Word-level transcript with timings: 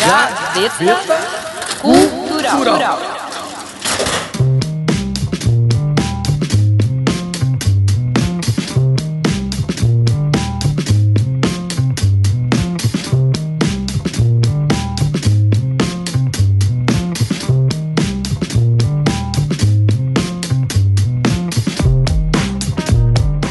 Gaveta 0.00 1.18
Cultural. 1.80 2.98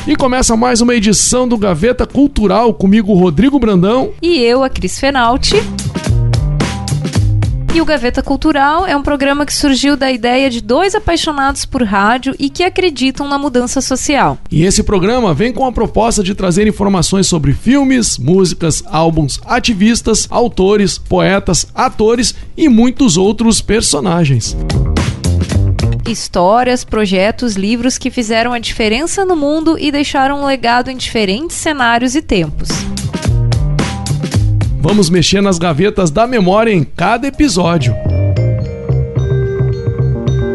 E 0.08 0.16
começa 0.16 0.56
mais 0.56 0.80
uma 0.80 0.96
edição 0.96 1.48
do 1.48 1.58
Gaveta 1.58 2.08
Cultural 2.08 2.74
comigo, 2.74 3.14
Rodrigo 3.14 3.60
Brandão. 3.60 4.14
E 4.22 4.40
eu, 4.40 4.64
a 4.64 4.70
Cris 4.70 4.98
Fenalti. 4.98 5.58
E 7.78 7.82
o 7.82 7.86
Gaveta 7.86 8.24
Cultural 8.24 8.88
é 8.88 8.98
um 8.98 9.04
programa 9.04 9.46
que 9.46 9.54
surgiu 9.54 9.96
da 9.96 10.12
ideia 10.12 10.50
de 10.50 10.62
dois 10.62 10.96
apaixonados 10.96 11.64
por 11.64 11.84
rádio 11.84 12.34
e 12.40 12.50
que 12.50 12.64
acreditam 12.64 13.28
na 13.28 13.38
mudança 13.38 13.82
social. 13.82 14.40
E 14.50 14.64
esse 14.64 14.82
programa 14.82 15.32
vem 15.32 15.54
com 15.54 15.64
a 15.64 15.72
proposta 15.72 16.24
de 16.24 16.34
trazer 16.34 16.66
informações 16.66 17.28
sobre 17.28 17.54
filmes, 17.54 18.18
músicas, 18.18 18.82
álbuns, 18.88 19.40
ativistas, 19.46 20.26
autores, 20.32 20.98
poetas, 20.98 21.68
atores 21.76 22.34
e 22.58 22.68
muitos 22.68 23.16
outros 23.16 23.62
personagens 23.62 24.58
histórias, 26.08 26.86
projetos, 26.86 27.58
livros 27.58 27.98
que 27.98 28.10
fizeram 28.10 28.54
a 28.54 28.60
diferença 28.60 29.26
no 29.26 29.36
mundo 29.36 29.78
e 29.78 29.92
deixaram 29.92 30.42
um 30.42 30.46
legado 30.46 30.90
em 30.90 30.96
diferentes 30.96 31.58
cenários 31.58 32.16
e 32.16 32.22
tempos. 32.22 32.70
Vamos 34.88 35.10
mexer 35.10 35.42
nas 35.42 35.60
gavetas 35.60 36.10
da 36.10 36.26
memória 36.26 36.72
em 36.72 36.82
cada 36.82 37.28
episódio. 37.28 37.94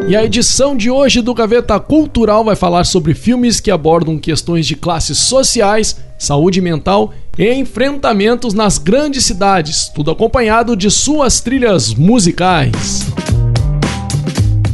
E 0.09 0.17
a 0.17 0.25
edição 0.25 0.75
de 0.75 0.91
hoje 0.91 1.21
do 1.21 1.35
Gaveta 1.35 1.79
Cultural 1.79 2.43
vai 2.43 2.57
falar 2.57 2.85
sobre 2.85 3.13
filmes 3.13 3.61
que 3.61 3.71
abordam 3.71 4.19
questões 4.19 4.67
de 4.67 4.75
classes 4.75 5.19
sociais, 5.19 5.99
saúde 6.19 6.63
mental 6.63 7.13
e 7.37 7.53
enfrentamentos 7.53 8.55
nas 8.55 8.79
grandes 8.79 9.27
cidades, 9.27 9.91
tudo 9.95 10.11
acompanhado 10.11 10.75
de 10.75 10.91
suas 10.91 11.43
trilhas 11.43 11.93
musicais. 11.93 13.03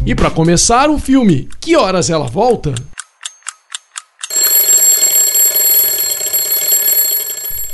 E 0.07 0.15
para 0.15 0.31
começar, 0.31 0.89
o 0.89 1.01
filme 1.01 1.49
Que 1.61 1.77
Horas 1.77 2.09
Ela 2.09 2.29
Volta? 2.29 2.77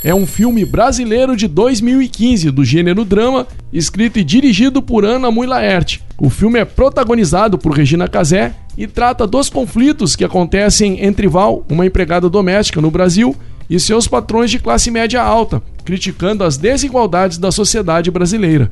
É 0.05 0.15
um 0.15 0.27
filme 0.27 0.67
brasileiro 0.67 1.35
de 1.35 1.49
2015 1.49 2.51
do 2.51 2.63
gênero 2.63 3.07
drama, 3.07 3.47
escrito 3.73 4.19
e 4.19 4.23
dirigido 4.23 4.83
por 4.83 5.03
Ana 5.03 5.31
Mui 5.31 5.47
Laerte. 5.47 6.05
O 6.19 6.29
filme 6.29 6.59
é 6.59 6.65
protagonizado 6.67 7.57
por 7.57 7.73
Regina 7.73 8.07
Casé 8.07 8.55
e 8.77 8.87
trata 8.87 9.27
dos 9.27 9.49
conflitos 9.49 10.15
que 10.15 10.23
acontecem 10.23 11.03
entre 11.03 11.27
Val, 11.27 11.65
uma 11.71 11.87
empregada 11.87 12.29
doméstica 12.29 12.83
no 12.83 12.91
Brasil, 12.91 13.35
e 13.69 13.81
seus 13.81 14.07
patrões 14.07 14.51
de 14.51 14.59
classe 14.59 14.91
média 14.91 15.23
alta, 15.23 15.63
criticando 15.87 16.45
as 16.45 16.59
desigualdades 16.59 17.39
da 17.39 17.51
sociedade 17.51 18.11
brasileira. 18.11 18.71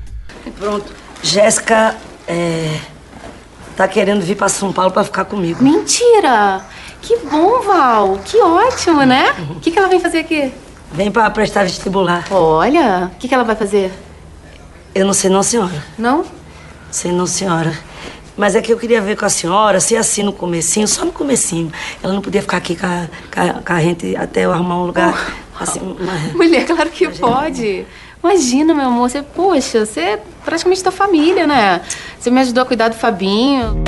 Pronto, 0.58 0.92
Jéssica 1.22 1.96
é, 2.28 2.78
tá 3.74 3.88
querendo 3.88 4.20
vir 4.20 4.36
para 4.36 4.50
São 4.50 4.70
Paulo 4.70 4.90
para 4.90 5.04
ficar 5.04 5.24
comigo. 5.24 5.64
Mentira! 5.64 6.60
Que 7.00 7.16
bom, 7.20 7.62
Val! 7.62 8.20
Que 8.22 8.36
ótimo, 8.38 9.02
né? 9.04 9.34
O 9.56 9.60
que, 9.60 9.70
que 9.70 9.78
ela 9.78 9.88
vem 9.88 9.98
fazer 9.98 10.18
aqui? 10.18 10.52
Vem 10.92 11.10
para 11.10 11.30
prestar 11.30 11.64
vestibular. 11.64 12.26
Olha, 12.30 13.10
o 13.12 13.18
que, 13.18 13.26
que 13.26 13.34
ela 13.34 13.44
vai 13.44 13.56
fazer? 13.56 13.90
Eu 14.94 15.06
não 15.06 15.14
sei 15.14 15.30
não, 15.30 15.42
senhora. 15.42 15.82
Não? 15.98 16.24
Sei 16.90 17.10
não, 17.10 17.26
senhora. 17.26 17.72
Mas 18.36 18.54
é 18.54 18.60
que 18.60 18.72
eu 18.72 18.78
queria 18.78 19.00
ver 19.00 19.16
com 19.16 19.24
a 19.24 19.28
senhora, 19.28 19.80
se 19.80 19.96
assim 19.96 20.22
no 20.22 20.32
comecinho, 20.32 20.86
só 20.86 21.04
no 21.04 21.12
comecinho. 21.12 21.72
Ela 22.02 22.12
não 22.12 22.20
podia 22.20 22.42
ficar 22.42 22.58
aqui 22.58 22.76
com 22.76 22.86
a, 22.86 23.08
com 23.32 23.40
a, 23.40 23.62
com 23.62 23.72
a 23.72 23.80
gente 23.80 24.14
até 24.16 24.44
eu 24.44 24.52
arrumar 24.52 24.82
um 24.82 24.86
lugar. 24.86 25.34
Oh, 25.58 25.62
assim, 25.62 25.80
uma... 25.80 26.12
Mulher, 26.34 26.66
claro 26.66 26.90
que 26.90 27.04
Imagina. 27.04 27.26
pode. 27.26 27.86
Imagina, 28.22 28.74
meu 28.74 28.86
amor, 28.86 29.10
você, 29.10 29.22
poxa, 29.22 29.84
você 29.86 30.00
é 30.00 30.22
praticamente 30.44 30.82
da 30.82 30.90
família, 30.90 31.46
né? 31.46 31.80
Você 32.18 32.30
me 32.30 32.40
ajudou 32.40 32.62
a 32.62 32.66
cuidar 32.66 32.88
do 32.88 32.94
Fabinho. 32.94 33.82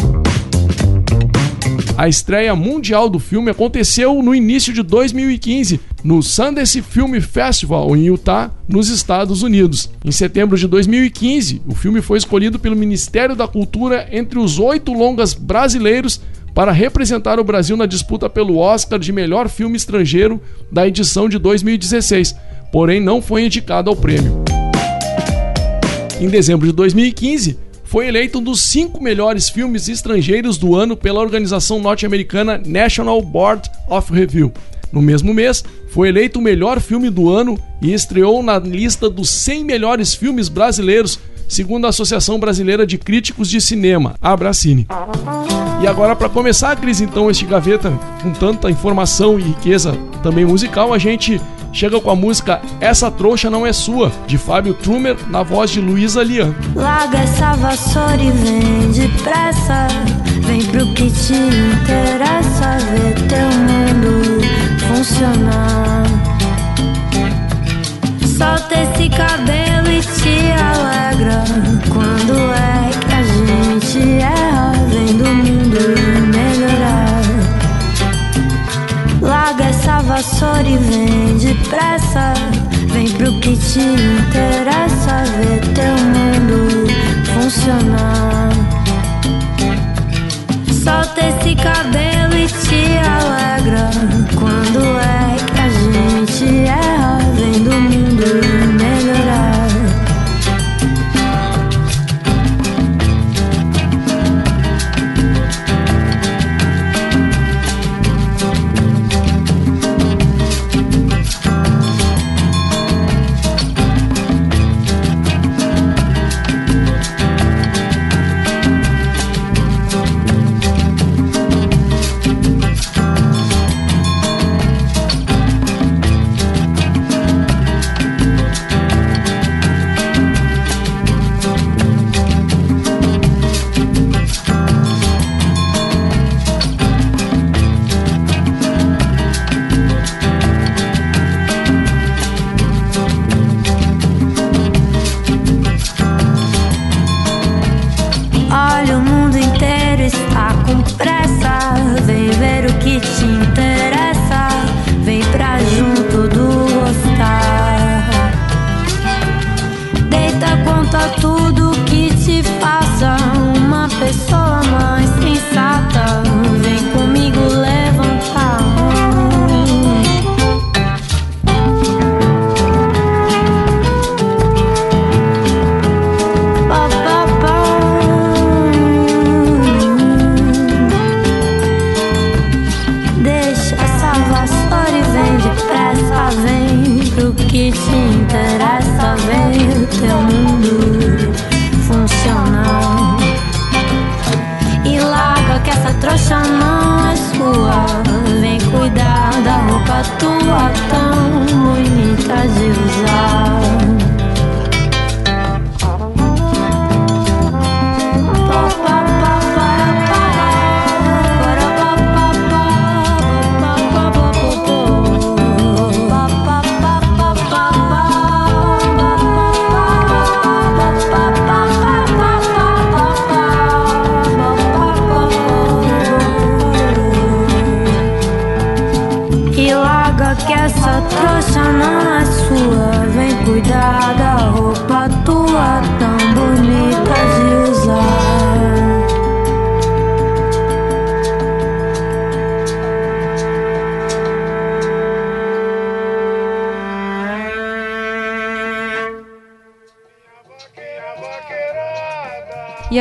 A 1.97 2.09
estreia 2.09 2.56
mundial 2.56 3.09
do 3.09 3.21
filme 3.21 3.53
aconteceu 3.53 4.21
no 4.21 4.34
início 4.34 4.72
de 4.72 4.82
2015, 4.82 5.81
no 6.03 6.25
Sundance 6.25 6.82
Film 6.82 7.21
Festival 7.21 7.94
em 7.97 8.06
Utah, 8.06 8.50
nos 8.66 8.88
Estados 8.88 9.44
Unidos. 9.44 9.88
Em 10.04 10.10
setembro 10.10 10.59
de 10.59 10.66
2015, 10.66 11.62
o 11.65 11.75
filme 11.75 12.03
foi 12.03 12.19
escolhido 12.19 12.59
pelo 12.59 12.75
Ministério 12.75 13.37
da 13.37 13.47
Cultura 13.47 14.09
entre 14.10 14.41
os 14.41 14.59
oito 14.59 14.93
longas 14.93 15.34
brasileiros 15.34 16.21
para 16.53 16.72
representar 16.72 17.38
o 17.38 17.44
Brasil 17.44 17.77
na 17.77 17.87
disputa 17.87 18.28
pelo 18.28 18.59
Oscar 18.59 18.99
de 18.99 19.12
melhor 19.12 19.49
filme 19.49 19.77
estrangeiro 19.77 20.41
da 20.72 20.88
edição 20.88 21.28
de 21.28 21.38
2016, 21.38 22.34
porém 22.72 23.00
não 23.00 23.22
foi 23.22 23.44
indicado 23.44 23.88
ao 23.88 23.94
prêmio. 23.94 24.43
Em 26.21 26.28
dezembro 26.28 26.66
de 26.66 26.72
2015, 26.72 27.56
foi 27.94 28.09
eleito 28.09 28.41
um 28.41 28.43
dos 28.43 28.60
cinco 28.60 29.00
melhores 29.00 29.49
filmes 29.49 29.88
estrangeiros 29.88 30.59
do 30.59 30.75
ano 30.75 30.97
pela 30.97 31.21
organização 31.21 31.78
norte-americana 31.78 32.60
National 32.66 33.22
Board 33.22 33.71
of 33.88 34.12
Review. 34.12 34.53
No 34.91 35.00
mesmo 35.00 35.32
mês, 35.32 35.62
foi 35.93 36.09
eleito 36.09 36.41
o 36.41 36.43
melhor 36.43 36.81
filme 36.81 37.09
do 37.09 37.31
ano 37.31 37.56
e 37.81 37.94
estreou 37.94 38.43
na 38.43 38.59
lista 38.59 39.09
dos 39.09 39.31
100 39.31 39.62
melhores 39.62 40.12
filmes 40.12 40.49
brasileiros, 40.49 41.21
segundo 41.49 41.87
a 41.87 41.91
Associação 41.91 42.38
Brasileira 42.38 42.87
de 42.87 42.99
Críticos 42.99 43.49
de 43.49 43.60
Cinema, 43.60 44.15
a 44.21 44.32
Abracine. 44.32 44.87
E 45.82 45.87
agora, 45.87 46.16
para 46.16 46.28
começar, 46.28 46.77
Cris, 46.77 47.00
então, 47.00 47.31
este 47.31 47.44
gaveta 47.44 47.93
com 48.22 48.32
tanta 48.32 48.71
informação 48.71 49.38
e 49.38 49.43
riqueza 49.43 49.97
também 50.22 50.44
musical, 50.44 50.94
a 50.94 50.99
gente 50.99 51.41
chega 51.72 52.00
com 52.00 52.10
a 52.10 52.16
música 52.16 52.62
Essa 52.81 53.10
Trouxa 53.10 53.50
Não 53.50 53.66
É 53.66 53.72
Sua, 53.72 54.10
de 54.27 54.38
Fábio 54.38 54.72
Trumer, 54.75 55.16
na 55.28 55.43
voz 55.43 55.71
de 55.71 55.81
Luísa 55.81 56.22
Lian. 56.22 56.54
Larga 56.75 57.19
essa 57.19 57.53
vassoura 57.54 58.22
e 58.22 58.31
vem 58.31 58.91
depressa, 58.93 59.88
vem 60.47 60.65
pro 60.66 60.87
que 60.94 61.10
te 61.10 61.34
interessa, 61.34 62.78
ver 62.91 63.15
teu 63.28 63.49
mundo 63.59 64.41
funcionar. 64.88 66.04
Solta 68.38 68.75
esse 68.75 69.09
cabelo 69.10 69.73
quando 71.91 72.34
é 72.53 72.91
que 73.00 73.15
a 73.15 73.22
gente 73.22 74.21
erra, 74.21 74.72
vem 74.88 75.16
do 75.16 75.25
mundo 75.27 75.65
Larga 79.21 79.65
essa 79.65 80.00
vassoura 80.03 80.69
e 80.69 80.77
vem 80.77 81.38
depressa. 81.38 82.34
Vem 82.93 83.10
pro 83.12 83.33
que 83.41 83.56
te 83.56 83.81
interessa, 83.81 85.25
ver 85.38 85.53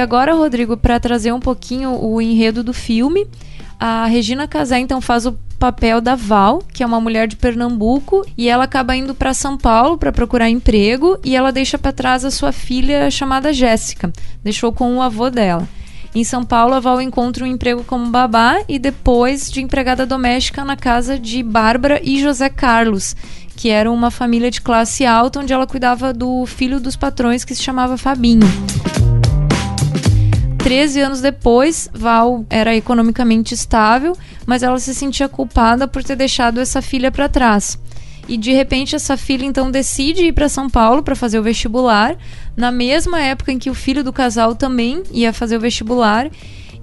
agora, 0.04 0.36
Rodrigo, 0.36 0.78
para 0.78 1.00
trazer 1.00 1.32
um 1.34 1.40
pouquinho 1.40 1.92
o 2.00 2.22
enredo 2.22 2.64
do 2.64 2.74
filme, 2.74 3.26
a 3.80 4.06
Regina 4.06 4.48
Casé 4.48 4.80
então 4.80 5.02
faz 5.02 5.26
o 5.26 5.38
papel 5.58 6.02
da 6.02 6.16
Val, 6.16 6.62
que 6.74 6.84
é 6.84 6.86
uma 6.86 7.00
mulher 7.00 7.28
de 7.28 7.36
Pernambuco, 7.36 8.26
e 8.38 8.50
ela 8.50 8.66
acaba 8.66 8.96
indo 8.96 9.16
para 9.16 9.34
São 9.34 9.58
Paulo 9.58 9.98
para 9.98 10.12
procurar 10.12 10.50
emprego 10.50 11.18
e 11.24 11.36
ela 11.36 11.52
deixa 11.52 11.78
para 11.78 11.92
trás 11.92 12.26
a 12.26 12.32
sua 12.32 12.52
filha 12.52 13.10
chamada 13.10 13.54
Jéssica, 13.54 14.12
deixou 14.44 14.74
com 14.74 14.98
o 14.98 15.02
avô 15.02 15.30
dela. 15.30 15.68
Em 16.16 16.24
São 16.24 16.44
Paulo, 16.44 16.76
a 16.76 16.80
Val 16.80 17.02
encontra 17.02 17.44
um 17.44 17.48
emprego 17.48 17.84
como 17.84 18.12
babá 18.12 18.62
e 18.68 18.78
depois 18.78 19.50
de 19.50 19.62
empregada 19.62 20.06
doméstica 20.06 20.64
na 20.64 20.76
casa 20.76 21.18
de 21.18 21.42
Bárbara 21.42 22.00
e 22.04 22.22
José 22.22 22.50
Carlos, 22.50 23.16
que 23.56 23.70
eram 23.70 23.94
uma 23.94 24.12
família 24.12 24.52
de 24.52 24.62
classe 24.62 25.06
alta 25.06 25.40
onde 25.40 25.54
ela 25.54 25.66
cuidava 25.66 26.14
do 26.14 26.46
filho 26.46 26.80
dos 26.80 26.96
patrões 26.96 27.44
que 27.44 27.56
se 27.56 27.64
chamava 27.64 27.98
Fabinho. 27.98 28.48
13 30.64 31.02
anos 31.02 31.20
depois, 31.20 31.90
Val 31.94 32.46
era 32.50 32.74
economicamente 32.74 33.54
estável, 33.54 34.18
mas 34.46 34.64
ela 34.64 34.80
se 34.80 34.96
sentia 34.96 35.28
culpada 35.28 35.90
por 35.90 36.02
ter 36.02 36.16
deixado 36.16 36.62
essa 36.62 36.82
filha 36.82 37.12
para 37.12 37.28
trás. 37.28 37.78
E 38.30 38.38
de 38.38 38.54
repente 38.54 38.96
essa 38.96 39.18
filha 39.18 39.44
então 39.44 39.70
decide 39.70 40.24
ir 40.24 40.32
para 40.32 40.48
São 40.48 40.70
Paulo 40.70 41.04
para 41.04 41.18
fazer 41.18 41.38
o 41.38 41.44
vestibular, 41.44 42.16
na 42.56 42.72
mesma 42.72 43.22
época 43.22 43.52
em 43.52 43.60
que 43.60 43.70
o 43.70 43.74
filho 43.74 44.06
do 44.06 44.14
casal 44.14 44.56
também 44.56 45.04
ia 45.12 45.34
fazer 45.34 45.58
o 45.58 45.60
vestibular. 45.60 46.32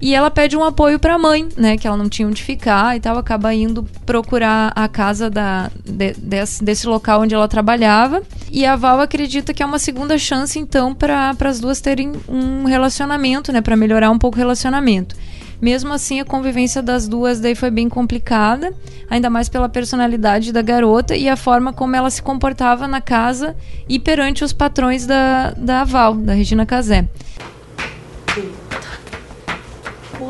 E 0.01 0.15
ela 0.15 0.31
pede 0.31 0.57
um 0.57 0.63
apoio 0.63 0.97
para 0.99 1.13
a 1.13 1.17
mãe, 1.19 1.47
né? 1.55 1.77
Que 1.77 1.87
ela 1.87 1.95
não 1.95 2.09
tinha 2.09 2.27
onde 2.27 2.41
ficar 2.41 2.97
e 2.97 2.99
tal. 2.99 3.17
Acaba 3.17 3.53
indo 3.53 3.83
procurar 4.05 4.71
a 4.75 4.87
casa 4.87 5.29
da, 5.29 5.69
de- 5.85 6.13
desse, 6.13 6.63
desse 6.63 6.87
local 6.87 7.21
onde 7.21 7.35
ela 7.35 7.47
trabalhava. 7.47 8.23
E 8.51 8.65
a 8.65 8.75
Val 8.75 8.99
acredita 8.99 9.53
que 9.53 9.61
é 9.61 9.65
uma 9.65 9.77
segunda 9.77 10.17
chance, 10.17 10.57
então, 10.57 10.95
para 10.95 11.35
as 11.45 11.59
duas 11.59 11.79
terem 11.79 12.13
um 12.27 12.65
relacionamento, 12.65 13.51
né? 13.51 13.61
Para 13.61 13.75
melhorar 13.75 14.09
um 14.09 14.17
pouco 14.17 14.37
o 14.37 14.39
relacionamento. 14.39 15.15
Mesmo 15.61 15.93
assim, 15.93 16.19
a 16.19 16.25
convivência 16.25 16.81
das 16.81 17.07
duas 17.07 17.39
daí 17.39 17.53
foi 17.53 17.69
bem 17.69 17.87
complicada, 17.87 18.73
ainda 19.07 19.29
mais 19.29 19.47
pela 19.47 19.69
personalidade 19.69 20.51
da 20.51 20.63
garota 20.63 21.15
e 21.15 21.29
a 21.29 21.35
forma 21.35 21.71
como 21.71 21.95
ela 21.95 22.09
se 22.09 22.23
comportava 22.23 22.87
na 22.87 22.99
casa 22.99 23.55
e 23.87 23.99
perante 23.99 24.43
os 24.43 24.51
patrões 24.51 25.05
da, 25.05 25.51
da 25.51 25.83
Val, 25.83 26.15
da 26.15 26.33
Regina 26.33 26.65
Casé. 26.65 27.07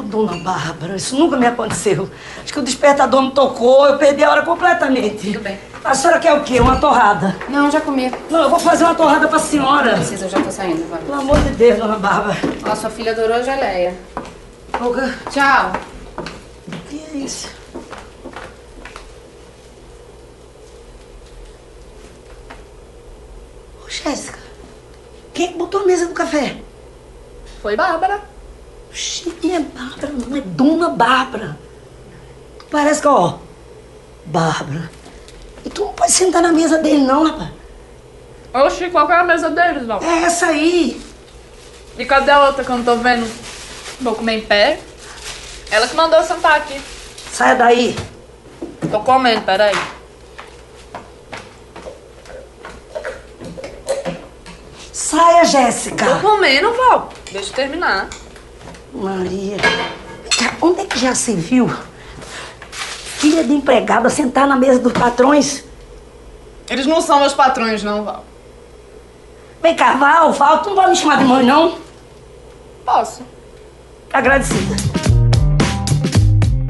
Ô, 0.01 0.03
dona 0.03 0.36
Bárbara, 0.38 0.95
isso 0.95 1.15
nunca 1.15 1.38
me 1.38 1.45
aconteceu. 1.45 2.09
Acho 2.44 2.51
que 2.51 2.59
o 2.59 2.63
despertador 2.63 3.21
me 3.21 3.31
tocou, 3.31 3.86
eu 3.86 3.98
perdi 4.00 4.24
a 4.24 4.31
hora 4.31 4.42
completamente. 4.42 5.31
Tudo 5.31 5.44
bem. 5.44 5.59
A 5.83 5.94
senhora 5.94 6.19
quer 6.19 6.33
o 6.33 6.44
quê? 6.44 6.59
Uma 6.59 6.80
torrada? 6.80 7.36
Não, 7.48 7.69
já 7.69 7.80
comi. 7.80 8.12
Não, 8.30 8.42
eu 8.44 8.50
vou 8.50 8.59
fazer 8.59 8.83
uma 8.83 8.95
torrada 8.95 9.27
pra 9.27 9.38
senhora. 9.38 9.94
Precisa, 9.94 10.25
eu 10.25 10.30
já 10.30 10.42
tô 10.42 10.51
saindo, 10.51 10.89
vai. 10.89 11.00
Pelo 11.01 11.19
amor 11.21 11.39
de 11.42 11.50
Deus, 11.51 11.77
dona 11.77 11.98
Bárbara. 11.98 12.36
Ó, 12.68 12.75
sua 12.75 12.89
filha 12.89 13.12
adorou 13.12 13.36
a 13.36 13.44
geleia. 13.44 13.95
Olga, 14.80 15.13
Tchau. 15.30 15.71
o 16.18 16.71
que 16.89 17.03
é 17.13 17.18
isso? 17.18 17.48
Ô, 23.86 23.89
Jéssica, 23.89 24.39
quem 25.33 25.50
é 25.50 25.53
botou 25.53 25.81
a 25.81 25.86
mesa 25.86 26.07
do 26.07 26.13
café? 26.13 26.57
Foi 27.62 27.75
Bárbara. 27.75 28.30
Oxi, 28.91 29.33
é 29.51 29.59
Bárbara, 29.59 30.13
não 30.13 30.38
é 30.38 30.41
Dona 30.41 30.89
Bárbara. 30.89 31.57
Parece 32.69 33.01
que, 33.01 33.07
ó, 33.07 33.35
Bárbara. 34.25 34.91
E 35.65 35.69
tu 35.69 35.85
não 35.85 35.93
pode 35.93 36.11
sentar 36.11 36.41
na 36.41 36.51
mesa 36.51 36.77
dele, 36.79 37.03
não, 37.03 37.25
rapaz. 37.25 37.49
Oxi, 38.53 38.89
qual 38.89 39.07
que 39.07 39.13
é 39.13 39.15
a 39.15 39.23
mesa 39.23 39.49
deles, 39.49 39.85
Val? 39.88 40.01
É 40.03 40.23
essa 40.23 40.47
aí. 40.47 41.01
E 41.97 42.05
cadê 42.05 42.31
a 42.31 42.48
outra 42.48 42.63
que 42.65 42.69
eu 42.69 42.77
não 42.77 42.83
tô 42.83 42.98
vendo? 42.98 43.25
Vou 44.01 44.13
comer 44.15 44.39
em 44.39 44.41
pé? 44.41 44.79
Ela 45.69 45.88
que 45.88 45.95
mandou 45.95 46.19
eu 46.19 46.25
sentar 46.25 46.57
aqui. 46.57 46.81
Saia 47.31 47.55
daí. 47.55 47.95
Tô 48.91 49.00
comendo, 49.01 49.41
peraí. 49.43 49.75
Saia, 54.91 55.41
Tô 55.43 55.48
Jéssica. 55.48 56.19
comendo, 56.19 56.74
Val. 56.74 57.10
Deixa 57.31 57.51
eu 57.51 57.55
terminar. 57.55 58.10
Maria. 58.93 59.57
Onde 60.62 60.81
é 60.81 60.86
que 60.86 61.00
já 61.00 61.15
se 61.15 61.33
viu? 61.33 61.69
Filha 62.71 63.43
de 63.43 63.53
empregada 63.53 64.10
sentar 64.10 64.48
na 64.48 64.55
mesa 64.55 64.79
dos 64.79 64.93
patrões? 64.93 65.63
Eles 66.69 66.86
não 66.86 67.01
são 67.01 67.19
meus 67.19 67.33
patrões, 67.33 67.83
não, 67.83 68.03
Val. 68.03 68.25
Vem 69.62 69.75
cá, 69.75 69.93
Val, 69.93 70.33
Val, 70.33 70.60
tu 70.62 70.69
não 70.69 70.75
vai 70.75 70.89
me 70.89 70.95
chamar 70.95 71.17
de 71.17 71.25
mãe, 71.25 71.45
não? 71.45 71.77
Posso. 72.86 73.21
Agradecida. 74.12 74.90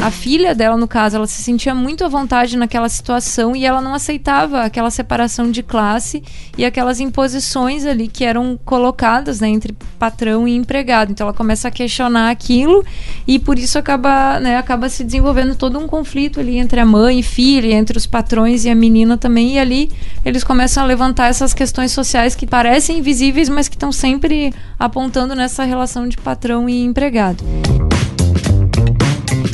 A 0.02 0.10
filha 0.10 0.56
dela, 0.56 0.76
no 0.76 0.88
caso, 0.88 1.16
ela 1.16 1.28
se 1.28 1.44
sentia 1.44 1.76
muito 1.76 2.04
à 2.04 2.08
vontade 2.08 2.58
naquela 2.58 2.90
situação 2.90 3.56
e 3.56 3.64
ela 3.64 3.80
não 3.80 3.94
aceitava 3.94 4.64
aquela 4.64 4.90
separação 4.90 5.52
de 5.52 5.62
classe 5.62 6.24
e 6.58 6.66
aquelas 6.66 7.00
imposições 7.00 7.86
ali 7.86 8.08
que 8.08 8.26
eram 8.26 8.60
colocadas 8.66 9.40
né, 9.40 9.48
entre 9.48 9.78
patrão 10.00 10.48
e 10.48 10.56
empregado. 10.56 11.12
Então 11.12 11.28
ela 11.28 11.36
começa 11.36 11.68
a 11.68 11.72
questionar 11.72 12.32
aquilo 12.32 12.84
e 13.28 13.38
por 13.38 13.60
isso 13.60 13.78
acaba, 13.78 14.40
né, 14.40 14.58
acaba 14.58 14.90
se 14.90 15.04
desenvolvendo 15.04 15.56
todo 15.56 15.78
um 15.78 15.88
conflito 15.88 16.40
ali 16.40 16.58
entre 16.58 16.80
a 16.80 16.86
mãe 16.86 17.20
e 17.20 17.24
filha, 17.24 17.72
entre 17.72 17.96
os 17.96 18.08
patrões 18.08 18.66
e 18.66 18.72
a 18.72 18.76
menina 18.76 19.18
também. 19.18 19.54
E 19.54 19.60
ali 19.60 19.92
eles 20.26 20.44
começam 20.44 20.82
a 20.82 20.86
levantar 20.88 21.28
essas 21.28 21.54
questões 21.54 21.92
sociais 21.92 22.34
que 22.34 22.48
parecem 22.48 22.98
invisíveis, 22.98 23.50
mas 23.50 23.68
que 23.68 23.76
estão 23.76 23.92
sempre 23.92 24.52
apontando 24.80 25.36
nessa 25.36 25.64
relação 25.64 26.08
de 26.08 26.18
patrão 26.18 26.68
e 26.68 26.84
empregado. 26.84 27.44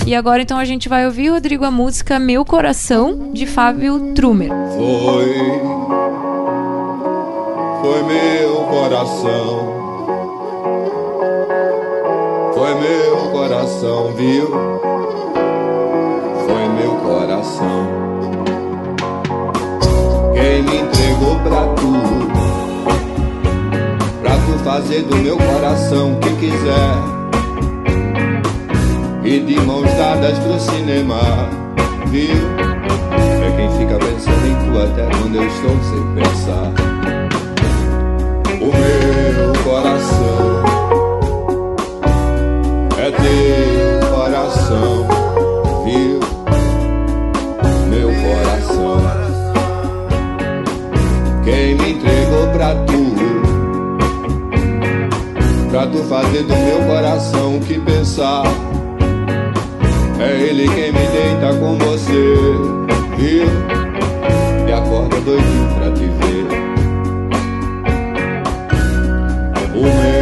E 0.08 0.16
agora 0.16 0.42
então 0.42 0.58
a 0.58 0.64
gente 0.64 0.88
vai 0.88 1.06
ouvir, 1.06 1.28
Rodrigo, 1.28 1.66
a 1.66 1.70
música 1.70 2.18
Meu 2.18 2.46
Coração, 2.46 3.34
de 3.34 3.46
Fábio 3.46 4.14
Trumer. 4.16 4.50
Foi, 4.74 5.34
foi 7.82 8.04
meu 8.04 8.56
coração. 8.70 9.74
Foi 12.54 12.74
meu 12.76 13.18
coração, 13.34 14.14
viu? 14.14 14.48
Foi 16.46 16.70
meu 16.70 16.96
coração. 17.04 17.88
Quem 20.34 20.64
me 20.64 20.78
entregou 20.84 21.36
pra 21.42 21.68
tu? 21.74 21.92
Pra 24.22 24.32
tu 24.32 24.64
fazer 24.64 25.02
do 25.02 25.18
meu 25.18 25.36
coração 25.38 26.14
o 26.14 26.20
que 26.22 26.34
quiser 26.38 27.17
e 29.28 29.42
de 29.42 29.60
mãos 29.60 29.92
dadas 29.96 30.40
pro 30.40 30.58
cinema 30.58 31.20
Viu? 32.06 32.30
É 33.44 33.52
quem 33.58 33.70
fica 33.78 34.00
pensando 34.00 34.48
em 34.48 34.56
tu 34.56 34.80
até 34.80 35.06
quando 35.18 35.36
eu 35.36 35.46
estou 35.46 35.78
sem 35.84 36.02
pensar 36.16 36.72
O 38.62 38.68
meu 38.72 39.52
coração 39.66 40.64
É 42.98 43.12
teu 43.12 44.16
coração 44.16 45.08
Viu? 45.84 46.22
Meu 47.90 48.08
coração 48.08 49.02
Quem 51.44 51.76
me 51.76 51.92
entregou 51.92 52.48
pra 52.54 52.76
tu 52.86 53.14
Pra 55.70 55.86
tu 55.88 55.98
fazer 56.06 56.44
do 56.44 56.56
meu 56.56 56.80
coração 56.88 57.58
o 57.58 57.60
que 57.60 57.78
pensar 57.78 58.44
ele 60.48 60.68
quem 60.70 60.92
me 60.94 61.08
deita 61.08 61.54
com 61.60 61.78
você. 61.78 62.36
E 63.20 63.44
me 64.64 64.72
acorda 64.72 65.20
doidinho 65.20 65.68
pra 65.76 65.92
te 65.92 66.06
ver. 66.06 66.48
O 69.76 69.82
meu 69.82 70.17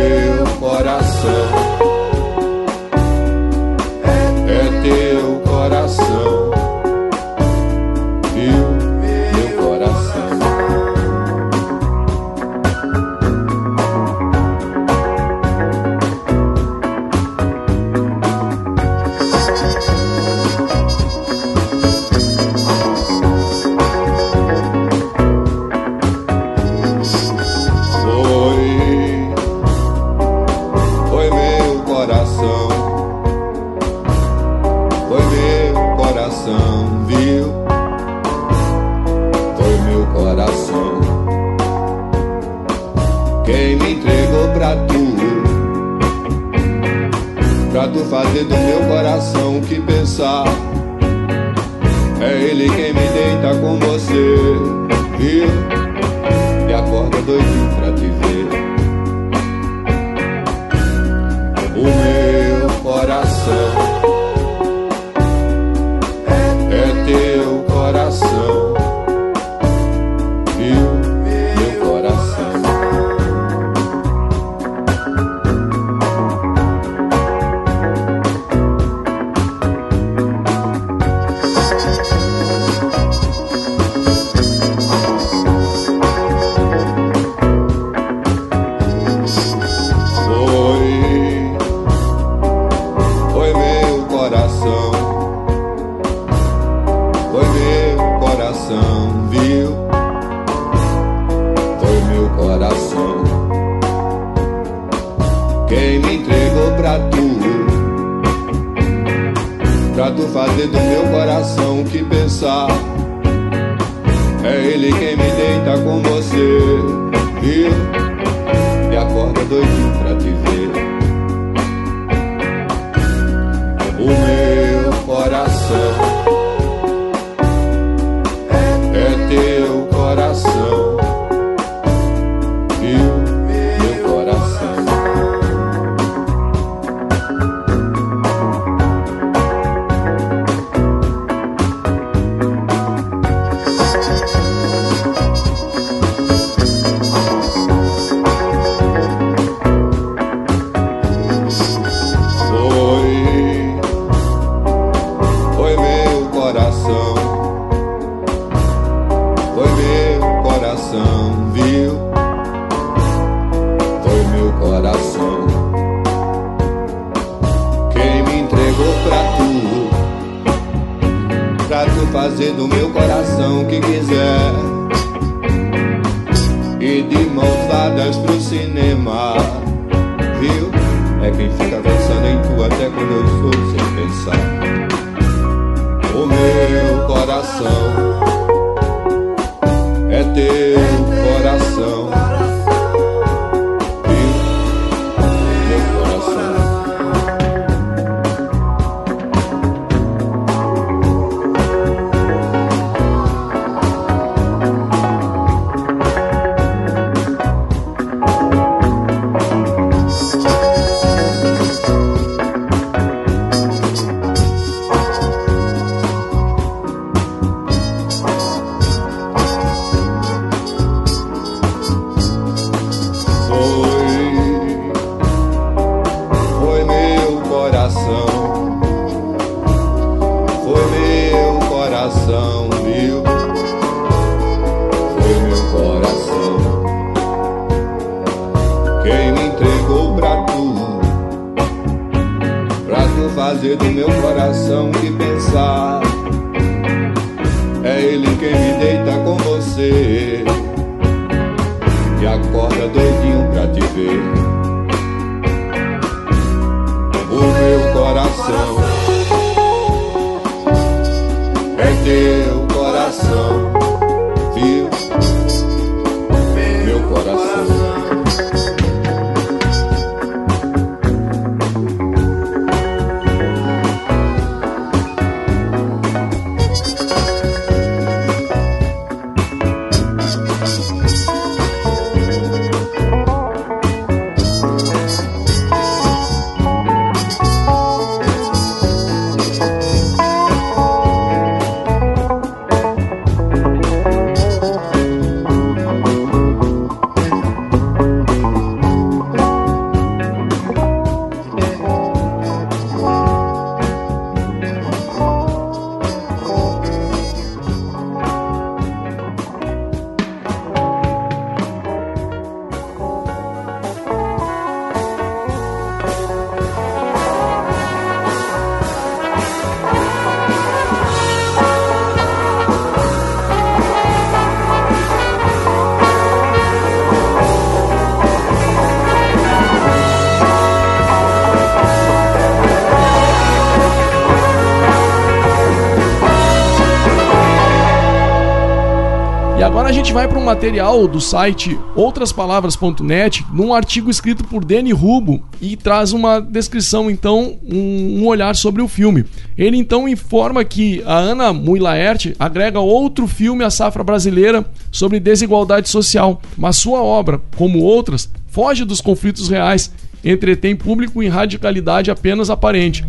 vai 340.16 340.30
para 340.30 340.40
um 340.40 340.46
material 340.46 341.10
do 341.10 341.20
site 341.20 341.78
outraspalavras.net, 341.94 343.46
num 343.52 343.74
artigo 343.74 344.10
escrito 344.10 344.46
por 344.46 344.64
Danny 344.64 344.94
Rubo 344.94 345.44
e 345.60 345.76
traz 345.76 346.14
uma 346.14 346.40
descrição, 346.40 347.12
então, 347.12 347.58
um, 347.62 348.22
um 348.22 348.26
olhar 348.26 348.56
sobre 348.56 348.82
o 348.82 348.88
filme. 348.88 349.26
Ele 349.58 349.76
então 349.76 350.08
informa 350.08 350.64
que 350.64 351.04
a 351.06 351.18
Ana 351.18 351.52
Mui 351.52 351.82
Laerte 351.82 352.34
agrega 352.40 352.80
outro 352.80 353.28
filme 353.28 353.66
à 353.66 353.70
safra 353.70 354.06
brasileira 354.06 354.66
sobre 354.90 355.20
desigualdade 355.20 355.90
social, 355.90 356.42
mas 356.56 356.78
sua 356.78 357.04
obra, 357.04 357.42
como 357.58 357.80
outras, 357.80 358.32
foge 358.48 358.86
dos 358.86 359.02
conflitos 359.02 359.50
reais, 359.50 359.92
entretém 360.24 360.78
público 360.78 361.22
em 361.22 361.28
radicalidade 361.28 362.10
apenas 362.10 362.50
aparente. 362.50 363.04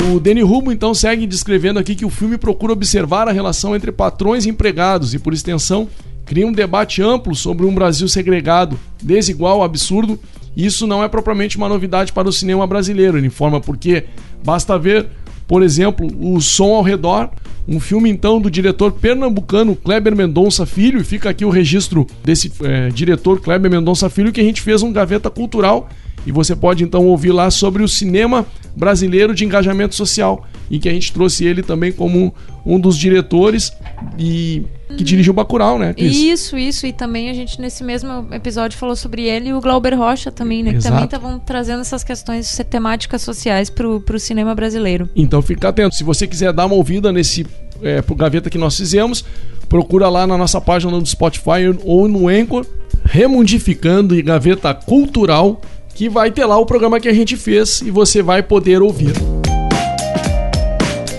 O 0.00 0.20
Danny 0.20 0.42
Rubo 0.42 0.70
então 0.70 0.94
segue 0.94 1.26
descrevendo 1.26 1.78
aqui 1.78 1.94
que 1.94 2.04
o 2.04 2.10
filme 2.10 2.38
procura 2.38 2.72
observar 2.72 3.26
a 3.26 3.32
relação 3.32 3.74
entre 3.74 3.90
patrões 3.90 4.46
e 4.46 4.48
empregados 4.48 5.12
e, 5.12 5.18
por 5.18 5.32
extensão, 5.32 5.88
cria 6.24 6.46
um 6.46 6.52
debate 6.52 7.02
amplo 7.02 7.34
sobre 7.34 7.66
um 7.66 7.74
Brasil 7.74 8.06
segregado, 8.06 8.78
desigual, 9.02 9.62
absurdo. 9.62 10.18
Isso 10.56 10.86
não 10.86 11.02
é 11.02 11.08
propriamente 11.08 11.56
uma 11.56 11.68
novidade 11.68 12.12
para 12.12 12.28
o 12.28 12.32
cinema 12.32 12.66
brasileiro, 12.66 13.18
ele 13.18 13.26
informa 13.26 13.60
porque 13.60 14.04
basta 14.44 14.78
ver, 14.78 15.06
por 15.48 15.62
exemplo, 15.62 16.06
o 16.20 16.40
Som 16.40 16.74
ao 16.74 16.82
Redor, 16.82 17.30
um 17.66 17.80
filme 17.80 18.08
então 18.08 18.40
do 18.40 18.50
diretor 18.50 18.92
pernambucano 18.92 19.74
Kleber 19.74 20.14
Mendonça 20.14 20.64
Filho, 20.64 21.00
e 21.00 21.04
fica 21.04 21.28
aqui 21.28 21.44
o 21.44 21.50
registro 21.50 22.06
desse 22.24 22.52
é, 22.62 22.88
diretor 22.88 23.40
Kleber 23.40 23.70
Mendonça 23.70 24.08
Filho 24.08 24.32
que 24.32 24.40
a 24.40 24.44
gente 24.44 24.62
fez 24.62 24.82
um 24.82 24.92
gaveta 24.92 25.28
cultural 25.28 25.88
e 26.26 26.32
você 26.32 26.54
pode 26.54 26.84
então 26.84 27.06
ouvir 27.06 27.32
lá 27.32 27.50
sobre 27.50 27.82
o 27.82 27.88
cinema 27.88 28.46
brasileiro 28.76 29.34
de 29.34 29.44
engajamento 29.44 29.94
social, 29.94 30.46
em 30.70 30.78
que 30.78 30.88
a 30.88 30.92
gente 30.92 31.12
trouxe 31.12 31.44
ele 31.44 31.62
também 31.62 31.90
como 31.90 32.34
um 32.64 32.78
dos 32.78 32.96
diretores 32.96 33.72
e 34.18 34.62
que 34.96 35.04
dirigiu 35.04 35.32
Bacurau, 35.32 35.78
né? 35.78 35.92
Cris? 35.92 36.16
Isso, 36.16 36.56
isso. 36.56 36.86
E 36.86 36.92
também 36.92 37.28
a 37.28 37.34
gente, 37.34 37.60
nesse 37.60 37.84
mesmo 37.84 38.26
episódio, 38.32 38.78
falou 38.78 38.96
sobre 38.96 39.22
ele 39.22 39.50
e 39.50 39.52
o 39.52 39.60
Glauber 39.60 39.94
Rocha 39.94 40.30
também, 40.30 40.62
né? 40.62 40.70
Que 40.70 40.76
Exato. 40.76 40.94
também 40.94 41.04
estavam 41.04 41.38
trazendo 41.38 41.80
essas 41.80 42.02
questões 42.02 42.60
temáticas 42.70 43.22
sociais 43.22 43.68
pro, 43.68 44.00
pro 44.00 44.18
cinema 44.18 44.54
brasileiro. 44.54 45.08
Então 45.14 45.42
fica 45.42 45.68
atento. 45.68 45.94
Se 45.94 46.04
você 46.04 46.26
quiser 46.26 46.52
dar 46.52 46.66
uma 46.66 46.74
ouvida 46.74 47.12
nesse 47.12 47.46
é, 47.82 48.02
gaveta 48.16 48.48
que 48.48 48.58
nós 48.58 48.76
fizemos, 48.76 49.24
procura 49.68 50.08
lá 50.08 50.26
na 50.26 50.38
nossa 50.38 50.60
página 50.60 50.98
do 50.98 51.06
Spotify 51.06 51.76
ou 51.84 52.08
no 52.08 52.28
Anchor, 52.28 52.66
Remundificando 53.04 54.14
e 54.14 54.22
Gaveta 54.22 54.74
Cultural, 54.74 55.60
que 55.98 56.08
vai 56.08 56.30
ter 56.30 56.44
lá 56.44 56.56
o 56.56 56.64
programa 56.64 57.00
que 57.00 57.08
a 57.08 57.12
gente 57.12 57.36
fez 57.36 57.82
e 57.82 57.90
você 57.90 58.22
vai 58.22 58.40
poder 58.40 58.80
ouvir. 58.80 59.14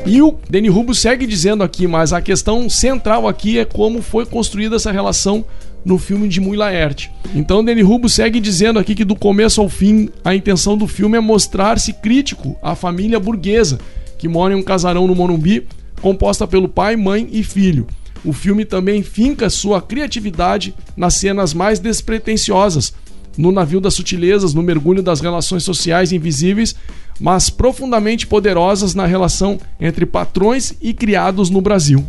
E 0.05 0.21
o 0.21 0.39
Deni 0.49 0.69
Rubo 0.69 0.95
segue 0.95 1.27
dizendo 1.27 1.65
aqui, 1.65 1.85
mas 1.85 2.13
a 2.13 2.21
questão 2.21 2.69
central 2.69 3.27
aqui 3.27 3.59
é 3.59 3.65
como 3.65 4.01
foi 4.01 4.25
construída 4.25 4.77
essa 4.77 4.89
relação 4.89 5.43
no 5.83 5.97
filme 5.97 6.29
de 6.29 6.39
Mui 6.39 6.55
Laerte. 6.55 7.11
Então 7.35 7.61
Deni 7.61 7.81
Rubo 7.81 8.07
segue 8.07 8.39
dizendo 8.39 8.79
aqui 8.79 8.95
que 8.95 9.03
do 9.03 9.17
começo 9.17 9.59
ao 9.59 9.67
fim 9.67 10.07
a 10.23 10.33
intenção 10.33 10.77
do 10.77 10.87
filme 10.87 11.17
é 11.17 11.19
mostrar-se 11.19 11.91
crítico 11.91 12.57
à 12.63 12.73
família 12.73 13.19
burguesa 13.19 13.79
que 14.17 14.29
mora 14.29 14.53
em 14.53 14.57
um 14.57 14.63
casarão 14.63 15.05
no 15.05 15.13
Morumbi, 15.13 15.67
composta 16.01 16.47
pelo 16.47 16.69
pai, 16.69 16.95
mãe 16.95 17.27
e 17.33 17.43
filho. 17.43 17.85
O 18.23 18.31
filme 18.31 18.63
também 18.63 19.03
finca 19.03 19.49
sua 19.49 19.81
criatividade 19.81 20.73
nas 20.95 21.15
cenas 21.15 21.53
mais 21.53 21.79
despretensiosas, 21.79 22.93
no 23.37 23.51
navio 23.51 23.79
das 23.79 23.93
sutilezas, 23.93 24.53
no 24.53 24.61
mergulho 24.61 25.01
das 25.01 25.21
relações 25.21 25.63
sociais 25.63 26.11
invisíveis, 26.11 26.75
mas 27.19 27.49
profundamente 27.49 28.25
poderosas 28.25 28.95
na 28.95 29.05
relação 29.05 29.59
entre 29.79 30.05
patrões 30.05 30.73
e 30.81 30.93
criados 30.93 31.49
no 31.49 31.61
Brasil. 31.61 32.05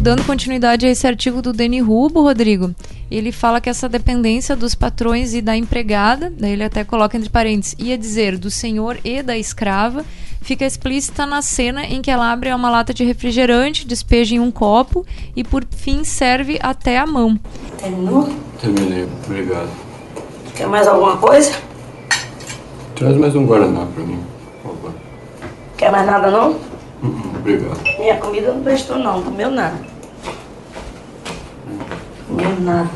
Dando 0.00 0.22
continuidade 0.24 0.84
a 0.84 0.90
esse 0.90 1.06
artigo 1.06 1.40
do 1.40 1.50
Deni 1.50 1.80
Rubo, 1.80 2.20
Rodrigo, 2.20 2.74
ele 3.10 3.32
fala 3.32 3.58
que 3.58 3.70
essa 3.70 3.88
dependência 3.88 4.54
dos 4.54 4.74
patrões 4.74 5.32
e 5.32 5.40
da 5.40 5.56
empregada, 5.56 6.30
daí 6.38 6.52
ele 6.52 6.62
até 6.62 6.84
coloca 6.84 7.16
entre 7.16 7.30
parênteses, 7.30 7.74
ia 7.78 7.96
dizer 7.96 8.36
do 8.36 8.50
senhor 8.50 8.98
e 9.02 9.22
da 9.22 9.38
escrava, 9.38 10.04
fica 10.42 10.66
explícita 10.66 11.24
na 11.24 11.40
cena 11.40 11.86
em 11.86 12.02
que 12.02 12.10
ela 12.10 12.30
abre 12.30 12.52
uma 12.52 12.68
lata 12.68 12.92
de 12.92 13.02
refrigerante, 13.02 13.86
despeja 13.86 14.34
em 14.34 14.40
um 14.40 14.50
copo 14.50 15.06
e 15.34 15.42
por 15.42 15.64
fim 15.70 16.04
serve 16.04 16.58
até 16.60 16.98
a 16.98 17.06
mão. 17.06 17.40
Terminou? 17.78 18.28
Terminei, 18.60 19.08
obrigado. 19.24 19.68
Quer 20.54 20.66
mais 20.68 20.86
alguma 20.86 21.16
coisa? 21.16 21.52
Traz 22.94 23.16
mais 23.16 23.34
um 23.34 23.44
Guaraná 23.46 23.86
pra 23.92 24.04
mim, 24.04 24.22
por 24.62 24.72
favor. 24.74 24.92
Quer 25.76 25.90
mais 25.90 26.06
nada 26.06 26.30
não? 26.30 26.56
Uhum, 27.02 27.32
obrigado. 27.36 27.80
Minha 27.98 28.16
comida 28.18 28.52
não 28.52 28.62
prestou 28.62 28.98
não, 28.98 29.22
comeu 29.22 29.50
nada. 29.50 29.76
Comeu 32.28 32.60
nada. 32.60 32.88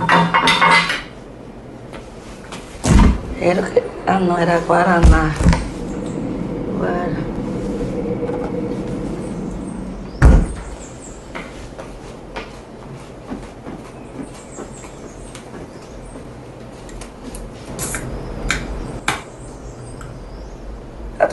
Era 3.41 3.61
o 3.61 3.71
que? 3.71 3.83
Ah 4.07 4.21
não, 4.21 4.39
era 4.39 4.59
Guaraná. 4.61 5.35
Guara. 6.79 7.28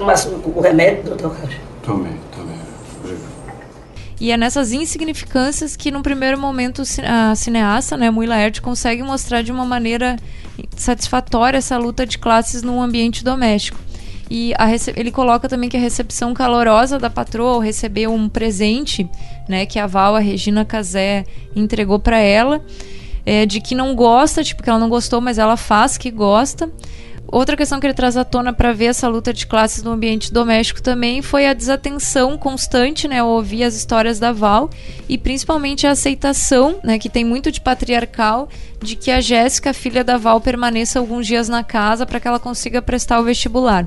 Tomar 0.05 0.15
o 0.55 0.61
remédio, 0.61 1.03
doutor 1.03 1.35
Caixa? 1.35 1.57
Tomei, 1.81 2.13
tomei. 2.35 2.55
Obrigado. 2.99 3.25
E 4.21 4.31
é 4.31 4.37
nessas 4.37 4.71
insignificâncias 4.71 5.75
que, 5.75 5.89
num 5.89 6.03
primeiro 6.03 6.39
momento, 6.39 6.83
a 7.03 7.33
cineasta, 7.35 7.97
né, 7.97 8.11
Mui 8.11 8.27
Laerte, 8.27 8.61
consegue 8.61 9.01
mostrar 9.01 9.41
de 9.41 9.51
uma 9.51 9.65
maneira 9.65 10.15
satisfatória 10.77 11.57
essa 11.57 11.75
luta 11.79 12.05
de 12.05 12.19
classes 12.19 12.61
no 12.61 12.79
ambiente 12.81 13.23
doméstico. 13.23 13.79
E 14.29 14.53
a 14.57 14.65
rece- 14.65 14.93
ele 14.95 15.11
coloca 15.11 15.49
também 15.49 15.69
que 15.69 15.77
a 15.77 15.79
recepção 15.79 16.33
calorosa 16.35 16.99
da 16.99 17.09
patroa 17.09 17.55
ao 17.55 17.59
receber 17.59 18.07
um 18.07 18.29
presente, 18.29 19.09
né, 19.49 19.65
que 19.65 19.79
a 19.79 19.87
Val, 19.87 20.15
a 20.15 20.19
Regina 20.19 20.63
Casé, 20.63 21.25
entregou 21.55 21.97
para 21.99 22.19
ela, 22.19 22.63
é, 23.25 23.45
de 23.45 23.59
que 23.59 23.73
não 23.73 23.95
gosta, 23.95 24.43
tipo, 24.43 24.61
que 24.61 24.69
ela 24.69 24.79
não 24.79 24.89
gostou, 24.89 25.19
mas 25.19 25.39
ela 25.39 25.57
faz 25.57 25.97
que 25.97 26.11
gosta. 26.11 26.69
Outra 27.35 27.57
questão 27.57 27.81
que 27.81 27.85
ele 27.85 27.93
traz 27.93 28.15
à 28.15 28.23
tona 28.23 28.53
para 28.53 28.71
ver 28.71 28.85
essa 28.85 29.09
luta 29.09 29.33
de 29.33 29.45
classes 29.45 29.83
no 29.83 29.91
ambiente 29.91 30.31
doméstico 30.31 30.81
também 30.81 31.21
foi 31.21 31.45
a 31.45 31.53
desatenção 31.53 32.37
constante, 32.37 33.09
né, 33.09 33.19
ao 33.19 33.27
ouvir 33.27 33.65
as 33.65 33.75
histórias 33.75 34.17
da 34.17 34.31
Val 34.31 34.69
e 35.09 35.17
principalmente 35.17 35.85
a 35.85 35.91
aceitação, 35.91 36.79
né, 36.81 36.97
que 36.97 37.09
tem 37.09 37.25
muito 37.25 37.51
de 37.51 37.59
patriarcal, 37.59 38.47
de 38.81 38.95
que 38.95 39.11
a 39.11 39.19
Jéssica, 39.19 39.73
filha 39.73 40.01
da 40.01 40.15
Val, 40.15 40.39
permaneça 40.39 40.97
alguns 40.97 41.27
dias 41.27 41.49
na 41.49 41.61
casa 41.61 42.05
para 42.05 42.21
que 42.21 42.27
ela 42.29 42.39
consiga 42.39 42.81
prestar 42.81 43.19
o 43.19 43.25
vestibular. 43.25 43.85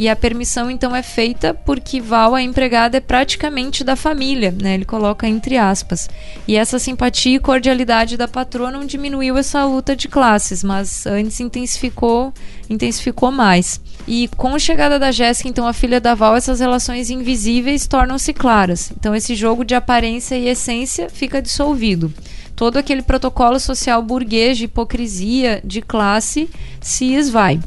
E 0.00 0.08
a 0.08 0.16
permissão 0.16 0.70
então 0.70 0.96
é 0.96 1.02
feita 1.02 1.52
porque 1.52 2.00
Val, 2.00 2.34
a 2.34 2.40
empregada, 2.40 2.96
é 2.96 3.00
praticamente 3.00 3.84
da 3.84 3.94
família, 3.94 4.50
né? 4.50 4.72
Ele 4.72 4.86
coloca 4.86 5.28
entre 5.28 5.58
aspas. 5.58 6.08
E 6.48 6.56
essa 6.56 6.78
simpatia 6.78 7.36
e 7.36 7.38
cordialidade 7.38 8.16
da 8.16 8.26
patroa 8.26 8.70
não 8.70 8.86
diminuiu 8.86 9.36
essa 9.36 9.62
luta 9.66 9.94
de 9.94 10.08
classes, 10.08 10.64
mas 10.64 11.04
antes 11.04 11.38
intensificou, 11.38 12.32
intensificou 12.70 13.30
mais. 13.30 13.78
E 14.08 14.26
com 14.38 14.54
a 14.54 14.58
chegada 14.58 14.98
da 14.98 15.12
Jéssica, 15.12 15.50
então 15.50 15.66
a 15.66 15.74
filha 15.74 16.00
da 16.00 16.14
Val, 16.14 16.34
essas 16.34 16.60
relações 16.60 17.10
invisíveis 17.10 17.86
tornam-se 17.86 18.32
claras. 18.32 18.90
Então 18.98 19.14
esse 19.14 19.34
jogo 19.34 19.66
de 19.66 19.74
aparência 19.74 20.34
e 20.34 20.48
essência 20.48 21.10
fica 21.10 21.42
dissolvido. 21.42 22.10
Todo 22.56 22.78
aquele 22.78 23.02
protocolo 23.02 23.60
social 23.60 24.02
burguês 24.02 24.56
de 24.56 24.64
hipocrisia, 24.64 25.60
de 25.62 25.82
classe, 25.82 26.48
se 26.80 27.12
esvai. 27.12 27.60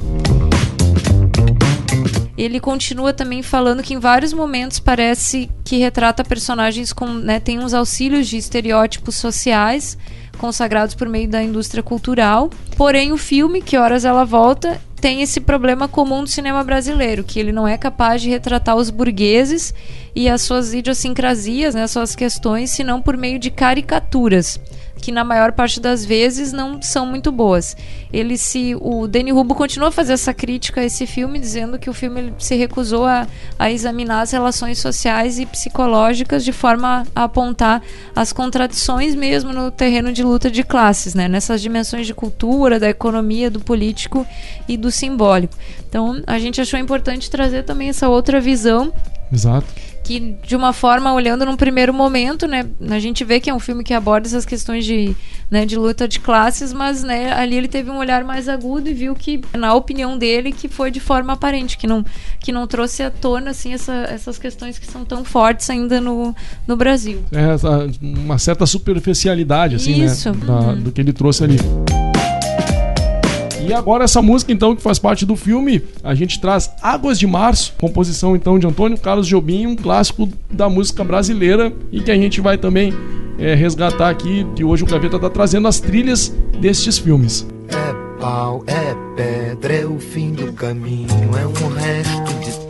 Ele 2.43 2.60
continua 2.60 3.13
também 3.13 3.41
falando 3.41 3.84
que 3.84 3.93
em 3.93 3.99
vários 3.99 4.34
momentos 4.34 4.79
parece 4.79 5.49
que 5.63 5.77
retrata 5.77 6.23
personagens 6.23 6.91
com, 6.91 7.08
né, 7.08 7.39
tem 7.39 7.60
uns 7.60 7.73
auxílios 7.73 8.27
de 8.27 8.38
estereótipos 8.38 9.15
sociais 9.15 9.97
consagrados 10.38 10.95
por 10.95 11.08
meio 11.08 11.29
da 11.29 11.41
indústria 11.41 11.84
cultural. 11.84 12.49
Porém, 12.75 13.12
o 13.12 13.17
filme, 13.17 13.62
que 13.62 13.77
horas 13.77 14.03
ela 14.03 14.25
volta, 14.25 14.82
tem 14.99 15.21
esse 15.21 15.39
problema 15.39 15.88
comum 15.88 16.23
do 16.23 16.29
cinema 16.29 16.63
brasileiro, 16.63 17.23
que 17.23 17.39
ele 17.39 17.51
não 17.51 17.67
é 17.67 17.77
capaz 17.77 18.21
de 18.21 18.29
retratar 18.29 18.75
os 18.75 18.89
burgueses 18.89 19.73
e 20.15 20.29
as 20.29 20.41
suas 20.41 20.73
idiosincrasias, 20.73 21.75
né, 21.75 21.84
as 21.84 21.91
suas 21.91 22.15
questões, 22.15 22.71
senão 22.71 23.01
por 23.01 23.17
meio 23.17 23.38
de 23.38 23.51
caricaturas 23.51 24.60
que 25.04 25.12
na 25.12 25.26
maior 25.26 25.52
parte 25.52 25.82
das 25.82 26.06
vezes 26.06 26.54
não 26.54 26.82
são 26.82 27.06
muito 27.06 27.30
boas. 27.30 27.76
Ele 28.13 28.38
se 28.38 28.74
o 28.80 29.06
Danny 29.06 29.32
Rubo 29.32 29.54
continua 29.54 29.89
a 29.89 29.92
fazer 29.92 30.13
essa 30.13 30.34
crítica 30.34 30.80
a 30.80 30.86
esse 30.86 31.06
filme, 31.06 31.38
dizendo 31.39 31.78
que 31.78 31.89
o 31.89 31.94
filme 31.94 32.34
se 32.39 32.56
recusou 32.56 33.06
a, 33.06 33.28
a 33.60 33.70
examinar 33.70 34.22
as 34.22 34.32
relações 34.32 34.80
sociais 34.80 35.39
e 35.39 35.46
psicológicas 35.46 36.46
de 36.46 36.54
forma 36.54 37.06
a 37.13 37.26
apontar 37.26 37.82
as 38.16 38.32
contradições 38.32 39.13
mesmo 39.13 39.52
no 39.52 39.70
terreno 39.70 40.13
de 40.13 40.24
luta 40.24 40.50
de 40.50 40.63
classes, 40.63 41.13
né? 41.13 41.28
Nessas 41.28 41.62
dimensões 41.62 42.08
de 42.08 42.13
cultura, 42.13 42.80
da 42.80 42.89
economia, 42.89 43.52
do 43.52 43.60
político 43.60 44.26
e 44.70 44.78
do 44.78 44.89
simbólico. 44.89 45.54
Então, 45.89 46.24
a 46.26 46.39
gente 46.39 46.62
achou 46.62 46.80
importante 46.80 47.30
trazer 47.30 47.63
também 47.63 47.89
essa 47.89 48.08
outra 48.08 48.39
visão 48.39 48.94
Exato. 49.34 49.66
Que 50.04 50.36
de 50.46 50.56
uma 50.56 50.74
forma 50.74 51.13
olhando 51.13 51.46
num 51.46 51.56
primeiro 51.56 51.94
momento, 51.94 52.46
né, 52.48 52.66
a 52.89 53.00
gente 53.00 53.24
vê 53.24 53.39
que 53.39 53.50
é 53.50 53.54
um 53.54 53.60
filme 53.60 53.84
que 53.84 53.94
aborda 53.94 54.28
essas 54.28 54.46
questões 54.46 54.84
de, 54.86 55.16
né, 55.50 55.66
de 55.66 55.78
luta 55.78 56.08
de 56.08 56.20
classes, 56.20 56.74
mas 56.74 57.04
né, 57.04 57.32
ali 57.32 57.56
ele 57.56 57.68
teve 57.70 57.89
um 57.89 57.98
olhar 57.98 58.24
mais 58.26 58.50
agudo 58.50 58.89
e 58.89 58.94
viu 58.94 59.16
que, 59.16 59.39
na 59.54 59.74
opinião 59.74 60.18
dele, 60.18 60.52
que 60.52 60.68
foi 60.68 60.92
de 60.92 61.00
forma 61.00 61.34
aparente, 61.34 61.78
que 61.78 61.88
não, 61.88 62.06
que 62.39 62.52
não 62.52 62.68
trouxe 62.68 63.02
à 63.02 63.10
tona 63.10 63.52
assim 63.52 63.74
essa, 63.74 63.94
essas 64.10 64.38
questões 64.38 64.78
que 64.78 64.86
são 64.86 65.06
tão 65.06 65.24
fortes 65.24 65.70
ainda 65.70 66.02
no, 66.02 66.36
no 66.68 66.76
Brasil. 66.76 67.24
É, 67.32 67.56
uma 68.02 68.38
certa 68.38 68.66
superficialidade, 68.66 69.76
assim, 69.76 70.04
Isso. 70.04 70.32
né? 70.34 70.46
da- 70.46 70.74
do 70.74 70.92
que 70.92 71.00
ele 71.00 71.13
trouxe 71.13 71.44
ali. 71.46 71.58
E 73.65 73.73
agora 73.73 74.04
essa 74.04 74.21
música, 74.21 74.52
então, 74.52 74.76
que 74.76 74.82
faz 74.82 74.99
parte 74.99 75.26
do 75.26 75.36
filme, 75.36 75.82
a 76.04 76.13
gente 76.13 76.39
traz 76.39 76.69
Águas 76.82 77.17
de 77.17 77.26
Março, 77.26 77.73
composição, 77.80 78.36
então, 78.36 78.60
de 78.60 78.67
Antônio 78.67 78.97
Carlos 78.97 79.26
Jobim, 79.26 79.65
um 79.65 79.76
clássico 79.76 80.28
da 80.52 80.67
música 80.67 81.04
brasileira, 81.04 81.71
e 81.91 82.02
que 82.02 82.12
a 82.12 82.15
gente 82.15 82.41
vai 82.41 82.58
também 82.58 82.93
é, 83.39 83.56
resgatar 83.56 84.10
aqui, 84.10 84.45
que 84.56 84.63
hoje 84.63 84.84
o 84.84 84.86
Gaveta 84.86 85.17
tá 85.17 85.30
trazendo 85.30 85.67
as 85.67 85.80
trilhas 85.80 86.34
destes 86.60 86.97
filmes. 86.97 87.47
É 87.69 88.19
pau, 88.19 88.63
é 88.67 88.95
pedra, 89.15 89.73
é 89.73 89.86
o 89.86 89.97
fim 89.97 90.34
do 90.34 90.52
caminho, 90.54 91.08
é 91.38 91.47
um 91.47 91.73
resto 91.73 92.34
de 92.39 92.62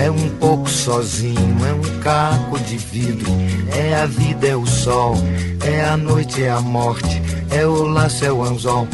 é 0.00 0.10
um 0.10 0.28
pouco 0.40 0.68
sozinho, 0.68 1.56
é 1.64 1.72
um 1.72 2.00
caco 2.00 2.58
de 2.58 2.76
vidro, 2.76 3.30
é 3.72 3.94
a 3.94 4.04
vida, 4.04 4.48
é 4.48 4.56
o 4.56 4.66
sol, 4.66 5.14
é 5.64 5.84
a 5.84 5.96
noite, 5.96 6.42
é 6.42 6.50
a 6.50 6.60
morte, 6.60 7.22
é 7.52 7.64
o 7.64 7.86
laço, 7.86 8.24
é 8.24 8.32
o 8.32 8.42
anzol, 8.42 8.88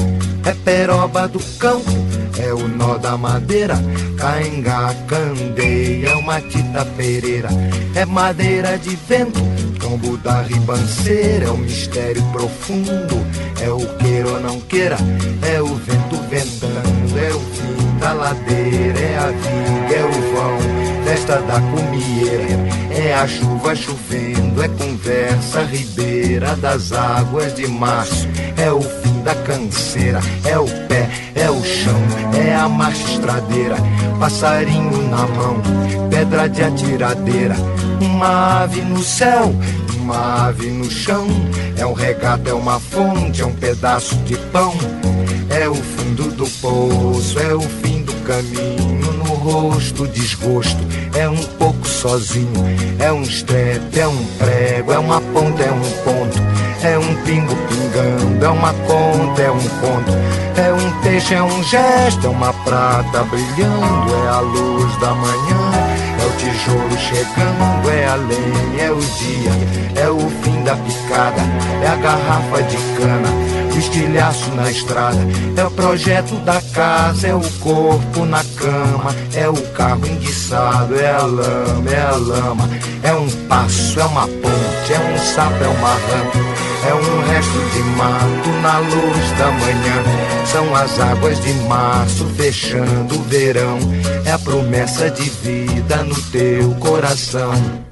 é 0.45 0.53
peroba 0.53 1.27
do 1.27 1.41
campo, 1.59 1.91
é 2.39 2.53
o 2.53 2.69
nó 2.69 2.99
da 2.99 3.17
madeira, 3.17 3.77
cainga, 4.19 4.95
candeia, 5.07 6.11
é 6.11 6.17
uma 6.17 6.43
tita 6.43 6.85
pereira, 6.95 7.49
é 7.95 8.05
madeira 8.05 8.77
de 8.77 8.97
vento, 8.97 9.41
tombo 9.81 10.19
da 10.19 10.43
ribanceira, 10.43 11.47
é 11.47 11.51
o 11.51 11.57
mistério 11.57 12.23
profundo, 12.33 13.17
é 13.63 13.71
o 13.71 13.81
queira 13.97 14.29
ou 14.29 14.41
não 14.41 14.61
queira, 14.61 14.99
é 15.51 15.63
o 15.63 15.75
vento 15.75 16.17
ventando, 16.29 17.19
é 17.19 17.31
o 17.31 17.41
fim 17.41 17.99
da 17.99 18.13
ladeira, 18.13 18.99
é 18.99 19.17
a 19.17 19.27
vão, 19.27 19.88
da 21.37 21.61
comieira, 21.61 22.57
é 22.91 23.13
a 23.13 23.29
chuva 23.29 23.77
chovendo, 23.77 24.63
é 24.63 24.69
conversa 24.69 25.63
ribeira 25.63 26.57
das 26.57 26.91
águas 26.91 27.55
de 27.55 27.67
março, 27.67 28.27
é 28.57 28.73
o 28.73 28.81
fim 28.81 29.21
da 29.23 29.35
canseira, 29.35 30.21
é 30.45 30.59
o 30.59 30.67
pé, 30.87 31.07
é 31.35 31.51
o 31.51 31.63
chão, 31.63 32.01
é 32.35 32.55
a 32.55 32.67
marcha 32.67 33.05
estradeira, 33.13 33.77
passarinho 34.19 35.09
na 35.11 35.27
mão, 35.27 35.61
pedra 36.09 36.49
de 36.49 36.63
atiradeira, 36.63 37.57
uma 38.01 38.63
ave 38.63 38.81
no 38.81 39.03
céu, 39.03 39.55
uma 40.01 40.47
ave 40.47 40.71
no 40.71 40.91
chão, 40.91 41.27
é 41.77 41.85
um 41.85 41.93
regato, 41.93 42.49
é 42.49 42.55
uma 42.55 42.81
fonte, 42.81 43.43
é 43.43 43.47
um 43.47 43.55
pedaço 43.55 44.17
de 44.25 44.37
pão, 44.51 44.73
é 45.51 45.69
o 45.69 45.75
fundo 45.75 46.31
do 46.31 46.47
poço, 46.63 47.39
é 47.39 47.55
o 47.55 47.61
fim 47.61 48.03
do 48.03 48.15
caminho, 48.25 48.98
rosto 49.51 50.07
desgosto, 50.09 50.79
é 51.15 51.29
um 51.29 51.43
pouco 51.59 51.87
sozinho, 51.87 52.65
é 52.99 53.11
um 53.13 53.23
estrepe, 53.23 53.99
é 53.99 54.07
um 54.07 54.25
prego, 54.39 54.93
é 54.93 54.99
uma 54.99 55.21
ponta, 55.21 55.63
é 55.63 55.73
um 55.73 55.81
ponto, 56.05 56.39
é 56.83 56.99
um 56.99 57.15
pingo 57.25 57.55
pingando, 57.69 58.45
é 58.45 58.49
uma 58.49 58.73
conta, 58.73 59.43
é 59.43 59.51
um 59.51 59.59
conto, 59.59 60.13
é 60.57 60.73
um 60.73 61.03
peixe, 61.03 61.35
é 61.35 61.43
um 61.43 61.63
gesto, 61.65 62.27
é 62.27 62.31
uma 62.31 62.53
prata 62.53 63.23
brilhando, 63.25 64.15
é 64.25 64.29
a 64.29 64.41
luz 64.41 64.97
da 64.99 65.15
manhã, 65.15 65.71
é 66.21 66.27
o 66.27 66.31
tijolo 66.37 66.99
chegando, 66.99 67.91
é 67.91 68.07
a 68.07 68.15
lenha, 68.17 68.83
é 68.83 68.91
o 68.91 69.01
dia, 69.01 70.03
é 70.03 70.09
o 70.11 70.31
fim 70.43 70.63
da 70.63 70.77
picada, 70.77 71.41
é 71.83 71.89
a 71.89 71.97
garrafa 71.97 72.63
de 72.65 72.77
cana, 72.97 73.58
estilhaço 73.77 74.51
na 74.53 74.71
estrada, 74.71 75.19
é 75.57 75.65
o 75.65 75.71
projeto 75.71 76.35
da 76.45 76.61
casa, 76.73 77.27
é 77.27 77.35
o 77.35 77.43
corpo 77.59 78.25
na 78.25 78.45
cama, 78.57 79.15
é 79.35 79.49
o 79.49 79.57
carro 79.73 80.07
enguiçado, 80.07 80.95
é 80.99 81.13
a 81.13 81.23
lama, 81.23 81.91
é 81.91 82.01
a 82.01 82.17
lama, 82.17 82.71
é 83.03 83.13
um 83.13 83.29
passo, 83.49 84.01
é 84.01 84.05
uma 84.05 84.27
ponte, 84.29 84.93
é 84.93 85.01
um 85.01 85.19
sapo, 85.19 85.65
é 85.65 85.69
uma 85.69 85.95
rampa. 85.95 86.69
É 86.87 86.95
um 86.95 87.27
resto 87.27 87.59
de 87.73 87.81
mato 87.97 88.49
na 88.63 88.79
luz 88.79 89.33
da 89.37 89.51
manhã. 89.51 90.47
São 90.47 90.75
as 90.75 90.99
águas 91.01 91.41
de 91.41 91.53
março 91.69 92.25
fechando 92.37 93.17
o 93.17 93.23
verão. 93.25 93.79
É 94.25 94.33
a 94.33 94.39
promessa 94.39 95.11
de 95.11 95.29
vida 95.29 96.03
no 96.05 96.15
teu 96.31 96.71
coração. 96.77 97.88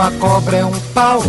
Uma 0.00 0.10
cobra, 0.12 0.56
é 0.56 0.64
um 0.64 0.80
pau, 0.94 1.20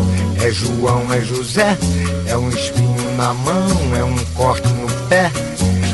é 0.42 0.50
João, 0.50 1.12
é 1.12 1.20
José, 1.20 1.78
é 2.26 2.38
um 2.38 2.48
espinho 2.48 3.18
na 3.18 3.34
mão, 3.34 3.68
é 4.00 4.02
um 4.02 4.18
corte 4.34 4.66
no 4.70 4.88
pé. 5.10 5.30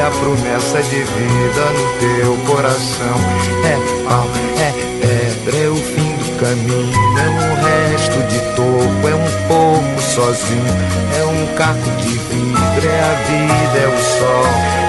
É 0.00 0.02
a 0.02 0.10
promessa 0.12 0.82
de 0.84 1.02
vida 1.02 1.64
no 1.76 1.84
teu 2.00 2.34
coração. 2.46 3.20
É 3.62 3.76
pau, 4.08 4.26
é 4.58 4.72
pedra, 4.98 5.58
é 5.58 5.68
o 5.68 5.76
fim 5.76 6.16
do 6.16 6.40
caminho. 6.40 7.18
É 7.18 7.28
um 7.28 7.54
resto 7.60 8.18
de 8.28 8.38
topo, 8.56 9.06
é 9.06 9.14
um 9.14 9.30
pouco 9.46 10.00
sozinho. 10.00 10.74
É 11.18 11.22
um 11.22 11.54
caco 11.54 11.90
de 11.98 12.16
vidro, 12.16 12.88
é 12.88 12.98
a 12.98 13.14
vida, 13.28 13.78
é 13.78 13.88
o 13.88 13.98
sol. 14.00 14.46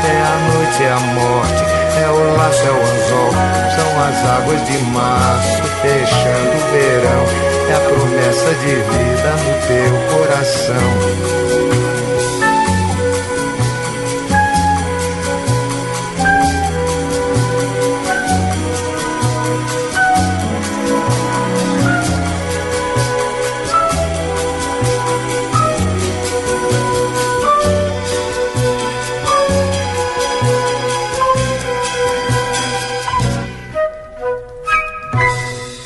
É 0.07 0.15
a 0.21 0.35
noite, 0.53 0.81
é 0.81 0.91
a 0.91 0.99
morte, 0.99 1.63
é 1.99 2.09
o 2.09 2.37
laço, 2.37 2.63
é 2.63 2.71
o 2.71 2.81
anzol. 2.81 3.31
São 3.75 3.91
as 4.03 4.17
águas 4.39 4.65
de 4.65 4.77
março 4.93 5.61
fechando 5.81 6.55
o 6.55 6.71
verão. 6.71 7.25
É 7.67 7.73
a 7.73 7.81
promessa 7.81 8.49
de 8.61 8.75
vida 8.75 9.31
no 9.43 9.53
teu 9.67 9.93
coração. 10.15 11.50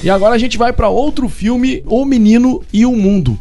E 0.06 0.10
agora 0.12 0.36
a 0.36 0.38
gente 0.38 0.56
vai 0.56 0.72
para 0.72 0.88
outro 0.88 1.28
filme, 1.28 1.82
O 1.88 2.06
Menino 2.06 2.62
e 2.72 2.86
o 2.86 2.96
Mundo, 2.96 3.40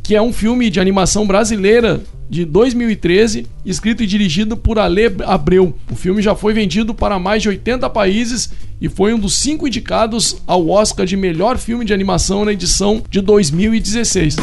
que 0.00 0.14
é 0.14 0.22
um 0.22 0.32
filme 0.32 0.70
de 0.70 0.78
animação 0.78 1.26
brasileira 1.26 2.00
de 2.30 2.44
2013, 2.44 3.48
escrito 3.66 4.00
e 4.00 4.06
dirigido 4.06 4.56
por 4.56 4.78
Ale 4.78 5.12
Abreu. 5.26 5.74
O 5.90 5.96
filme 5.96 6.22
já 6.22 6.36
foi 6.36 6.54
vendido 6.54 6.94
para 6.94 7.18
mais 7.18 7.42
de 7.42 7.48
80 7.48 7.90
países 7.90 8.52
e 8.80 8.88
foi 8.88 9.12
um 9.12 9.18
dos 9.18 9.34
cinco 9.34 9.66
indicados 9.66 10.36
ao 10.46 10.68
Oscar 10.68 11.04
de 11.04 11.16
melhor 11.16 11.58
filme 11.58 11.84
de 11.84 11.92
animação 11.92 12.44
na 12.44 12.52
edição 12.52 13.02
de 13.10 13.20
2016. 13.20 14.36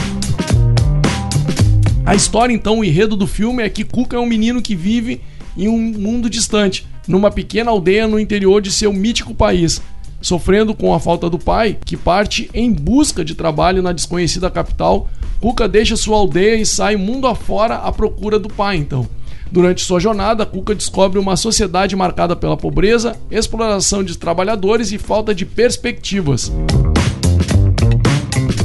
A 2.06 2.14
história, 2.14 2.54
então, 2.54 2.80
o 2.80 2.84
enredo 2.84 3.16
do 3.16 3.26
filme 3.26 3.64
é 3.64 3.70
que 3.70 3.86
Cuca 3.86 4.18
é 4.18 4.20
um 4.20 4.26
menino 4.26 4.62
que 4.62 4.76
vive 4.76 5.22
em 5.58 5.70
um 5.70 5.80
mundo 5.80 6.30
distante, 6.30 6.86
numa 7.08 7.32
pequena 7.32 7.72
aldeia 7.72 8.10
no 8.10 8.20
interior 8.20 8.62
de 8.62 8.74
seu 8.74 8.92
mítico 8.92 9.34
país. 9.34 9.82
Sofrendo 10.22 10.76
com 10.76 10.94
a 10.94 11.00
falta 11.00 11.30
do 11.30 11.40
pai, 11.40 11.78
que 11.84 11.98
parte 11.98 12.50
em 12.54 12.72
busca 12.72 13.26
de 13.26 13.34
trabalho 13.34 13.82
na 13.82 13.92
desconhecida 13.92 14.52
capital, 14.52 15.10
Cuca 15.40 15.68
deixa 15.68 15.96
sua 15.96 16.18
aldeia 16.18 16.56
e 16.56 16.66
sai 16.66 16.96
mundo 16.96 17.26
afora 17.26 17.76
à 17.76 17.92
procura 17.92 18.38
do 18.38 18.48
pai, 18.48 18.78
então. 18.78 19.08
Durante 19.52 19.84
sua 19.84 20.00
jornada, 20.00 20.46
Cuca 20.46 20.76
descobre 20.76 21.18
uma 21.18 21.36
sociedade 21.36 21.96
marcada 21.96 22.36
pela 22.36 22.56
pobreza, 22.56 23.18
exploração 23.32 24.04
de 24.04 24.18
trabalhadores 24.18 24.92
e 24.92 25.00
falta 25.00 25.34
de 25.34 25.46
perspectivas. 25.46 26.52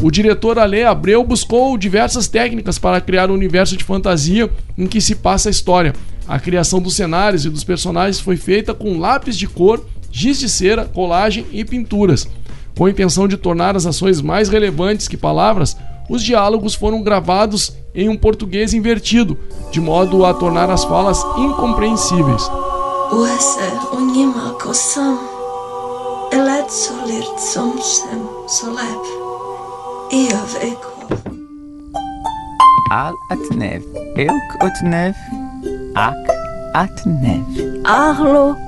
O 0.02 0.10
diretor 0.10 0.58
Ale 0.58 0.84
Abreu 0.84 1.24
buscou 1.24 1.76
diversas 1.78 2.28
técnicas 2.28 2.78
para 2.78 3.00
criar 3.00 3.30
um 3.30 3.34
universo 3.34 3.76
de 3.76 3.82
fantasia 3.82 4.50
em 4.76 4.86
que 4.86 5.00
se 5.00 5.16
passa 5.16 5.48
a 5.48 5.50
história. 5.50 5.94
A 6.28 6.38
criação 6.38 6.80
dos 6.80 6.94
cenários 6.94 7.44
e 7.44 7.50
dos 7.50 7.64
personagens 7.64 8.20
foi 8.20 8.36
feita 8.36 8.74
com 8.74 8.98
lápis 8.98 9.38
de 9.38 9.46
cor, 9.46 9.84
giz 10.16 10.38
de 10.38 10.48
cera, 10.48 10.86
colagem 10.86 11.46
e 11.52 11.62
pinturas. 11.62 12.26
Com 12.74 12.86
a 12.86 12.90
intenção 12.90 13.28
de 13.28 13.36
tornar 13.36 13.76
as 13.76 13.84
ações 13.84 14.22
mais 14.22 14.48
relevantes 14.48 15.06
que 15.06 15.16
palavras, 15.16 15.76
os 16.08 16.22
diálogos 16.22 16.74
foram 16.74 17.02
gravados 17.02 17.74
em 17.94 18.08
um 18.08 18.16
português 18.16 18.72
invertido, 18.72 19.38
de 19.70 19.78
modo 19.78 20.24
a 20.24 20.32
tornar 20.32 20.70
as 20.70 20.84
falas 20.84 21.22
incompreensíveis. 21.36 22.50
Al 32.90 33.14
atnev, 33.30 33.84
elk 34.16 34.64
otnev, 34.64 35.14
ak 35.94 36.30
atnev. 36.72 37.44
Arlo 37.84 38.65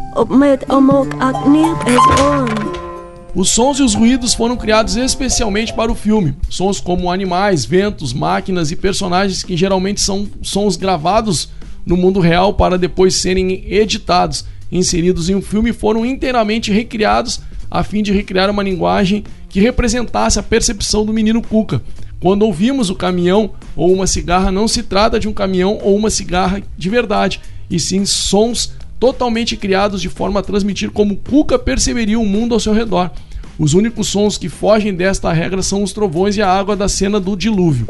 Os 3.34 3.50
sons 3.50 3.78
e 3.78 3.82
os 3.82 3.94
ruídos 3.94 4.34
foram 4.34 4.56
criados 4.56 4.96
especialmente 4.96 5.72
para 5.72 5.92
o 5.92 5.94
filme. 5.94 6.34
Sons 6.48 6.80
como 6.80 7.10
animais, 7.10 7.64
ventos, 7.64 8.12
máquinas 8.12 8.70
e 8.70 8.76
personagens 8.76 9.42
que 9.42 9.56
geralmente 9.56 10.00
são 10.00 10.28
sons 10.42 10.76
gravados 10.76 11.48
no 11.84 11.96
mundo 11.96 12.20
real 12.20 12.54
para 12.54 12.78
depois 12.78 13.14
serem 13.14 13.64
editados, 13.72 14.44
inseridos 14.72 15.28
em 15.28 15.34
um 15.34 15.42
filme, 15.42 15.72
foram 15.72 16.04
inteiramente 16.04 16.72
recriados 16.72 17.40
a 17.70 17.84
fim 17.84 18.02
de 18.02 18.12
recriar 18.12 18.50
uma 18.50 18.62
linguagem 18.62 19.24
que 19.48 19.60
representasse 19.60 20.38
a 20.38 20.42
percepção 20.42 21.04
do 21.04 21.12
menino 21.12 21.42
Cuca. 21.42 21.82
Quando 22.20 22.42
ouvimos 22.42 22.90
o 22.90 22.96
caminhão 22.96 23.50
ou 23.76 23.92
uma 23.92 24.06
cigarra, 24.06 24.50
não 24.50 24.66
se 24.66 24.82
trata 24.82 25.20
de 25.20 25.28
um 25.28 25.32
caminhão 25.32 25.78
ou 25.82 25.96
uma 25.96 26.10
cigarra 26.10 26.60
de 26.76 26.90
verdade, 26.90 27.40
e 27.70 27.78
sim 27.78 28.04
sons 28.04 28.72
totalmente 28.98 29.56
criados 29.56 30.00
de 30.00 30.08
forma 30.08 30.40
a 30.40 30.42
transmitir 30.42 30.90
como 30.90 31.16
Cuca 31.16 31.58
perceberia 31.58 32.18
o 32.18 32.26
mundo 32.26 32.54
ao 32.54 32.60
seu 32.60 32.72
redor. 32.72 33.10
Os 33.58 33.74
únicos 33.74 34.08
sons 34.08 34.38
que 34.38 34.48
fogem 34.48 34.94
desta 34.94 35.32
regra 35.32 35.62
são 35.62 35.82
os 35.82 35.92
trovões 35.92 36.36
e 36.36 36.42
a 36.42 36.48
água 36.50 36.76
da 36.76 36.88
cena 36.88 37.18
do 37.18 37.36
dilúvio. 37.36 37.86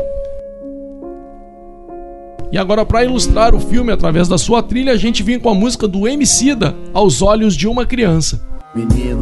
E 2.50 2.56
agora, 2.56 2.86
para 2.86 3.04
ilustrar 3.04 3.54
o 3.54 3.60
filme 3.60 3.92
através 3.92 4.26
da 4.26 4.38
sua 4.38 4.62
trilha, 4.62 4.92
a 4.92 4.96
gente 4.96 5.22
vem 5.22 5.38
com 5.38 5.50
a 5.50 5.54
música 5.54 5.86
do 5.86 6.08
Emicida, 6.08 6.74
Aos 6.94 7.20
Olhos 7.20 7.54
de 7.54 7.68
uma 7.68 7.84
Criança. 7.84 8.40
Menino, 8.74 9.20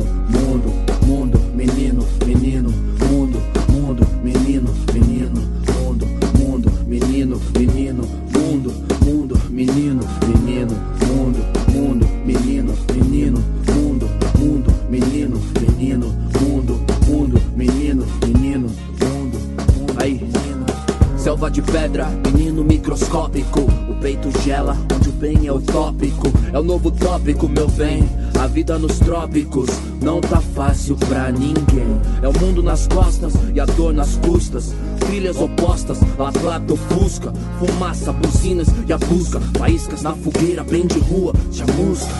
novo 27.16 27.26
tópico, 27.26 27.48
meu 27.48 27.68
bem. 27.68 28.08
A 28.38 28.46
vida 28.46 28.78
nos 28.78 28.98
trópicos 28.98 29.68
não 30.02 30.20
tá 30.20 30.40
fácil 30.40 30.96
pra 30.96 31.30
ninguém. 31.32 32.00
É 32.22 32.28
o 32.28 32.38
mundo 32.38 32.62
nas 32.62 32.86
costas 32.86 33.32
e 33.54 33.60
a 33.60 33.64
dor 33.64 33.94
nas 33.94 34.16
custas. 34.16 34.74
Trilhas 35.00 35.36
opostas, 35.36 35.98
La 36.18 36.30
Plata 36.30 36.72
ou 36.72 36.76
Fusca. 36.76 37.32
Fumaça, 37.58 38.12
buzinas 38.12 38.68
e 38.86 38.92
a 38.92 38.98
busca. 38.98 39.40
Faíscas 39.58 40.02
na 40.02 40.12
fogueira, 40.14 40.62
bem 40.64 40.86
de 40.86 40.98
rua, 40.98 41.32
chamusca. 41.52 42.12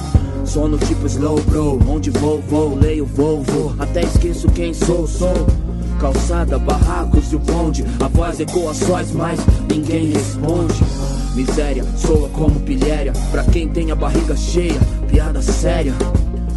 Sono 0.44 0.78
tipo 0.78 1.06
slow 1.06 1.40
bro, 1.42 1.78
onde 1.88 2.10
vou, 2.10 2.40
vou, 2.48 2.74
leio, 2.74 3.04
vou, 3.04 3.42
vou. 3.42 3.74
Até 3.78 4.02
esqueço 4.02 4.48
quem 4.48 4.72
sou, 4.72 5.06
sou. 5.06 5.46
Calçada, 6.00 6.58
barracos 6.58 7.32
e 7.32 7.36
o 7.36 7.38
bonde. 7.38 7.84
A 8.02 8.08
voz 8.08 8.40
ecoa 8.40 8.72
sóis, 8.72 9.12
mas 9.12 9.40
ninguém 9.68 10.12
responde. 10.12 10.74
Miséria, 11.36 11.84
soa 11.98 12.30
como 12.30 12.58
pilhéria. 12.60 13.12
Pra 13.30 13.44
quem 13.44 13.68
tem 13.68 13.90
a 13.90 13.94
barriga 13.94 14.34
cheia, 14.34 14.80
piada 15.06 15.42
séria. 15.42 15.92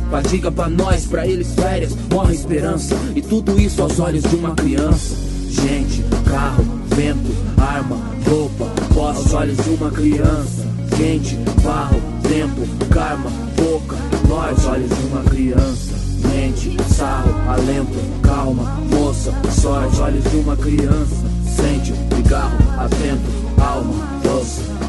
Fadiga 0.09 0.49
pra 0.49 0.69
nós, 0.69 1.05
pra 1.05 1.27
eles 1.27 1.53
férias. 1.53 1.93
Morre 2.09 2.33
esperança. 2.33 2.95
E 3.13 3.21
tudo 3.21 3.59
isso 3.59 3.81
aos 3.81 3.99
olhos 3.99 4.23
de 4.23 4.35
uma 4.37 4.55
criança. 4.55 5.15
Gente, 5.49 6.01
carro, 6.29 6.63
vento, 6.95 7.29
arma, 7.57 7.97
roupa. 8.25 8.65
Voz 8.93 9.17
aos 9.17 9.33
olhos 9.33 9.57
de 9.57 9.69
uma 9.71 9.91
criança. 9.91 10.65
Quente, 10.95 11.35
barro, 11.61 12.01
tempo, 12.23 12.61
karma, 12.89 13.29
boca. 13.57 13.97
Nós, 14.29 14.59
aos 14.59 14.65
olhos 14.65 14.89
de 14.89 15.07
uma 15.07 15.23
criança. 15.23 15.99
Mente, 16.33 16.77
sarro, 16.95 17.33
alento, 17.49 17.99
calma, 18.21 18.63
moça, 18.89 19.33
sorte, 19.51 19.99
olhos 19.99 20.23
de 20.23 20.37
uma 20.37 20.55
criança. 20.55 21.15
Sente, 21.45 21.93
cigarro, 22.15 22.57
atento, 22.77 23.29
alma, 23.61 24.18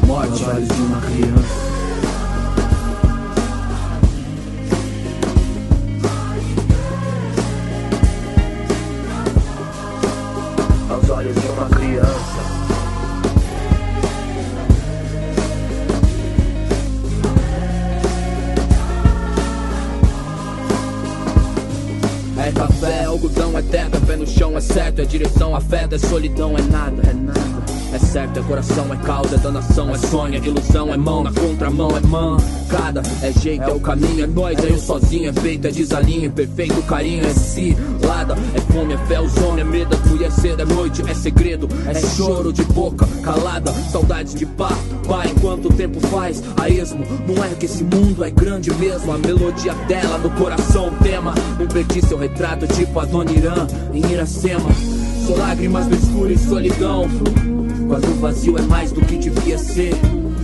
morte, 0.05 0.43
olhos 0.43 0.67
de 0.67 0.81
uma 0.81 1.01
criança. 1.01 1.70
Direção, 25.11 25.53
afeta, 25.53 25.95
é 25.95 25.99
solidão, 25.99 26.57
é 26.57 26.61
nada, 26.61 27.01
é 27.09 27.13
nada. 27.13 27.41
É 27.93 27.99
certo, 27.99 28.39
é 28.39 28.43
coração, 28.43 28.85
é 28.93 28.95
causa, 29.05 29.35
é 29.35 29.37
danação, 29.37 29.93
é 29.93 29.97
sonho, 29.97 30.35
é 30.35 30.37
ilusão, 30.37 30.93
é 30.93 30.95
mão, 30.95 31.23
na 31.23 31.33
contramão, 31.33 31.89
é 31.97 31.99
mancada, 31.99 33.03
é 33.21 33.33
jeito, 33.33 33.63
é 33.63 33.73
o 33.73 33.81
caminho, 33.81 34.23
é 34.23 34.27
nós, 34.27 34.57
é 34.59 34.69
eu 34.69 34.77
sozinho, 34.77 35.29
é 35.29 35.33
feito, 35.33 35.67
é 35.67 35.71
desalinho, 35.71 36.27
é 36.27 36.29
perfeito, 36.29 36.81
carinho, 36.83 37.25
é 37.25 37.33
cilada, 37.33 38.37
é 38.55 38.73
fome, 38.73 38.93
é 38.93 38.97
fé, 38.97 39.19
o 39.19 39.29
sono, 39.29 39.59
é 39.59 39.63
medo, 39.65 39.93
é 40.23 40.29
cedo, 40.29 40.61
é 40.61 40.65
noite, 40.65 41.03
é 41.05 41.13
segredo, 41.13 41.67
é 41.85 41.93
choro 42.15 42.53
de 42.53 42.63
boca 42.63 43.05
calada, 43.21 43.73
saudades 43.91 44.33
de 44.35 44.45
pá, 44.45 44.69
pá, 45.05 45.27
enquanto 45.27 45.65
o 45.65 45.73
tempo 45.73 45.99
faz 46.07 46.41
a 46.57 46.69
esmo, 46.69 47.03
não 47.27 47.43
é 47.43 47.49
que 47.49 47.65
esse 47.65 47.83
mundo 47.83 48.23
é 48.23 48.29
grande 48.29 48.73
mesmo, 48.75 49.11
a 49.11 49.17
melodia 49.17 49.73
dela 49.89 50.17
no 50.17 50.29
coração, 50.31 50.87
o 50.87 51.03
tema, 51.03 51.33
não 51.59 51.67
perdi 51.67 52.01
seu 52.05 52.17
retrato, 52.17 52.65
tipo 52.67 52.97
a 53.01 53.05
Dona 53.05 53.31
em 53.93 54.11
Iracema, 54.11 54.69
lágrimas 55.37 55.87
no 55.87 55.95
escuro 55.95 56.31
e 56.31 56.37
solidão, 56.37 57.07
quando 57.87 58.07
o 58.09 58.19
vazio 58.19 58.57
é 58.57 58.61
mais 58.61 58.91
do 58.91 59.01
que 59.01 59.17
devia 59.17 59.57
ser. 59.57 59.93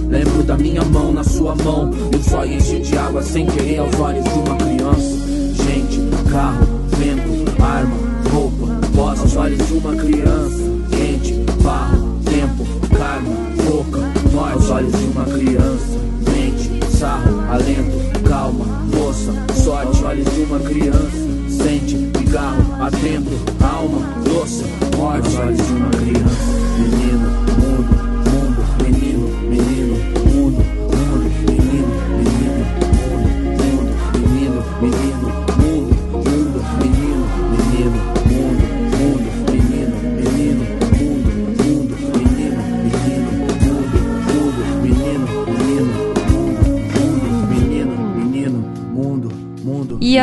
Lembro 0.10 0.44
da 0.44 0.58
minha 0.58 0.84
mão 0.86 1.12
na 1.12 1.24
sua 1.24 1.56
mão. 1.56 1.90
O 1.90 2.30
só 2.30 2.46
enche 2.46 2.80
de 2.80 2.98
água 2.98 3.22
sem 3.22 3.46
querer 3.46 3.80
aos 3.80 4.00
olhos 4.00 4.24
de 4.24 4.40
uma 4.40 4.56
criança. 4.56 5.18
Gente, 5.64 6.00
carro, 6.32 6.66
vento, 6.98 7.62
arma, 7.62 7.96
roupa, 8.32 8.88
voz 8.94 9.20
aos 9.20 9.36
olhos 9.36 9.68
de 9.68 9.74
uma 9.74 9.96
criança. 9.96 10.64
Quente, 10.90 11.34
barro, 11.62 12.20
tempo, 12.24 12.66
karma, 12.98 13.30
boca, 13.66 14.00
nós 14.34 14.54
aos 14.54 14.70
olhos 14.70 14.92
de 14.92 15.06
uma 15.06 15.26
criança. 15.26 15.98
Mente, 16.32 16.57
sarro, 16.98 17.42
alento, 17.52 18.28
calma, 18.28 18.66
moça, 18.66 19.32
sorte, 19.54 20.04
olhos 20.04 20.26
de 20.34 20.42
uma 20.42 20.60
criança. 20.60 21.28
Sente, 21.48 21.96
cigarro, 22.18 22.84
atento, 22.84 23.32
alma, 23.64 24.00
doce, 24.24 24.66
morte, 24.98 25.36
olhos 25.38 25.58
de 25.58 25.74
uma 25.74 25.90
criança. 25.92 26.58
Menino, 26.80 27.27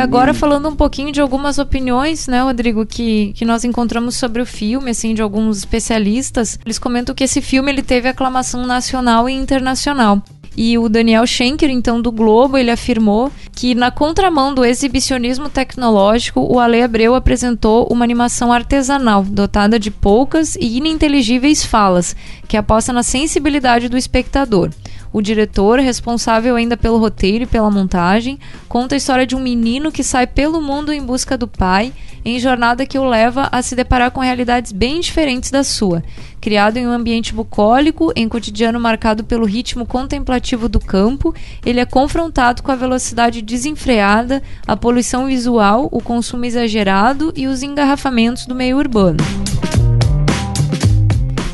agora 0.05 0.33
falando 0.33 0.69
um 0.69 0.75
pouquinho 0.75 1.11
de 1.11 1.19
algumas 1.19 1.57
opiniões, 1.57 2.27
né, 2.27 2.41
Rodrigo, 2.41 2.85
que, 2.85 3.33
que 3.33 3.43
nós 3.43 3.63
encontramos 3.63 4.15
sobre 4.15 4.41
o 4.41 4.45
filme, 4.45 4.91
assim, 4.91 5.13
de 5.13 5.21
alguns 5.21 5.57
especialistas, 5.57 6.59
eles 6.63 6.79
comentam 6.79 7.13
que 7.13 7.23
esse 7.23 7.41
filme 7.41 7.71
ele 7.71 7.81
teve 7.81 8.07
aclamação 8.07 8.65
nacional 8.65 9.27
e 9.27 9.33
internacional. 9.33 10.21
E 10.57 10.77
o 10.77 10.87
Daniel 10.87 11.27
Schenker, 11.27 11.69
então, 11.69 12.01
do 12.01 12.11
Globo, 12.11 12.57
ele 12.57 12.71
afirmou 12.71 13.29
que, 13.51 13.75
na 13.75 13.91
contramão 13.91 14.53
do 14.53 14.63
exibicionismo 14.63 15.49
tecnológico, 15.49 16.39
o 16.39 16.59
Ale 16.59 16.81
Abreu 16.81 17.13
apresentou 17.13 17.87
uma 17.91 18.05
animação 18.05 18.53
artesanal, 18.53 19.23
dotada 19.23 19.77
de 19.77 19.91
poucas 19.91 20.55
e 20.55 20.77
ininteligíveis 20.77 21.65
falas, 21.65 22.15
que 22.47 22.55
aposta 22.55 22.93
na 22.93 23.03
sensibilidade 23.03 23.89
do 23.89 23.97
espectador. 23.97 24.69
O 25.15 25.21
diretor, 25.21 25.79
responsável 25.79 26.57
ainda 26.57 26.75
pelo 26.75 26.97
roteiro 26.97 27.45
e 27.45 27.47
pela 27.47 27.71
montagem, 27.71 28.37
conta 28.67 28.95
a 28.95 28.97
história 28.97 29.25
de 29.25 29.33
um 29.33 29.39
menino 29.39 29.89
que 29.89 30.03
sai 30.03 30.27
pelo 30.27 30.61
mundo 30.61 30.91
em 30.91 31.01
busca 31.01 31.37
do 31.37 31.47
pai, 31.47 31.93
em 32.25 32.37
jornada 32.37 32.85
que 32.85 32.99
o 32.99 33.07
leva 33.07 33.47
a 33.49 33.61
se 33.61 33.77
deparar 33.77 34.11
com 34.11 34.19
realidades 34.19 34.73
bem 34.73 34.99
diferentes 34.99 35.49
da 35.49 35.63
sua. 35.63 36.03
Criado 36.41 36.75
em 36.75 36.85
um 36.85 36.91
ambiente 36.91 37.33
bucólico, 37.33 38.11
em 38.13 38.27
cotidiano 38.27 38.77
marcado 38.77 39.23
pelo 39.23 39.45
ritmo 39.45 39.85
contemplativo 39.85 40.67
do 40.67 40.81
campo, 40.81 41.33
ele 41.65 41.79
é 41.79 41.85
confrontado 41.85 42.61
com 42.61 42.73
a 42.73 42.75
velocidade 42.75 43.41
desenfreada, 43.41 44.43
a 44.67 44.75
poluição 44.75 45.27
visual, 45.27 45.87
o 45.93 46.01
consumo 46.01 46.43
exagerado 46.43 47.31
e 47.37 47.47
os 47.47 47.63
engarrafamentos 47.63 48.45
do 48.45 48.53
meio 48.53 48.77
urbano. 48.77 49.23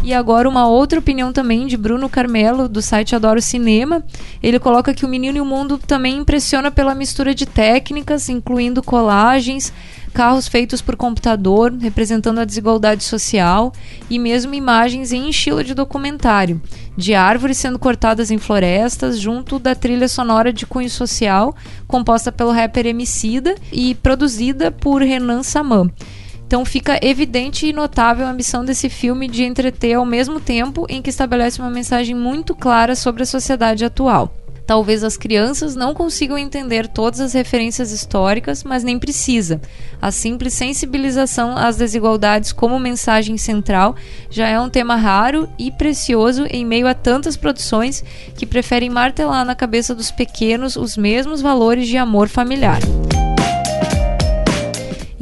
E 0.03 0.15
agora 0.15 0.49
uma 0.49 0.67
outra 0.67 0.97
opinião 0.97 1.31
também 1.31 1.67
de 1.67 1.77
Bruno 1.77 2.09
Carmelo, 2.09 2.67
do 2.67 2.81
site 2.81 3.15
Adoro 3.15 3.39
Cinema. 3.39 4.03
Ele 4.41 4.57
coloca 4.57 4.95
que 4.95 5.05
o 5.05 5.07
Menino 5.07 5.37
e 5.37 5.41
o 5.41 5.45
Mundo 5.45 5.77
também 5.77 6.17
impressiona 6.17 6.71
pela 6.71 6.95
mistura 6.95 7.35
de 7.35 7.45
técnicas, 7.45 8.27
incluindo 8.27 8.81
colagens, 8.81 9.71
carros 10.11 10.47
feitos 10.47 10.81
por 10.81 10.95
computador, 10.95 11.71
representando 11.79 12.39
a 12.39 12.45
desigualdade 12.45 13.03
social, 13.03 13.71
e 14.09 14.17
mesmo 14.17 14.55
imagens 14.55 15.13
em 15.13 15.29
estilo 15.29 15.63
de 15.63 15.75
documentário, 15.75 16.59
de 16.97 17.13
árvores 17.13 17.57
sendo 17.57 17.77
cortadas 17.77 18.31
em 18.31 18.39
florestas, 18.39 19.19
junto 19.19 19.59
da 19.59 19.75
trilha 19.75 20.07
sonora 20.07 20.51
de 20.51 20.65
cunho 20.65 20.89
social, 20.89 21.55
composta 21.87 22.31
pelo 22.31 22.51
rapper 22.51 22.87
Emicida 22.87 23.53
e 23.71 23.93
produzida 23.93 24.71
por 24.71 25.03
Renan 25.03 25.43
Saman. 25.43 25.91
Então 26.51 26.65
fica 26.65 26.99
evidente 27.01 27.65
e 27.65 27.71
notável 27.71 28.25
a 28.27 28.29
ambição 28.29 28.65
desse 28.65 28.89
filme 28.89 29.29
de 29.29 29.41
entreter 29.41 29.93
ao 29.93 30.05
mesmo 30.05 30.37
tempo 30.37 30.85
em 30.89 31.01
que 31.01 31.09
estabelece 31.09 31.61
uma 31.61 31.69
mensagem 31.69 32.13
muito 32.13 32.53
clara 32.53 32.93
sobre 32.93 33.23
a 33.23 33.25
sociedade 33.25 33.85
atual. 33.85 34.35
Talvez 34.67 35.01
as 35.01 35.15
crianças 35.15 35.77
não 35.77 35.93
consigam 35.93 36.37
entender 36.37 36.89
todas 36.89 37.21
as 37.21 37.31
referências 37.31 37.93
históricas, 37.93 38.65
mas 38.65 38.83
nem 38.83 38.99
precisa. 38.99 39.61
A 40.01 40.11
simples 40.11 40.53
sensibilização 40.53 41.55
às 41.55 41.77
desigualdades 41.77 42.51
como 42.51 42.77
mensagem 42.77 43.37
central 43.37 43.95
já 44.29 44.49
é 44.49 44.59
um 44.59 44.69
tema 44.69 44.97
raro 44.97 45.47
e 45.57 45.71
precioso 45.71 46.45
em 46.49 46.65
meio 46.65 46.85
a 46.85 46.93
tantas 46.93 47.37
produções 47.37 48.03
que 48.35 48.45
preferem 48.45 48.89
martelar 48.89 49.45
na 49.45 49.55
cabeça 49.55 49.95
dos 49.95 50.11
pequenos 50.11 50.75
os 50.75 50.97
mesmos 50.97 51.41
valores 51.41 51.87
de 51.87 51.95
amor 51.95 52.27
familiar. 52.27 52.81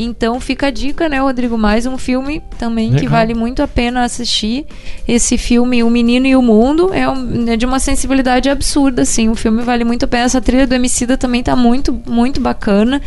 Então 0.01 0.39
fica 0.39 0.67
a 0.67 0.71
dica, 0.71 1.09
né, 1.09 1.19
Rodrigo? 1.19 1.57
Mais 1.57 1.85
um 1.85 1.97
filme 1.97 2.41
também 2.57 2.89
que 2.91 2.95
Legal. 3.01 3.12
vale 3.12 3.33
muito 3.33 3.62
a 3.62 3.67
pena 3.67 4.03
assistir. 4.03 4.65
Esse 5.05 5.38
filme, 5.38 5.83
O 5.83 5.89
Menino 5.89 6.25
e 6.25 6.35
o 6.38 6.41
Mundo, 6.41 6.93
é, 6.93 7.07
um- 7.09 7.49
é 7.49 7.57
de 7.57 7.65
uma 7.65 7.79
sensibilidade 7.79 8.49
absurda, 8.49 9.01
assim. 9.01 9.27
O 9.27 9.35
filme 9.35 9.62
vale 9.62 9.83
muito 9.83 10.05
a 10.05 10.07
pena. 10.07 10.23
Essa 10.23 10.39
trilha 10.39 10.65
do 10.65 10.73
Emicida 10.73 11.17
também 11.17 11.43
tá 11.43 11.53
muito, 11.55 11.91
muito 12.07 12.39
bacana. 12.39 13.01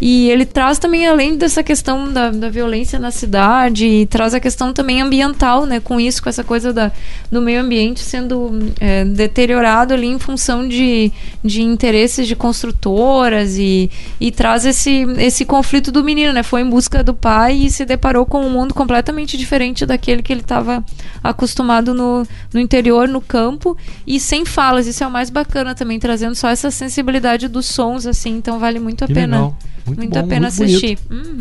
E 0.00 0.28
ele 0.28 0.44
traz 0.44 0.78
também, 0.78 1.06
além 1.06 1.36
dessa 1.36 1.62
questão 1.62 2.12
da, 2.12 2.30
da 2.30 2.48
violência 2.48 2.98
na 2.98 3.10
cidade, 3.10 3.86
e 3.86 4.06
traz 4.06 4.34
a 4.34 4.40
questão 4.40 4.72
também 4.72 5.00
ambiental, 5.00 5.66
né? 5.66 5.80
Com 5.80 6.00
isso, 6.00 6.22
com 6.22 6.28
essa 6.28 6.44
coisa 6.44 6.72
da, 6.72 6.92
do 7.30 7.40
meio 7.40 7.60
ambiente 7.60 8.00
sendo 8.00 8.72
é, 8.80 9.04
deteriorado 9.04 9.94
ali 9.94 10.06
em 10.06 10.18
função 10.18 10.66
de, 10.68 11.12
de 11.42 11.62
interesses 11.62 12.26
de 12.26 12.36
construtoras 12.36 13.56
e, 13.56 13.90
e 14.20 14.30
traz 14.30 14.64
esse, 14.66 15.06
esse 15.18 15.44
conflito 15.44 15.90
do 15.92 16.02
menino, 16.02 16.32
né? 16.32 16.42
Foi 16.42 16.60
em 16.60 16.68
busca 16.68 17.02
do 17.02 17.14
pai 17.14 17.54
e 17.54 17.70
se 17.70 17.84
deparou 17.84 18.26
com 18.26 18.44
um 18.44 18.50
mundo 18.50 18.74
completamente 18.74 19.36
diferente 19.36 19.86
daquele 19.86 20.22
que 20.22 20.32
ele 20.32 20.40
estava 20.40 20.84
acostumado 21.22 21.94
no, 21.94 22.26
no 22.52 22.60
interior, 22.60 23.08
no 23.08 23.20
campo 23.20 23.76
e 24.06 24.18
sem 24.20 24.44
falas. 24.44 24.86
Isso 24.86 25.02
é 25.02 25.06
o 25.06 25.10
mais 25.10 25.30
bacana 25.30 25.74
também, 25.74 25.98
trazendo 25.98 26.34
só 26.34 26.48
essa 26.48 26.70
sensibilidade 26.70 27.48
dos 27.48 27.66
sons, 27.66 28.06
assim. 28.06 28.36
Então 28.36 28.58
vale 28.58 28.78
muito 28.78 29.04
a 29.04 29.06
Que 29.06 29.14
pena. 29.14 29.36
legal. 29.36 29.56
Muito 29.86 30.18
a 30.18 30.22
bom, 30.22 30.28
pena 30.28 30.48
muito 30.48 30.62
assistir. 30.62 30.98
Uhum. 31.10 31.38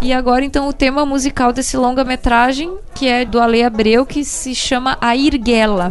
E 0.00 0.12
agora, 0.12 0.44
então, 0.44 0.68
o 0.68 0.72
tema 0.72 1.04
musical 1.04 1.52
desse 1.52 1.76
longa-metragem, 1.76 2.78
que 2.94 3.08
é 3.08 3.24
do 3.24 3.40
Ale 3.40 3.62
Abreu, 3.62 4.06
que 4.06 4.24
se 4.24 4.54
chama 4.54 4.96
A 5.00 5.16
Irguela. 5.16 5.90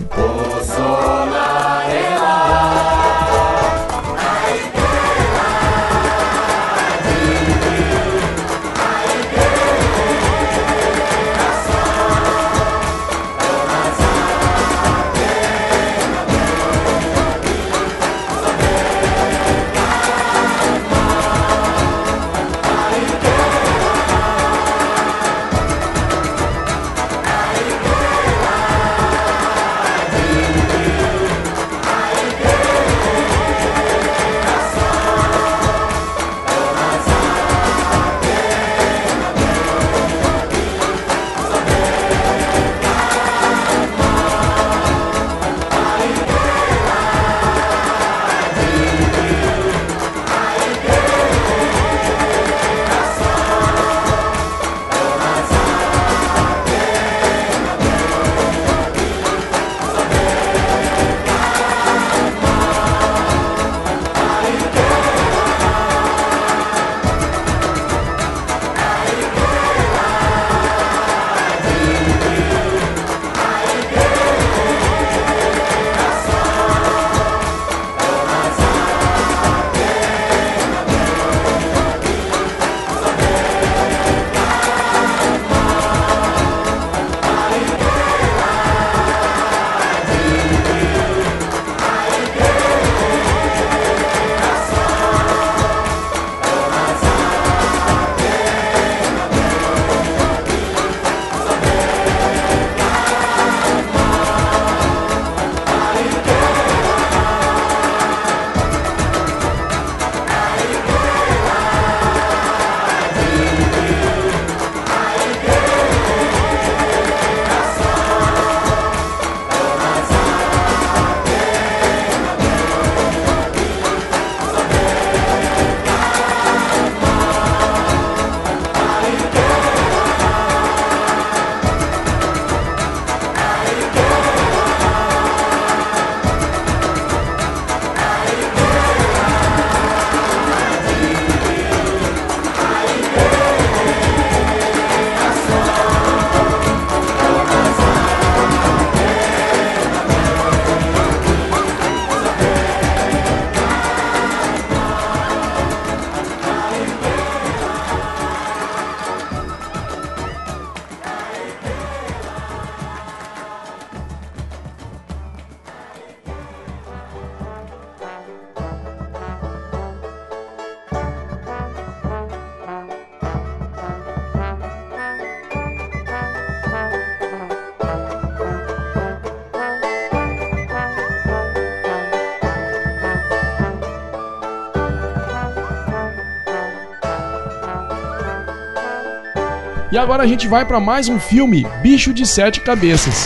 Agora 190.08 190.24
a 190.24 190.28
gente 190.28 190.48
vai 190.48 190.64
pra 190.64 190.80
mais 190.80 191.10
um 191.10 191.20
filme, 191.20 191.68
Bicho 191.82 192.14
de 192.14 192.26
Sete 192.26 192.62
Cabeças. 192.62 193.26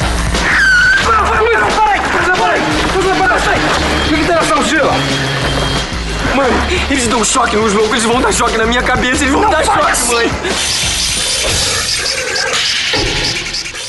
Que? 4.67 6.36
Mãe, 6.36 6.49
eles 6.89 7.05
dão 7.05 7.23
choque 7.23 7.55
nos 7.55 7.71
loucos, 7.71 7.91
eles 7.91 8.03
vão 8.05 8.19
dar 8.19 8.34
choque 8.34 8.57
na 8.57 8.65
minha 8.65 8.82
cabeça, 8.82 9.23
eles 9.23 9.32
vão 9.32 9.47
dar 9.47 9.63
choque, 9.63 10.11
mãe. 10.11 10.32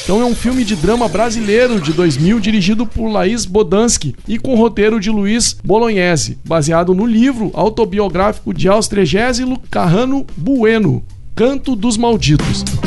Então 0.05 0.21
é 0.21 0.25
um 0.27 0.35
filme 0.35 0.63
de 0.63 0.77
drama 0.77 1.09
brasileiro 1.09 1.81
de 1.81 1.95
2000 1.95 2.41
dirigido 2.41 2.87
por 2.87 3.09
Laís 3.09 3.47
Bodansky 3.47 4.15
e 4.29 4.39
com 4.39 4.55
roteiro 4.55 5.01
de 5.01 5.09
Luiz 5.09 5.57
Bolognese, 5.65 6.39
baseado 6.45 6.95
no 6.95 7.07
livro 7.07 7.51
autobiográfico 7.55 8.53
de 8.53 8.69
Austrégésilo 8.69 9.59
Carrano 9.71 10.27
Bueno, 10.37 11.03
Canto 11.35 11.75
dos 11.75 11.97
Malditos. 11.97 12.82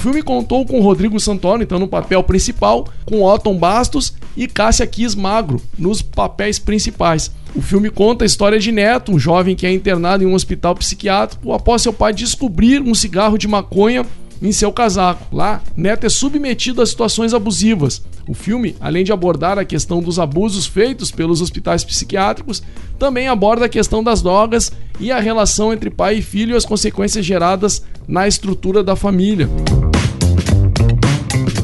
Filme 0.00 0.22
contou 0.22 0.64
com 0.64 0.80
Rodrigo 0.80 1.20
Santoro, 1.20 1.62
então, 1.62 1.78
no 1.78 1.86
papel 1.86 2.22
principal, 2.22 2.88
com 3.04 3.22
Otton 3.22 3.54
Bastos 3.58 4.14
e 4.34 4.48
Cássia 4.48 4.86
Kiss 4.86 5.14
Magro 5.14 5.60
nos 5.78 6.00
papéis 6.00 6.58
principais. 6.58 7.30
O 7.54 7.60
filme 7.60 7.90
conta 7.90 8.24
a 8.24 8.26
história 8.26 8.58
de 8.58 8.72
Neto, 8.72 9.12
um 9.12 9.18
jovem 9.18 9.54
que 9.54 9.66
é 9.66 9.70
internado 9.70 10.24
em 10.24 10.26
um 10.26 10.32
hospital 10.32 10.74
psiquiátrico 10.74 11.52
após 11.52 11.82
seu 11.82 11.92
pai 11.92 12.14
descobrir 12.14 12.80
um 12.80 12.94
cigarro 12.94 13.36
de 13.36 13.46
maconha 13.46 14.06
em 14.40 14.52
seu 14.52 14.72
casaco. 14.72 15.36
Lá, 15.36 15.62
Neto 15.76 16.06
é 16.06 16.08
submetido 16.08 16.80
a 16.80 16.86
situações 16.86 17.34
abusivas. 17.34 18.02
O 18.26 18.32
filme, 18.32 18.76
além 18.80 19.04
de 19.04 19.12
abordar 19.12 19.58
a 19.58 19.66
questão 19.66 20.00
dos 20.00 20.18
abusos 20.18 20.66
feitos 20.66 21.10
pelos 21.10 21.42
hospitais 21.42 21.84
psiquiátricos, 21.84 22.62
também 22.98 23.28
aborda 23.28 23.66
a 23.66 23.68
questão 23.68 24.02
das 24.02 24.22
drogas 24.22 24.72
e 24.98 25.12
a 25.12 25.20
relação 25.20 25.74
entre 25.74 25.90
pai 25.90 26.16
e 26.16 26.22
filho 26.22 26.54
e 26.54 26.56
as 26.56 26.64
consequências 26.64 27.26
geradas 27.26 27.82
na 28.10 28.26
estrutura 28.26 28.82
da 28.82 28.96
família. 28.96 29.48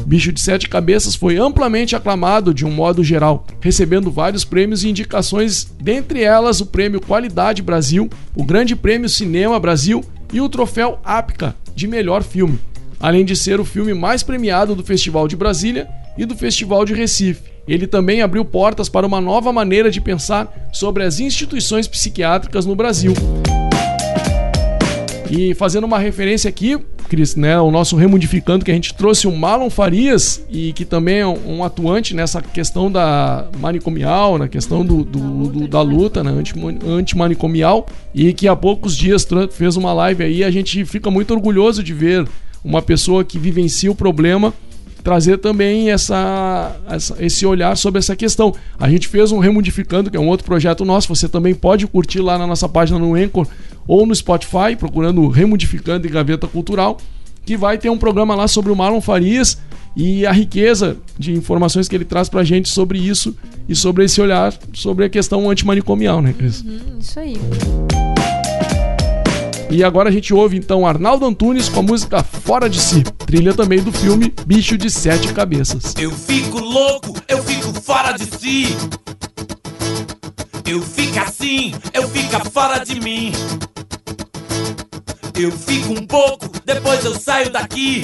Bicho 0.07 0.33
de 0.33 0.41
Sete 0.41 0.69
Cabeças 0.69 1.17
foi 1.17 1.37
amplamente 1.37 1.97
aclamado 1.97 2.55
de 2.55 2.65
um 2.65 2.71
modo 2.71 3.03
geral, 3.03 3.45
recebendo 3.61 4.13
vários 4.13 4.45
prêmios 4.45 4.85
e 4.85 4.89
indicações, 4.89 5.67
dentre 5.83 6.23
elas 6.23 6.61
o 6.61 6.67
Prêmio 6.67 7.01
Qualidade 7.01 7.61
Brasil, 7.61 8.09
o 8.37 8.45
Grande 8.45 8.77
Prêmio 8.77 9.09
Cinema 9.09 9.59
Brasil 9.59 10.05
e 10.33 10.41
o 10.41 10.49
Troféu 10.49 11.01
APCA 11.05 11.57
de 11.75 11.89
melhor 11.89 12.23
filme, 12.23 12.61
além 13.01 13.25
de 13.25 13.35
ser 13.35 13.59
o 13.59 13.65
filme 13.65 13.93
mais 13.93 14.23
premiado 14.23 14.77
do 14.77 14.85
Festival 14.85 15.27
de 15.27 15.35
Brasília 15.35 15.89
e 16.17 16.25
do 16.25 16.37
Festival 16.37 16.85
de 16.85 16.95
Recife. 16.95 17.43
Ele 17.67 17.89
também 17.89 18.23
abriu 18.23 18.45
portas 18.45 18.89
para 18.89 19.05
uma 19.05 19.21
nova 19.21 19.53
maneira 19.53 19.91
de 19.91 20.01
pensar 20.01 20.71
sobre 20.73 21.03
as 21.03 21.19
instituições 21.19 21.89
psiquiátricas 21.89 22.65
no 22.65 22.77
Brasil. 22.77 23.13
E 25.31 25.55
fazendo 25.55 25.85
uma 25.85 25.99
referência 25.99 26.49
aqui, 26.49 26.79
Cris, 27.09 27.37
né, 27.37 27.59
o 27.61 27.71
nosso 27.71 27.97
Remodificando, 27.97 28.65
que 28.65 28.71
a 28.71 28.75
gente 28.75 28.95
trouxe 28.95 29.27
o 29.27 29.35
Marlon 29.37 29.71
Farias, 29.71 30.45
e 30.51 30.73
que 30.73 30.85
também 30.85 31.19
é 31.19 31.27
um, 31.27 31.63
atuante 31.65 32.15
nessa 32.15 32.41
questão 32.43 32.91
da 32.91 33.49
manicomial, 33.61 34.39
na 34.39 34.49
questão 34.49 34.85
do, 34.85 35.05
do- 35.05 35.49
do- 35.49 35.69
da 35.69 35.81
luta 35.83 36.23
né, 36.25 36.31
anti- 36.31 36.55
antimanicomial, 36.87 37.87
e 38.15 38.33
que 38.33 38.49
há 38.49 38.57
poucos 38.57 38.97
dias 38.97 39.27
fez 39.53 39.77
uma 39.77 39.93
live 39.93 40.23
aí. 40.25 40.45
A 40.45 40.51
gente 40.51 40.85
fica 40.85 41.11
muito 41.11 41.33
orgulhoso 41.33 41.83
de 41.83 41.93
ver 41.95 42.27
uma 42.65 42.83
pessoa 42.83 43.25
que 43.25 43.39
vivencia 43.39 43.91
o 43.91 43.95
problema 43.95 44.53
trazer 45.07 45.39
também 45.39 45.93
essa, 45.93 46.75
essa- 46.89 47.17
esse 47.25 47.47
olhar 47.47 47.77
sobre 47.77 48.01
essa 48.01 48.17
questão. 48.17 48.53
A 48.77 48.91
gente 48.91 49.07
fez 49.07 49.31
um 49.31 49.39
Remodificando, 49.39 50.11
que 50.11 50.17
é 50.17 50.21
um 50.21 50.27
outro 50.27 50.45
projeto 50.45 50.85
nosso, 50.85 51.07
você 51.15 51.29
também 51.29 51.55
pode 51.55 51.87
curtir 51.87 52.19
lá 52.21 52.37
na 52.37 52.45
nossa 52.45 52.69
página 52.69 52.99
no 52.99 53.15
Anchor 53.15 53.47
ou 53.87 54.05
no 54.05 54.13
Spotify, 54.13 54.75
procurando 54.77 55.29
Remodificando 55.29 56.09
e 56.09 56.11
Gaveta 56.11 56.49
Cultural, 56.49 56.99
que 57.45 57.57
vai 57.57 57.79
ter 57.79 57.89
um 57.89 57.97
programa 57.97 58.35
lá 58.35 58.49
sobre 58.49 58.73
o 58.73 58.75
Marlon 58.77 59.01
Farias 59.01 59.59
e 59.97 60.27
a 60.27 60.33
riqueza 60.33 60.97
de 61.17 61.33
informações 61.33 61.87
que 61.87 61.95
ele 61.95 62.05
traz 62.05 62.29
pra 62.29 62.43
gente 62.43 62.69
sobre 62.69 62.99
isso 62.99 63.33
e 63.69 63.77
sobre 63.77 64.05
esse 64.07 64.21
olhar 64.21 64.53
sobre 64.73 65.05
a 65.05 65.09
questão 65.09 65.49
antimanicomial, 65.49 66.21
né, 66.21 66.35
Cris? 66.37 66.65
Hum, 66.67 66.81
isso 66.99 67.21
aí. 67.21 67.37
E 69.69 69.83
agora 69.83 70.09
a 70.09 70.13
gente 70.13 70.33
ouve 70.33 70.57
então 70.57 70.87
Arnaldo 70.87 71.27
Antunes 71.27 71.69
com 71.69 71.81
a 71.81 71.83
música 71.83 72.23
Fora 72.23 72.71
de 72.71 72.81
Si, 72.81 73.03
trilha 73.27 73.53
também 73.53 73.83
do 73.83 73.93
filme 73.93 74.33
Bicho 74.47 74.79
de 74.79 74.89
Sete 74.91 75.33
Cabeças. 75.33 75.95
Eu 75.99 76.11
fico 76.13 76.59
louco, 76.59 77.15
eu 77.29 77.43
fico 77.43 77.73
fora 77.81 78.13
de 78.17 78.25
si. 78.25 78.77
Eu 80.65 80.81
fico 80.83 81.19
assim, 81.19 81.75
eu 81.93 82.09
fico 82.09 82.51
fora 82.51 82.85
de 82.85 83.01
mim. 83.01 83.33
Eu 85.39 85.53
fico 85.53 85.93
um 85.93 86.07
pouco, 86.07 86.49
depois 86.65 87.05
eu 87.05 87.15
saio 87.19 87.51
daqui. 87.51 88.03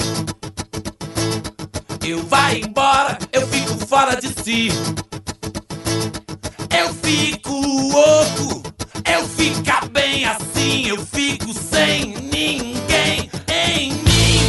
Eu 2.05 2.23
vai 2.25 2.61
embora, 2.61 3.17
eu 3.31 3.47
fico 3.47 3.73
fora 3.87 4.15
de 4.15 4.27
si. 4.43 4.69
Eu 6.77 6.93
fico 6.95 7.49
louco, 7.51 8.63
eu 9.05 9.27
fico 9.27 9.89
bem 9.91 10.25
assim. 10.25 10.87
Eu 10.87 10.97
fico 11.05 11.53
sem 11.53 12.15
ninguém 12.31 13.29
em 13.49 13.93
mim. 13.93 14.39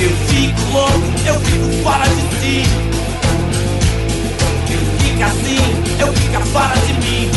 Eu 0.00 0.10
fico 0.28 0.60
louco, 0.72 1.00
eu 1.26 1.40
fico 1.40 1.82
fora 1.82 2.06
de 2.08 2.22
si. 2.38 2.62
Eu 4.70 4.80
fico 4.98 5.24
assim, 5.24 5.62
eu 6.00 6.12
fico 6.12 6.46
fora 6.52 6.76
de 6.86 6.92
mim. 6.94 7.30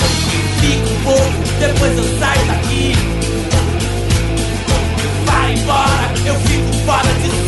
Eu 0.00 0.48
fico 0.60 0.88
pouco, 1.04 1.38
depois 1.60 1.98
eu 1.98 2.18
saio 2.18 2.46
daqui. 2.46 2.92
Vai 5.26 5.54
embora, 5.54 6.12
eu 6.26 6.34
fico 6.40 6.72
fora 6.86 7.12
de 7.14 7.30
si. 7.30 7.47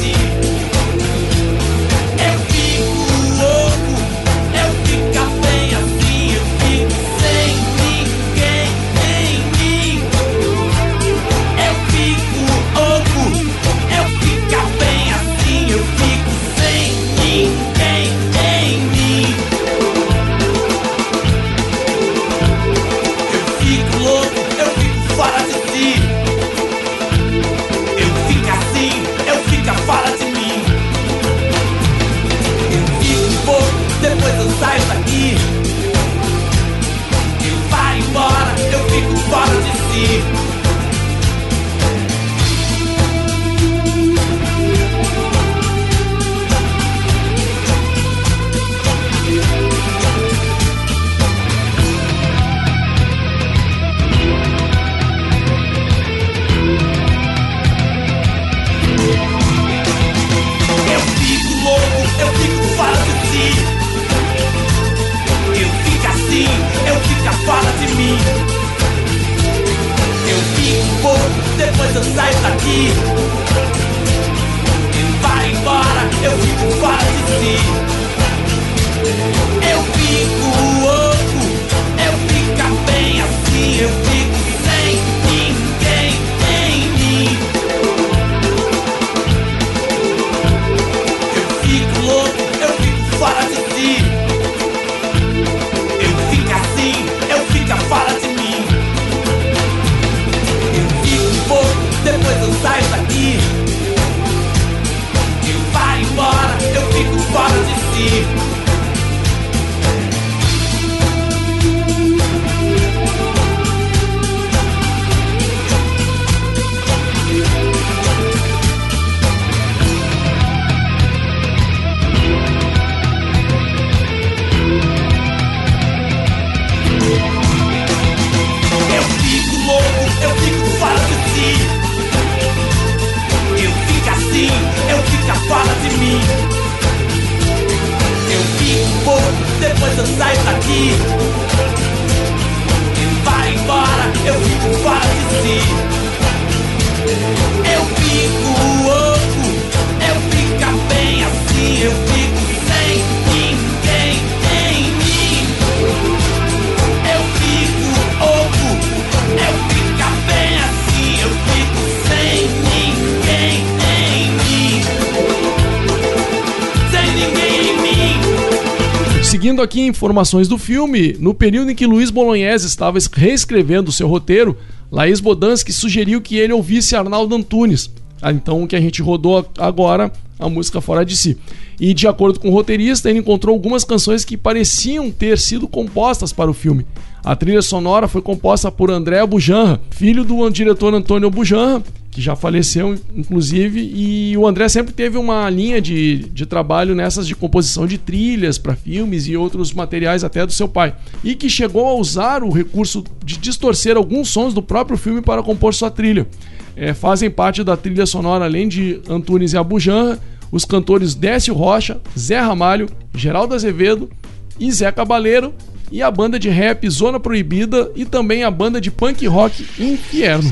Seguindo 169.30 169.62
aqui 169.62 169.80
informações 169.82 170.48
do 170.48 170.58
filme, 170.58 171.14
no 171.20 171.32
período 171.32 171.70
em 171.70 171.74
que 171.76 171.86
Luiz 171.86 172.10
Bolognese 172.10 172.66
estava 172.66 172.98
reescrevendo 173.12 173.88
o 173.88 173.92
seu 173.92 174.08
roteiro, 174.08 174.56
Laís 174.90 175.20
Bodansky 175.20 175.72
sugeriu 175.72 176.20
que 176.20 176.36
ele 176.36 176.52
ouvisse 176.52 176.96
Arnaldo 176.96 177.36
Antunes. 177.36 177.88
Ah, 178.20 178.32
Então, 178.32 178.66
que 178.66 178.74
a 178.74 178.80
gente 178.80 179.00
rodou 179.00 179.48
agora, 179.56 180.12
a 180.36 180.48
música 180.48 180.80
Fora 180.80 181.04
de 181.04 181.16
Si. 181.16 181.38
E 181.78 181.94
de 181.94 182.08
acordo 182.08 182.40
com 182.40 182.48
o 182.48 182.52
roteirista, 182.52 183.08
ele 183.08 183.20
encontrou 183.20 183.54
algumas 183.54 183.84
canções 183.84 184.24
que 184.24 184.36
pareciam 184.36 185.12
ter 185.12 185.38
sido 185.38 185.68
compostas 185.68 186.32
para 186.32 186.50
o 186.50 186.54
filme. 186.54 186.84
A 187.24 187.36
trilha 187.36 187.62
sonora 187.62 188.08
foi 188.08 188.20
composta 188.20 188.68
por 188.72 188.90
André 188.90 189.24
Bujanra, 189.24 189.80
filho 189.90 190.24
do 190.24 190.50
diretor 190.50 190.92
Antônio 190.92 191.30
Bujanra, 191.30 191.84
que 192.10 192.20
já 192.20 192.34
faleceu, 192.34 192.98
inclusive, 193.14 193.80
e 193.80 194.36
o 194.36 194.46
André 194.46 194.68
sempre 194.68 194.92
teve 194.92 195.16
uma 195.16 195.48
linha 195.48 195.80
de, 195.80 196.28
de 196.32 196.44
trabalho 196.44 196.94
nessas 196.94 197.26
de 197.26 197.36
composição 197.36 197.86
de 197.86 197.98
trilhas 197.98 198.58
para 198.58 198.74
filmes 198.74 199.28
e 199.28 199.36
outros 199.36 199.72
materiais 199.72 200.24
até 200.24 200.44
do 200.44 200.52
seu 200.52 200.68
pai. 200.68 200.94
E 201.22 201.36
que 201.36 201.48
chegou 201.48 201.86
a 201.86 201.94
usar 201.94 202.42
o 202.42 202.50
recurso 202.50 203.04
de 203.24 203.36
distorcer 203.36 203.96
alguns 203.96 204.28
sons 204.28 204.52
do 204.52 204.60
próprio 204.60 204.98
filme 204.98 205.22
para 205.22 205.42
compor 205.42 205.72
sua 205.72 205.90
trilha. 205.90 206.26
É, 206.74 206.92
fazem 206.92 207.30
parte 207.30 207.62
da 207.62 207.76
trilha 207.76 208.06
sonora, 208.06 208.44
além 208.44 208.66
de 208.66 209.00
Antunes 209.08 209.52
e 209.52 209.56
Abujanra, 209.56 210.18
os 210.50 210.64
cantores 210.64 211.14
Décio 211.14 211.54
Rocha, 211.54 212.00
Zé 212.18 212.40
Ramalho, 212.40 212.88
Geraldo 213.14 213.54
Azevedo 213.54 214.10
e 214.58 214.70
Zé 214.72 214.90
Cabaleiro, 214.90 215.54
e 215.92 216.02
a 216.02 216.10
banda 216.10 216.38
de 216.38 216.48
rap 216.48 216.88
Zona 216.88 217.20
Proibida 217.20 217.90
e 217.94 218.04
também 218.04 218.44
a 218.44 218.50
banda 218.50 218.80
de 218.80 218.90
punk 218.90 219.26
rock 219.26 219.64
Inferno. 219.78 220.50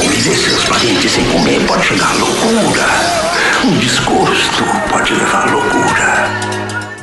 Conviver 0.00 0.36
seus 0.36 0.64
parentes 0.64 1.10
sem 1.10 1.24
comer 1.26 1.60
pode 1.66 1.84
chegar 1.84 2.10
à 2.10 2.14
loucura. 2.14 2.86
Um 3.64 3.78
desgosto 3.78 4.64
pode 4.88 5.12
levar 5.12 5.48
à 5.48 5.50
loucura. 5.50 6.32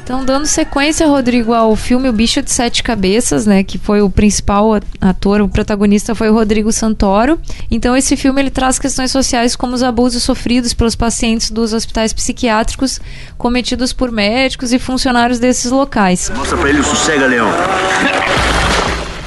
Então, 0.03 0.25
dando 0.25 0.47
sequência, 0.47 1.05
Rodrigo, 1.05 1.53
ao 1.53 1.75
filme 1.75 2.09
O 2.09 2.11
Bicho 2.11 2.41
de 2.41 2.51
Sete 2.51 2.81
Cabeças, 2.81 3.45
né, 3.45 3.63
que 3.63 3.77
foi 3.77 4.01
o 4.01 4.09
principal 4.09 4.71
ator, 4.99 5.39
o 5.39 5.47
protagonista 5.47 6.15
foi 6.15 6.31
o 6.31 6.33
Rodrigo 6.33 6.71
Santoro. 6.71 7.39
Então, 7.69 7.95
esse 7.95 8.17
filme 8.17 8.41
ele 8.41 8.49
traz 8.49 8.79
questões 8.79 9.11
sociais 9.11 9.55
como 9.55 9.75
os 9.75 9.83
abusos 9.83 10.23
sofridos 10.23 10.73
pelos 10.73 10.95
pacientes 10.95 11.51
dos 11.51 11.73
hospitais 11.73 12.11
psiquiátricos 12.11 12.99
cometidos 13.37 13.93
por 13.93 14.11
médicos 14.11 14.73
e 14.73 14.79
funcionários 14.79 15.37
desses 15.37 15.69
locais. 15.69 16.31
Mostra 16.35 16.57
pra 16.57 16.69
ele 16.69 16.79
o 16.79 16.83
sossega, 16.83 17.27
Leão. 17.27 17.47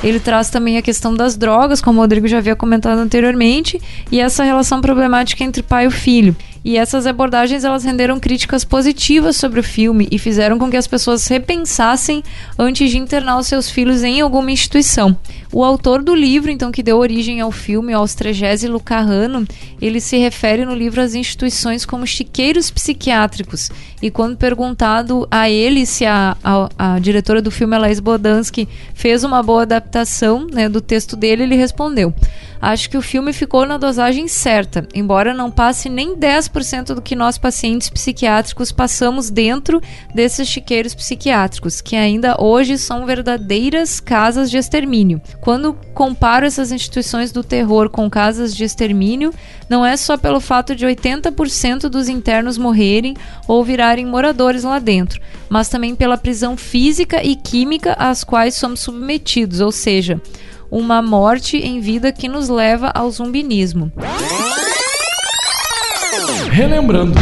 Ele 0.03 0.19
traz 0.19 0.51
também 0.51 0.77
a 0.77 0.83
questão 0.83 1.15
das 1.15 1.37
drogas, 1.37 1.81
como 1.81 1.99
o 1.99 2.03
Rodrigo 2.03 2.27
já 2.27 2.39
havia 2.39 2.57
comentado 2.57 2.99
anteriormente, 2.99 3.81
e 4.11 4.21
essa 4.21 4.43
relação 4.43 4.81
problemática 4.81 5.45
entre 5.45 5.63
pai 5.63 5.87
e 5.87 5.91
filho. 5.91 6.37
E 6.65 6.77
essas 6.77 7.07
abordagens 7.07 7.65
elas 7.65 7.85
renderam 7.85 8.21
críticas 8.21 8.65
positivas 8.65 9.37
sobre 9.37 9.59
o 9.59 9.65
filme 9.65 10.07
e 10.11 10.19
fizeram 10.19 10.59
com 10.59 10.71
que 10.71 10.77
as 10.77 10.87
pessoas 10.87 11.27
repensassem 11.27 12.23
antes 12.59 12.91
de 12.91 12.99
internar 12.99 13.39
os 13.39 13.49
seus 13.49 13.69
filhos 13.69 14.05
em 14.05 14.21
alguma 14.21 14.51
instituição. 14.51 15.17
O 15.53 15.65
autor 15.65 16.03
do 16.03 16.15
livro, 16.15 16.51
então, 16.51 16.73
que 16.73 16.83
deu 16.83 16.97
origem 16.97 17.41
ao 17.41 17.53
filme, 17.53 17.95
o 17.95 17.99
Austrégésilo 17.99 18.81
Carrano, 18.81 19.47
ele 19.81 20.01
se 20.01 20.17
refere 20.17 20.65
no 20.65 20.75
livro 20.75 21.01
às 21.01 21.15
instituições 21.15 21.85
como 21.85 22.07
chiqueiros 22.07 22.71
psiquiátricos. 22.71 23.71
E 24.01 24.11
quando 24.11 24.37
perguntado 24.37 25.27
a 25.31 25.51
ele 25.51 25.85
se 25.85 26.07
a, 26.07 26.37
a, 26.43 26.95
a 26.95 26.99
diretora 26.99 27.43
do 27.43 27.51
filme, 27.51 27.77
a 27.77 27.79
Laís 27.79 28.01
Bodansky, 28.01 28.69
fez 28.95 29.25
uma 29.25 29.43
boa 29.43 29.63
adaptação 29.63 30.47
né, 30.51 30.69
do 30.69 30.81
texto 30.81 31.17
dele, 31.17 31.43
ele 31.43 31.57
respondeu: 31.57 32.15
Acho 32.63 32.89
que 32.89 32.97
o 32.97 33.03
filme 33.03 33.33
ficou 33.33 33.67
na 33.67 33.77
dosagem 33.77 34.29
certa, 34.29 34.87
embora 34.95 35.35
não 35.35 35.51
passe 35.51 35.89
nem 35.89 36.17
10% 36.17 36.52
do 36.95 37.01
que 37.01 37.17
nós 37.17 37.39
pacientes 37.39 37.89
psiquiátricos 37.89 38.71
passamos 38.71 39.31
dentro 39.31 39.81
desses 40.15 40.47
chiqueiros 40.47 40.95
psiquiátricos, 40.95 41.81
que 41.81 41.97
ainda 41.97 42.37
hoje 42.39 42.77
são 42.77 43.07
verdadeiras 43.07 43.99
casas 43.99 44.51
de 44.51 44.59
extermínio. 44.59 45.21
Quando 45.41 45.75
comparo 45.95 46.45
essas 46.47 46.71
instituições 46.71 47.33
do 47.33 47.43
terror 47.43 47.89
com 47.89 48.09
casas 48.11 48.55
de 48.55 48.65
extermínio, 48.65 49.33
não 49.69 49.85
é 49.85 49.97
só 49.97 50.17
pelo 50.17 50.41
fato 50.41 50.77
de 50.77 50.87
80% 50.87 51.89
dos 51.89 52.09
internos 52.09 52.59
morrerem 52.59 53.17
ou 53.49 53.65
virarem 53.65 54.07
moradores 54.07 54.63
lá 54.63 54.79
dentro, 54.79 55.21
mas 55.49 55.69
também 55.69 55.95
pela 55.95 56.19
prisão 56.19 56.57
física 56.57 57.25
e 57.25 57.35
química 57.35 57.95
às 57.99 58.23
quais 58.23 58.55
somos 58.55 58.81
submetidos, 58.81 59.61
ou 59.61 59.73
seja, 59.73 60.21
uma 60.71 61.03
morte 61.03 61.59
em 61.59 61.81
vida 61.81 62.11
que 62.13 62.29
nos 62.29 62.49
leva 62.49 62.91
ao 62.95 63.11
zumbinismo. 63.11 63.93
Relembrando. 66.51 67.15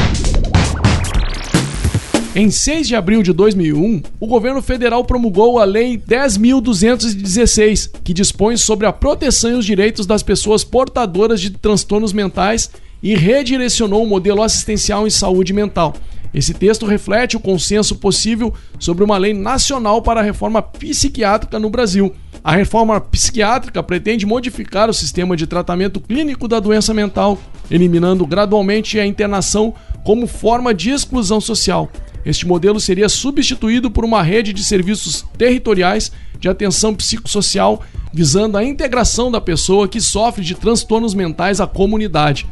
Em 2.34 2.51
6 2.51 2.88
de 2.88 2.97
abril 2.97 3.22
de 3.22 3.32
2001, 3.32 4.03
o 4.18 4.26
governo 4.26 4.61
federal 4.61 5.05
promulgou 5.05 5.59
a 5.59 5.64
Lei 5.64 5.97
10.216, 5.97 7.91
que 8.03 8.12
dispõe 8.12 8.57
sobre 8.57 8.86
a 8.86 8.93
proteção 8.93 9.51
e 9.51 9.55
os 9.55 9.64
direitos 9.64 10.07
das 10.07 10.22
pessoas 10.22 10.64
portadoras 10.64 11.41
de 11.41 11.51
transtornos 11.51 12.12
mentais 12.12 12.70
e 13.03 13.14
redirecionou 13.14 14.03
o 14.03 14.07
modelo 14.07 14.43
assistencial 14.43 15.07
em 15.07 15.11
saúde 15.11 15.53
mental. 15.53 15.95
Esse 16.33 16.55
texto 16.55 16.87
reflete 16.87 17.37
o 17.37 17.41
consenso 17.41 17.97
possível 17.97 18.55
sobre 18.78 19.03
uma 19.03 19.18
lei 19.18 19.35
nacional 19.35 20.01
para 20.01 20.20
a 20.20 20.22
reforma 20.22 20.62
psiquiátrica 20.62 21.59
no 21.59 21.68
Brasil. 21.68 22.14
A 22.43 22.53
reforma 22.53 23.01
psiquiátrica 23.01 23.83
pretende 23.83 24.24
modificar 24.24 24.89
o 24.89 24.95
sistema 24.95 25.37
de 25.37 25.47
tratamento 25.47 26.01
clínico 26.01 26.47
da 26.47 26.61
doença 26.61 26.95
mental, 26.95 27.39
eliminando 27.70 28.24
gradualmente 28.24 28.99
a 28.99 29.05
internação 29.05 29.74
como 30.05 30.26
forma 30.26 30.72
de 30.72 30.91
exclusão 30.91 31.41
social. 31.41 31.91
Este 32.24 32.47
modelo 32.47 32.78
seria 32.78 33.09
substituído 33.09 33.91
por 33.91 34.05
uma 34.05 34.22
rede 34.22 34.53
de 34.53 34.62
serviços 34.62 35.24
territoriais 35.37 36.12
de 36.39 36.49
atenção 36.49 36.95
psicossocial, 36.95 37.83
visando 38.12 38.57
a 38.57 38.64
integração 38.64 39.31
da 39.31 39.41
pessoa 39.41 39.89
que 39.89 40.01
sofre 40.01 40.45
de 40.45 40.55
transtornos 40.55 41.14
mentais 41.14 41.61
à 41.61 41.66
comunidade. 41.66 42.47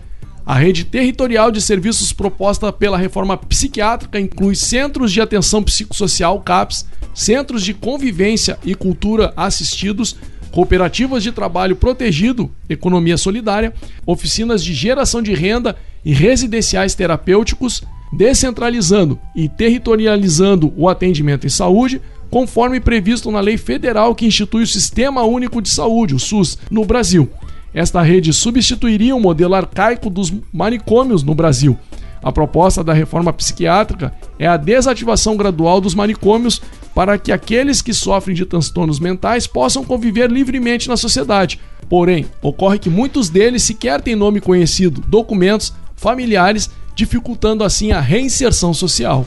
A 0.49 0.55
rede 0.55 0.83
territorial 0.83 1.51
de 1.51 1.61
serviços 1.61 2.11
proposta 2.11 2.73
pela 2.73 2.97
reforma 2.97 3.37
psiquiátrica 3.37 4.19
inclui 4.19 4.55
centros 4.55 5.13
de 5.13 5.21
atenção 5.21 5.63
psicossocial 5.63 6.41
CAPS, 6.41 6.87
centros 7.13 7.63
de 7.63 7.75
convivência 7.75 8.59
e 8.65 8.75
cultura 8.75 9.31
assistidos, 9.37 10.17
cooperativas 10.51 11.23
de 11.23 11.33
trabalho 11.33 11.77
protegido, 11.77 12.51
economia 12.67 13.19
solidária, 13.19 13.75
oficinas 14.07 14.65
de 14.65 14.73
geração 14.73 15.21
de 15.21 15.35
renda 15.35 15.77
e 16.03 16.15
residenciais 16.15 16.95
terapêuticos, 16.95 17.83
descentralizando 18.11 19.21
e 19.37 19.51
territorializando 19.51 20.73
o 20.79 20.89
atendimento 20.89 21.47
em 21.47 21.51
saúde, 21.51 22.01
conforme 22.31 22.81
previsto 22.81 23.31
na 23.31 23.41
lei 23.41 23.59
federal 23.59 24.15
que 24.15 24.25
institui 24.25 24.63
o 24.63 24.67
Sistema 24.67 25.23
Único 25.25 25.61
de 25.61 25.69
Saúde, 25.69 26.15
o 26.15 26.19
SUS, 26.19 26.57
no 26.71 26.87
Brasil. 26.87 27.31
Esta 27.73 28.03
rede 28.03 28.33
substituiria 28.33 29.15
o 29.15 29.21
modelo 29.21 29.55
arcaico 29.55 30.09
dos 30.09 30.33
manicômios 30.53 31.23
no 31.23 31.35
Brasil. 31.35 31.79
A 32.23 32.33
proposta 32.33 32.83
da 32.83 32.93
reforma 32.93 33.33
psiquiátrica 33.33 34.13
é 34.39 34.47
a 34.47 34.57
desativação 34.57 35.37
gradual 35.37 35.81
dos 35.81 35.95
manicômios 35.95 36.61
para 36.95 37.17
que 37.17 37.31
aqueles 37.31 37.81
que 37.81 37.95
sofrem 37.95 38.35
de 38.35 38.45
transtornos 38.45 38.99
mentais 38.99 39.47
possam 39.47 39.85
conviver 39.85 40.31
livremente 40.31 40.89
na 40.89 40.97
sociedade. 40.97 41.61
Porém, 41.89 42.27
ocorre 42.43 42.79
que 42.79 42.91
muitos 42.91 43.29
deles 43.29 43.63
sequer 43.63 44.01
têm 44.01 44.17
nome 44.17 44.41
conhecido, 44.41 45.01
documentos, 45.07 45.73
familiares, 45.95 46.71
dificultando 46.95 47.63
assim 47.63 47.93
a 47.93 48.01
reinserção 48.01 48.75
social. 48.75 49.25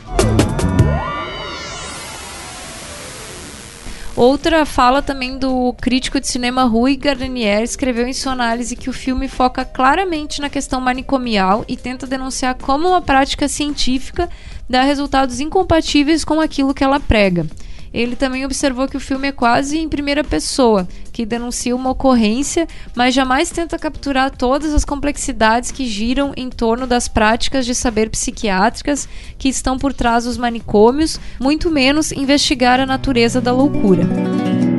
Outra 4.16 4.66
fala 4.66 5.02
também 5.02 5.38
do 5.38 5.74
crítico 5.74 6.20
de 6.20 6.28
cinema 6.28 6.64
Rui 6.64 6.98
Gardenier 6.98 7.64
escreveu 7.64 8.06
em 8.06 8.14
sua 8.14 8.34
análise 8.34 8.76
que 8.76 8.90
o 8.90 8.94
filme 8.94 9.28
foca 9.28 9.64
claramente 9.64 10.42
na 10.42 10.50
questão 10.50 10.82
manicomial 10.82 11.64
e 11.68 11.78
tenta 11.78 12.06
denunciar 12.06 12.56
como 12.56 12.90
uma 12.90 13.02
prática 13.02 13.48
científica 13.48 14.30
dá 14.70 14.84
resultados 14.84 15.40
incompatíveis 15.40 16.26
com 16.26 16.42
aquilo 16.42 16.74
que 16.74 16.84
ela 16.84 17.00
prega. 17.00 17.46
Ele 17.94 18.16
também 18.16 18.46
observou 18.46 18.88
que 18.88 18.96
o 18.96 19.02
filme 19.02 19.28
é 19.28 19.32
quase 19.32 19.78
em 19.78 19.90
primeira 19.90 20.24
pessoa, 20.24 20.88
que 21.12 21.26
denuncia 21.26 21.76
uma 21.76 21.90
ocorrência, 21.90 22.68
mas 22.96 23.14
jamais 23.14 23.50
tenta 23.50 23.78
capturar 23.78 24.32
todas 24.32 24.74
as 24.74 24.86
complexidades 24.86 25.72
que 25.72 25.86
giram 25.86 26.32
em 26.38 26.50
torno 26.50 26.88
das 26.88 27.08
práticas 27.08 27.66
de 27.66 27.76
saber 27.76 28.10
psiquiátricas 28.10 29.10
que 29.38 29.50
estão 29.50 29.78
por 29.78 29.94
trás 29.94 30.24
dos 30.24 30.38
manicômios, 30.38 31.20
muito 31.40 31.70
menos 31.70 32.12
investigar 32.12 32.80
a 32.80 32.86
natureza 32.86 33.42
da 33.42 33.52
loucura. 33.52 34.71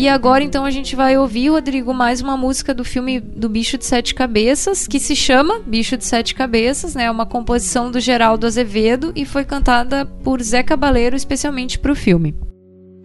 E 0.00 0.08
agora 0.08 0.42
então 0.42 0.64
a 0.64 0.70
gente 0.70 0.96
vai 0.96 1.18
ouvir, 1.18 1.50
Rodrigo, 1.50 1.92
mais 1.92 2.22
uma 2.22 2.34
música 2.34 2.72
do 2.72 2.82
filme 2.82 3.20
do 3.20 3.50
Bicho 3.50 3.76
de 3.76 3.84
Sete 3.84 4.14
Cabeças, 4.14 4.88
que 4.88 4.98
se 4.98 5.14
chama 5.14 5.60
Bicho 5.66 5.94
de 5.94 6.06
Sete 6.06 6.34
Cabeças, 6.34 6.94
né? 6.94 7.04
É 7.04 7.10
uma 7.10 7.26
composição 7.26 7.90
do 7.90 8.00
Geraldo 8.00 8.46
Azevedo 8.46 9.12
e 9.14 9.26
foi 9.26 9.44
cantada 9.44 10.06
por 10.06 10.40
Zé 10.40 10.62
Cabaleiro 10.62 11.14
especialmente 11.14 11.78
para 11.78 11.92
o 11.92 11.94
filme. 11.94 12.34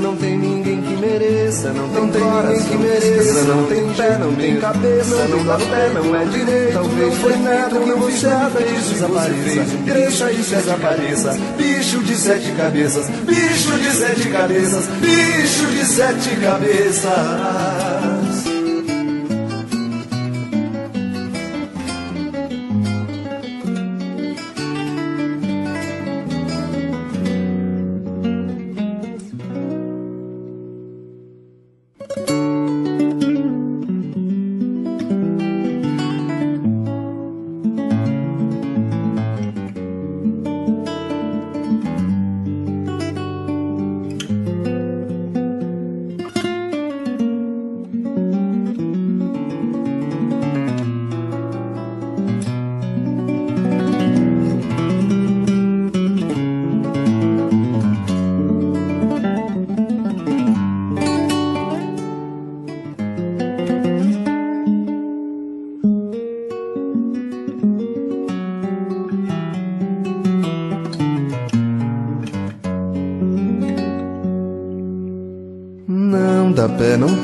não 0.00 0.16
tem 0.16 0.38
ninguém 0.38 0.80
que 0.80 0.96
mereça, 0.96 1.72
não 1.72 1.88
tem, 1.88 2.02
ninguém 2.04 2.64
que 2.64 2.76
mereça, 2.76 3.44
não 3.44 3.66
tem 3.66 3.92
pé, 3.94 4.18
não 4.18 4.34
tem 4.34 4.56
cabeça, 4.56 5.28
não 5.28 5.44
dá 5.44 5.56
pé, 5.58 5.90
não 5.94 6.16
é 6.16 6.24
direito, 6.24 6.72
talvez 6.72 7.14
foi 7.16 7.36
não 7.86 8.02
fiz 8.02 8.22
nada 8.22 8.60
disso 8.60 8.94
desapareça, 8.94 9.66
cresça 9.84 10.32
e 10.32 10.36
desapareça, 10.36 11.38
bicho 11.56 11.98
de 12.02 12.16
sete 12.16 12.50
cabeças, 12.52 13.08
bicho 13.08 13.78
de 13.78 13.90
sete 13.90 14.28
cabeças, 14.28 14.86
bicho 15.00 15.66
de 15.66 15.84
sete 15.84 16.36
cabeças. 16.36 18.19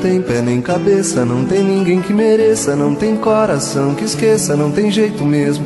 Tem 0.07 0.21
pé 0.21 0.41
nem 0.41 0.61
cabeça, 0.61 1.25
não 1.25 1.43
tem 1.43 1.61
ninguém 1.61 2.01
que 2.01 2.13
mereça, 2.13 2.77
não 2.77 2.95
tem 2.95 3.17
coração 3.17 3.93
que 3.93 4.05
esqueça, 4.05 4.55
não 4.55 4.71
tem 4.71 4.89
jeito 4.89 5.25
mesmo. 5.25 5.65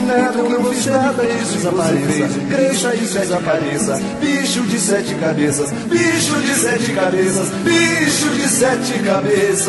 nada, 0.00 0.38
eu 0.38 0.50
não 0.50 0.64
fiz 0.72 0.86
nada 0.86 1.26
disso 1.26 1.54
desapareça. 1.54 2.40
Cresça 2.48 2.94
e 2.94 2.98
desapareça. 2.98 4.00
Bicho 4.20 4.62
de 4.62 4.78
sete 4.78 5.14
cabeças, 5.14 5.70
bicho 5.88 6.40
de 6.40 6.54
sete 6.54 6.92
cabeças, 6.92 7.48
bicho 7.64 8.30
de 8.36 8.48
sete 8.48 8.98
cabeças. 9.04 9.68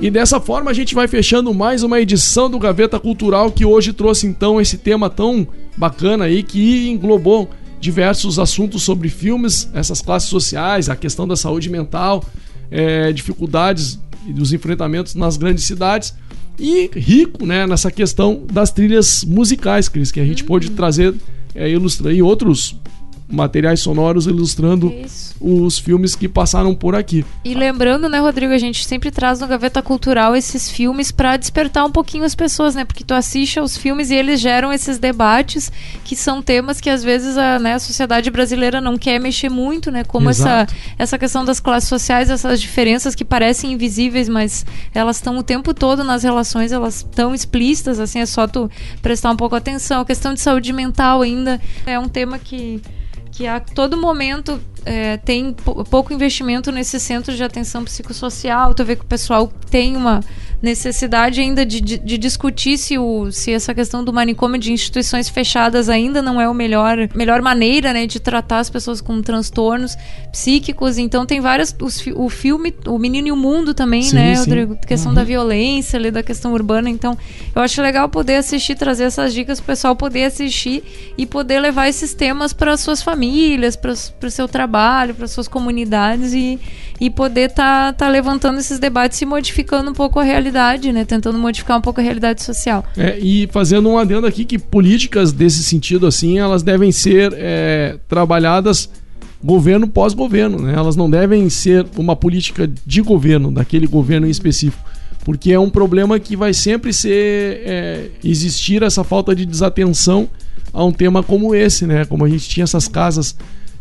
E 0.00 0.10
dessa 0.10 0.40
forma 0.40 0.70
a 0.70 0.74
gente 0.74 0.94
vai 0.94 1.06
fechando 1.06 1.52
mais 1.52 1.82
uma 1.82 2.00
edição 2.00 2.48
do 2.50 2.58
Gaveta 2.58 2.98
Cultural 2.98 3.52
que 3.52 3.66
hoje 3.66 3.92
trouxe 3.92 4.26
então 4.26 4.58
esse 4.60 4.78
tema 4.78 5.10
tão 5.10 5.46
bacana 5.76 6.24
aí 6.24 6.42
que 6.42 6.88
englobou 6.88 7.50
diversos 7.78 8.38
assuntos 8.38 8.82
sobre 8.82 9.08
filmes, 9.08 9.68
essas 9.74 10.00
classes 10.00 10.28
sociais, 10.28 10.88
a 10.88 10.96
questão 10.96 11.28
da 11.28 11.36
saúde 11.36 11.68
mental, 11.68 12.24
é, 12.70 13.12
dificuldades 13.12 13.98
e 14.26 14.32
dos 14.32 14.52
enfrentamentos 14.52 15.14
nas 15.14 15.36
grandes 15.36 15.64
cidades 15.64 16.14
e 16.58 16.90
rico 16.94 17.46
né, 17.46 17.66
nessa 17.66 17.90
questão 17.90 18.44
das 18.52 18.70
trilhas 18.72 19.24
musicais, 19.24 19.88
Cris, 19.88 20.12
que 20.12 20.20
a 20.20 20.24
gente 20.24 20.44
pôde 20.44 20.70
trazer 20.70 21.14
é, 21.54 21.68
ilustrar 21.68 22.12
e 22.12 22.22
outros 22.22 22.76
materiais 23.30 23.80
sonoros 23.80 24.26
ilustrando 24.26 24.92
os 25.40 25.78
filmes 25.78 26.14
que 26.14 26.28
passaram 26.28 26.74
por 26.74 26.94
aqui. 26.94 27.24
E 27.44 27.54
lembrando, 27.54 28.08
né, 28.08 28.18
Rodrigo, 28.18 28.52
a 28.52 28.58
gente 28.58 28.86
sempre 28.86 29.10
traz 29.10 29.40
no 29.40 29.46
Gaveta 29.46 29.82
Cultural 29.82 30.36
esses 30.36 30.70
filmes 30.70 31.10
para 31.10 31.36
despertar 31.36 31.84
um 31.84 31.90
pouquinho 31.90 32.24
as 32.24 32.34
pessoas, 32.34 32.74
né? 32.74 32.84
Porque 32.84 33.04
tu 33.04 33.14
assiste 33.14 33.58
aos 33.58 33.76
filmes 33.76 34.10
e 34.10 34.14
eles 34.14 34.40
geram 34.40 34.72
esses 34.72 34.98
debates 34.98 35.72
que 36.04 36.14
são 36.14 36.42
temas 36.42 36.80
que 36.80 36.90
às 36.90 37.02
vezes 37.02 37.38
a, 37.38 37.58
né, 37.58 37.74
a 37.74 37.78
sociedade 37.78 38.30
brasileira 38.30 38.80
não 38.80 38.98
quer 38.98 39.18
mexer 39.18 39.48
muito, 39.48 39.90
né? 39.90 40.04
Como 40.04 40.28
essa, 40.28 40.66
essa 40.98 41.18
questão 41.18 41.44
das 41.44 41.60
classes 41.60 41.88
sociais, 41.88 42.30
essas 42.30 42.60
diferenças 42.60 43.14
que 43.14 43.24
parecem 43.24 43.72
invisíveis, 43.72 44.28
mas 44.28 44.66
elas 44.94 45.16
estão 45.16 45.38
o 45.38 45.42
tempo 45.42 45.72
todo 45.72 46.04
nas 46.04 46.22
relações, 46.22 46.72
elas 46.72 46.96
estão 46.96 47.34
explícitas, 47.34 47.98
assim, 47.98 48.18
é 48.20 48.26
só 48.26 48.46
tu 48.46 48.70
prestar 49.00 49.30
um 49.30 49.36
pouco 49.36 49.56
atenção. 49.56 50.00
A 50.00 50.04
questão 50.04 50.34
de 50.34 50.40
saúde 50.40 50.72
mental 50.72 51.22
ainda 51.22 51.60
é 51.86 51.98
um 51.98 52.08
tema 52.08 52.38
que 52.38 52.80
que 53.32 53.46
a 53.46 53.60
todo 53.60 53.96
momento 53.96 54.60
é, 54.84 55.16
tem 55.18 55.52
pou- 55.52 55.84
pouco 55.84 56.12
investimento 56.12 56.70
nesses 56.72 57.02
centros 57.02 57.36
de 57.36 57.42
atenção 57.44 57.84
psicossocial. 57.84 58.74
Tu 58.74 58.84
vê 58.84 58.96
que 58.96 59.02
o 59.02 59.06
pessoal 59.08 59.50
tem 59.70 59.96
uma 59.96 60.20
necessidade 60.62 61.40
ainda 61.40 61.64
de, 61.64 61.80
de, 61.80 61.98
de 61.98 62.18
discutir 62.18 62.76
se, 62.76 62.98
o, 62.98 63.30
se 63.32 63.52
essa 63.52 63.74
questão 63.74 64.04
do 64.04 64.12
manicômio 64.12 64.58
de 64.60 64.72
instituições 64.72 65.28
fechadas 65.28 65.88
ainda 65.88 66.20
não 66.20 66.40
é 66.40 66.44
a 66.44 66.52
melhor, 66.54 66.96
melhor 67.14 67.40
maneira 67.40 67.92
né, 67.92 68.06
de 68.06 68.20
tratar 68.20 68.58
as 68.58 68.68
pessoas 68.68 69.00
com 69.00 69.20
transtornos 69.22 69.96
psíquicos. 70.30 70.98
Então 70.98 71.24
tem 71.24 71.40
várias. 71.40 71.74
Os, 71.80 72.04
o 72.14 72.28
filme, 72.28 72.74
O 72.86 72.98
Menino 72.98 73.28
e 73.28 73.32
o 73.32 73.36
Mundo 73.36 73.72
também, 73.74 74.02
Sim, 74.02 74.16
né, 74.16 74.34
sim. 74.34 74.40
Rodrigo? 74.40 74.76
Questão 74.86 75.10
Uhum. 75.10 75.14
da 75.14 75.24
violência, 75.24 75.98
ali, 75.98 76.10
da 76.10 76.22
questão 76.22 76.52
urbana. 76.52 76.90
Então 76.90 77.16
eu 77.54 77.62
acho 77.62 77.80
legal 77.80 78.08
poder 78.08 78.36
assistir, 78.36 78.74
trazer 78.74 79.04
essas 79.04 79.32
dicas 79.32 79.58
para 79.60 79.64
o 79.64 79.66
pessoal 79.66 79.96
poder 79.96 80.24
assistir 80.24 80.84
e 81.16 81.26
poder 81.26 81.58
levar 81.60 81.88
esses 81.88 82.12
temas 82.14 82.52
para 82.52 82.76
suas 82.76 83.02
famílias, 83.02 83.76
para 83.76 83.92
o 83.92 84.30
seu 84.30 84.46
trabalho, 84.46 85.14
para 85.14 85.26
suas 85.26 85.48
comunidades 85.48 86.32
e, 86.34 86.58
e 87.00 87.08
poder 87.08 87.48
estar 87.50 87.94
tá, 87.94 88.04
tá 88.04 88.08
levantando 88.08 88.60
esses 88.60 88.78
debates 88.78 89.20
e 89.22 89.24
modificando 89.24 89.90
um 89.90 89.94
pouco 89.94 90.20
a 90.20 90.22
realidade, 90.22 90.92
né? 90.92 91.04
Tentando 91.04 91.38
modificar 91.38 91.78
um 91.78 91.80
pouco 91.80 92.00
a 92.00 92.02
realidade 92.02 92.42
social. 92.42 92.84
É, 92.96 93.18
e 93.18 93.48
fazendo 93.50 93.88
um 93.88 93.96
adendo 93.96 94.26
aqui 94.26 94.44
que 94.44 94.58
políticas 94.58 95.32
desse 95.32 95.64
sentido 95.64 96.06
assim, 96.06 96.38
elas 96.38 96.62
devem 96.62 96.92
ser 96.92 97.32
é, 97.34 97.96
trabalhadas 98.06 98.90
governo 99.42 99.88
pós-governo, 99.88 100.60
né? 100.60 100.74
Elas 100.74 100.94
não 100.94 101.08
devem 101.08 101.48
ser 101.48 101.86
uma 101.96 102.14
política 102.14 102.70
de 102.86 103.00
governo, 103.00 103.50
daquele 103.50 103.86
governo 103.86 104.26
em 104.26 104.30
específico, 104.30 104.84
porque 105.24 105.52
é 105.52 105.58
um 105.58 105.70
problema 105.70 106.20
que 106.20 106.36
vai 106.36 106.52
sempre 106.52 106.92
ser 106.92 107.62
é, 107.64 108.10
existir 108.22 108.82
essa 108.82 109.02
falta 109.02 109.34
de 109.34 109.46
desatenção 109.46 110.28
a 110.72 110.84
um 110.84 110.92
tema 110.92 111.22
como 111.22 111.54
esse, 111.54 111.86
né? 111.86 112.04
Como 112.04 112.24
a 112.24 112.28
gente 112.28 112.46
tinha 112.46 112.64
essas 112.64 112.86
casas 112.86 113.34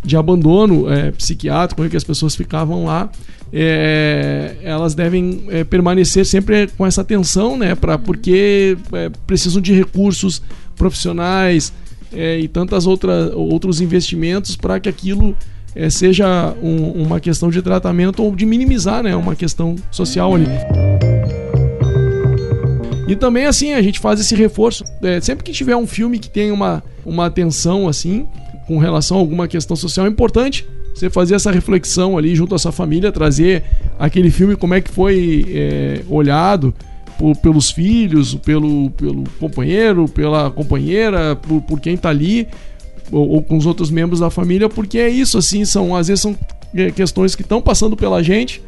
de 0.03 0.15
abandono 0.17 0.89
é, 0.91 1.11
psiquiátrico, 1.11 1.87
que 1.89 1.97
as 1.97 2.03
pessoas 2.03 2.35
ficavam 2.35 2.85
lá, 2.85 3.09
é, 3.51 4.55
elas 4.63 4.93
devem 4.95 5.43
é, 5.49 5.63
permanecer 5.63 6.25
sempre 6.25 6.67
com 6.77 6.85
essa 6.85 7.01
atenção, 7.01 7.57
né? 7.57 7.75
Pra, 7.75 7.97
porque 7.97 8.77
é, 8.93 9.09
precisam 9.27 9.61
de 9.61 9.73
recursos 9.73 10.41
profissionais 10.75 11.73
é, 12.13 12.39
e 12.39 12.47
tantas 12.47 12.87
outras 12.87 13.31
outros 13.33 13.81
investimentos 13.81 14.55
para 14.55 14.79
que 14.79 14.87
aquilo 14.87 15.35
é, 15.75 15.89
seja 15.89 16.53
um- 16.63 17.03
uma 17.03 17.19
questão 17.19 17.49
de 17.49 17.61
tratamento 17.61 18.23
ou 18.23 18.35
de 18.35 18.45
minimizar, 18.45 19.03
né? 19.03 19.15
Uma 19.15 19.35
questão 19.35 19.75
social 19.91 20.33
ali. 20.35 20.45
E 23.07 23.15
também, 23.15 23.45
assim, 23.47 23.73
a 23.73 23.81
gente 23.81 23.99
faz 23.99 24.19
esse 24.19 24.35
reforço. 24.35 24.83
É, 25.01 25.19
sempre 25.19 25.43
que 25.43 25.51
tiver 25.51 25.75
um 25.75 25.87
filme 25.87 26.19
que 26.19 26.29
tem 26.29 26.51
uma, 26.51 26.83
uma 27.05 27.25
atenção, 27.25 27.87
assim, 27.87 28.27
com 28.69 28.77
relação 28.77 29.17
a 29.17 29.19
alguma 29.19 29.47
questão 29.47 29.75
social, 29.75 30.05
é 30.05 30.09
importante 30.09 30.63
você 30.93 31.09
fazer 31.09 31.33
essa 31.33 31.49
reflexão 31.49 32.19
ali 32.19 32.35
junto 32.35 32.53
à 32.53 32.59
sua 32.59 32.71
família, 32.71 33.11
trazer 33.11 33.63
aquele 33.97 34.29
filme, 34.29 34.55
como 34.55 34.75
é 34.75 34.79
que 34.81 34.91
foi 34.91 35.43
é, 35.49 36.01
olhado 36.07 36.71
por- 37.17 37.35
pelos 37.37 37.71
filhos, 37.71 38.35
pelo, 38.35 38.91
pelo 38.91 39.23
companheiro, 39.39 40.07
pela 40.07 40.51
companheira, 40.51 41.35
por, 41.35 41.63
por 41.63 41.79
quem 41.79 41.97
tá 41.97 42.09
ali, 42.09 42.47
ou, 43.11 43.27
ou 43.29 43.41
com 43.41 43.57
os 43.57 43.65
outros 43.65 43.89
membros 43.89 44.19
da 44.19 44.29
família, 44.29 44.69
porque 44.69 44.99
é 44.99 45.09
isso, 45.09 45.35
assim, 45.39 45.65
são, 45.65 45.95
às 45.95 46.07
vezes 46.09 46.21
são 46.21 46.37
é, 46.75 46.91
questões 46.91 47.35
que 47.35 47.41
estão 47.41 47.59
passando 47.59 47.97
pela 47.97 48.21
gente 48.21 48.61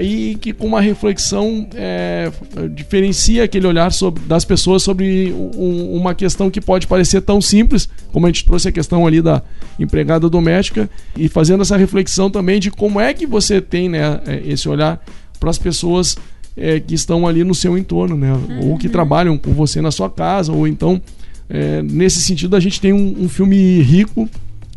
e 0.00 0.36
que 0.40 0.52
com 0.52 0.66
uma 0.66 0.80
reflexão 0.80 1.66
é, 1.74 2.30
diferencia 2.74 3.44
aquele 3.44 3.66
olhar 3.66 3.92
sobre, 3.92 4.22
das 4.24 4.44
pessoas 4.44 4.82
sobre 4.82 5.32
um- 5.32 5.94
uma 5.96 6.14
questão 6.14 6.50
que 6.50 6.60
pode 6.60 6.86
parecer 6.86 7.20
tão 7.22 7.40
simples, 7.40 7.88
como 8.12 8.26
a 8.26 8.28
gente 8.28 8.44
trouxe 8.44 8.68
a 8.68 8.72
questão 8.72 9.06
ali 9.06 9.20
da 9.20 9.42
empregada 9.78 10.28
doméstica, 10.28 10.88
e 11.16 11.28
fazendo 11.28 11.62
essa 11.62 11.76
reflexão 11.76 12.30
também 12.30 12.60
de 12.60 12.70
como 12.70 13.00
é 13.00 13.12
que 13.12 13.26
você 13.26 13.60
tem 13.60 13.88
né, 13.88 14.20
é, 14.26 14.42
esse 14.46 14.68
olhar 14.68 15.02
para 15.40 15.50
as 15.50 15.58
pessoas 15.58 16.16
é, 16.56 16.78
que 16.78 16.94
estão 16.94 17.26
ali 17.26 17.42
no 17.44 17.54
seu 17.54 17.76
entorno, 17.76 18.16
né, 18.16 18.32
ou 18.62 18.76
que 18.78 18.88
trabalham 18.88 19.36
com 19.38 19.52
você 19.52 19.80
na 19.80 19.90
sua 19.90 20.08
casa, 20.10 20.52
ou 20.52 20.66
então, 20.68 21.00
é, 21.48 21.82
nesse 21.82 22.20
sentido, 22.20 22.54
a 22.56 22.60
gente 22.60 22.80
tem 22.80 22.92
um, 22.92 23.24
um 23.24 23.28
filme 23.28 23.80
rico 23.82 24.28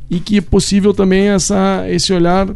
e 0.10 0.20
que 0.20 0.38
é 0.38 0.42
possível 0.42 0.94
também 0.94 1.30
essa, 1.30 1.86
esse 1.90 2.14
olhar 2.14 2.48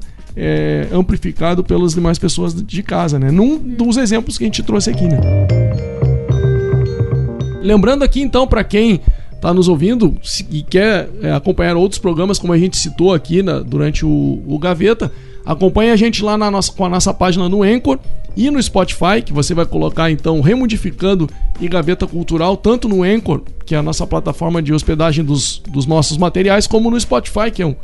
é, 0.42 0.88
amplificado 0.94 1.64
pelas 1.66 1.94
demais 1.94 2.18
pessoas 2.18 2.54
de 2.56 2.82
casa, 2.82 3.20
né? 3.20 3.30
Num 3.30 3.58
dos 3.58 3.98
exemplos 3.98 4.38
que 4.38 4.46
a 4.46 4.48
gente 4.48 4.64
trouxe 4.64 4.90
aqui, 4.90 5.04
né? 5.06 5.20
Lembrando 7.62 8.04
aqui 8.04 8.22
então 8.22 8.48
para 8.48 8.64
quem 8.64 9.02
está 9.34 9.54
nos 9.54 9.68
ouvindo 9.68 10.16
e 10.50 10.62
quer 10.64 11.10
é, 11.22 11.32
acompanhar 11.34 11.76
outros 11.76 12.00
programas 12.00 12.40
como 12.40 12.54
a 12.54 12.58
gente 12.58 12.78
citou 12.78 13.14
aqui 13.14 13.44
na- 13.44 13.60
durante 13.60 14.06
o, 14.06 14.42
o 14.48 14.58
Gaveta, 14.58 15.12
acompanhe 15.46 15.92
a 15.92 15.96
gente 15.96 16.24
lá 16.24 16.38
na 16.38 16.50
nossa, 16.50 16.72
com 16.72 16.86
a 16.86 16.90
nossa 16.90 17.14
página 17.14 17.48
no 17.50 17.62
Anchor 17.64 18.00
e 18.36 18.50
no 18.50 18.62
Spotify, 18.62 19.22
que 19.24 19.34
você 19.34 19.54
vai 19.54 19.66
colocar 19.66 20.10
então 20.10 20.40
Remodificando 20.42 21.30
e 21.60 21.68
Gaveta 21.68 22.08
Cultural, 22.08 22.56
tanto 22.56 22.88
no 22.88 23.04
Anchor, 23.04 23.42
que 23.66 23.76
é 23.76 23.78
a 23.78 23.84
nossa 23.84 24.08
plataforma 24.08 24.62
de 24.62 24.74
hospedagem 24.74 25.24
dos, 25.26 25.62
dos 25.70 25.86
nossos 25.86 26.18
materiais, 26.18 26.66
como 26.66 26.90
no 26.90 27.00
Spotify, 27.00 27.52
que 27.54 27.62
é 27.62 27.66
um, 27.66 27.76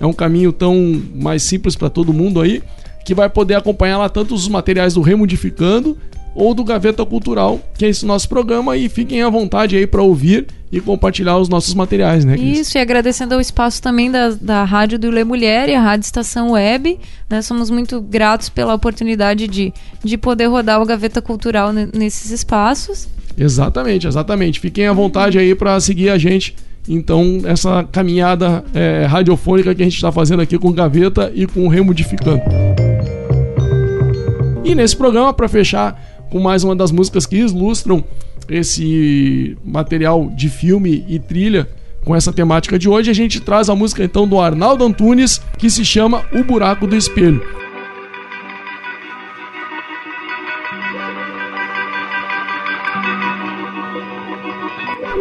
é 0.00 0.06
um 0.06 0.12
caminho 0.12 0.52
tão 0.52 1.02
mais 1.14 1.42
simples 1.42 1.76
para 1.76 1.88
todo 1.90 2.12
mundo 2.12 2.40
aí, 2.40 2.62
que 3.04 3.14
vai 3.14 3.28
poder 3.28 3.54
acompanhar 3.54 3.98
lá 3.98 4.08
tanto 4.08 4.34
os 4.34 4.48
materiais 4.48 4.94
do 4.94 5.00
Remodificando 5.00 5.96
ou 6.34 6.52
do 6.52 6.64
Gaveta 6.64 7.06
Cultural, 7.06 7.60
que 7.78 7.84
é 7.84 7.88
esse 7.88 8.04
nosso 8.04 8.28
programa, 8.28 8.76
e 8.76 8.88
fiquem 8.88 9.22
à 9.22 9.28
vontade 9.30 9.76
aí 9.76 9.86
para 9.86 10.02
ouvir 10.02 10.46
e 10.72 10.80
compartilhar 10.80 11.38
os 11.38 11.48
nossos 11.48 11.74
materiais, 11.74 12.24
né, 12.24 12.36
Cris? 12.36 12.58
Isso, 12.58 12.76
e 12.76 12.80
agradecendo 12.80 13.34
ao 13.34 13.40
espaço 13.40 13.80
também 13.80 14.10
da, 14.10 14.30
da 14.30 14.64
Rádio 14.64 14.98
do 14.98 15.10
Lê 15.10 15.22
Mulher 15.22 15.68
e 15.68 15.74
a 15.74 15.80
Rádio 15.80 16.06
Estação 16.06 16.50
Web. 16.50 16.98
Né? 17.30 17.40
Somos 17.40 17.70
muito 17.70 18.00
gratos 18.00 18.48
pela 18.48 18.74
oportunidade 18.74 19.46
de, 19.46 19.72
de 20.02 20.18
poder 20.18 20.46
rodar 20.46 20.82
o 20.82 20.84
Gaveta 20.84 21.22
Cultural 21.22 21.72
ne- 21.72 21.88
nesses 21.94 22.32
espaços. 22.32 23.06
Exatamente, 23.38 24.08
exatamente. 24.08 24.58
Fiquem 24.58 24.88
à 24.88 24.92
vontade 24.92 25.38
aí 25.38 25.54
para 25.54 25.78
seguir 25.78 26.08
a 26.08 26.18
gente. 26.18 26.56
Então, 26.88 27.40
essa 27.44 27.84
caminhada 27.84 28.62
é, 28.74 29.06
radiofônica 29.06 29.74
que 29.74 29.82
a 29.82 29.84
gente 29.84 29.94
está 29.94 30.12
fazendo 30.12 30.42
aqui 30.42 30.58
com 30.58 30.70
Gaveta 30.70 31.32
e 31.34 31.46
com 31.46 31.66
Remodificando. 31.68 32.42
E 34.64 34.74
nesse 34.74 34.96
programa, 34.96 35.32
para 35.32 35.48
fechar 35.48 36.26
com 36.30 36.40
mais 36.40 36.64
uma 36.64 36.74
das 36.74 36.90
músicas 36.90 37.26
que 37.26 37.36
ilustram 37.36 38.04
esse 38.48 39.56
material 39.64 40.30
de 40.34 40.48
filme 40.48 41.04
e 41.08 41.18
trilha 41.18 41.68
com 42.04 42.14
essa 42.14 42.32
temática 42.32 42.78
de 42.78 42.88
hoje, 42.88 43.10
a 43.10 43.14
gente 43.14 43.40
traz 43.40 43.70
a 43.70 43.74
música 43.74 44.04
então 44.04 44.28
do 44.28 44.38
Arnaldo 44.38 44.84
Antunes, 44.84 45.40
que 45.58 45.70
se 45.70 45.84
chama 45.84 46.22
O 46.32 46.44
Buraco 46.44 46.86
do 46.86 46.94
Espelho. 46.94 47.63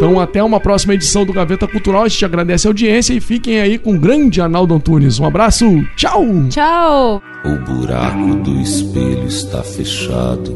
Então, 0.03 0.19
até 0.19 0.43
uma 0.43 0.59
próxima 0.59 0.93
edição 0.93 1.25
do 1.25 1.31
Gaveta 1.31 1.65
Cultural. 1.65 2.03
A 2.03 2.09
gente 2.09 2.25
agradece 2.25 2.67
a 2.67 2.69
audiência 2.69 3.13
e 3.13 3.21
fiquem 3.21 3.61
aí 3.61 3.79
com 3.79 3.95
o 3.95 3.97
grande 3.97 4.41
Arnaldo 4.41 4.73
Antunes. 4.73 5.17
Um 5.17 5.25
abraço, 5.25 5.65
tchau! 5.95 6.25
Tchau! 6.49 7.21
O 7.45 7.55
buraco 7.59 8.35
do 8.35 8.59
espelho 8.59 9.25
está 9.25 9.63
fechado. 9.63 10.53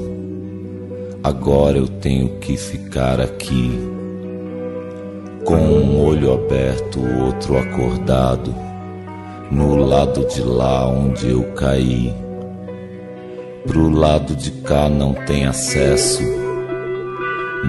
Agora 1.24 1.78
eu 1.78 1.88
tenho 1.88 2.28
que 2.40 2.58
ficar 2.58 3.22
aqui. 3.22 3.72
Com 5.46 5.56
um 5.56 6.06
olho 6.06 6.34
aberto, 6.34 7.00
o 7.00 7.28
outro 7.28 7.58
acordado. 7.58 8.54
No 9.50 9.78
lado 9.78 10.28
de 10.28 10.42
lá 10.42 10.90
onde 10.90 11.30
eu 11.30 11.44
caí. 11.54 12.14
Pro 13.66 13.90
lado 13.92 14.36
de 14.36 14.52
cá 14.52 14.90
não 14.90 15.14
tem 15.14 15.46
acesso. 15.46 16.47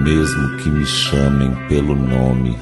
Mesmo 0.03 0.57
que 0.57 0.69
me 0.69 0.85
chamem 0.85 1.51
pelo 1.67 1.93
nome. 1.93 2.57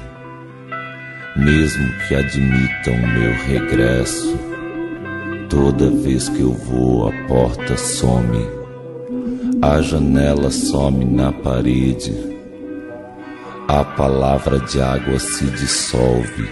Mesmo 1.36 1.88
que 2.00 2.16
admitam 2.16 2.96
meu 3.14 3.32
regresso. 3.46 4.36
Toda 5.48 5.88
vez 5.88 6.28
que 6.28 6.40
eu 6.40 6.52
vou, 6.52 7.08
a 7.08 7.12
porta 7.28 7.76
some. 7.76 8.44
A 9.62 9.80
janela 9.80 10.50
some 10.50 11.04
na 11.04 11.30
parede. 11.30 12.12
A 13.68 13.84
palavra 13.84 14.58
de 14.58 14.80
água 14.82 15.20
se 15.20 15.44
dissolve. 15.44 16.48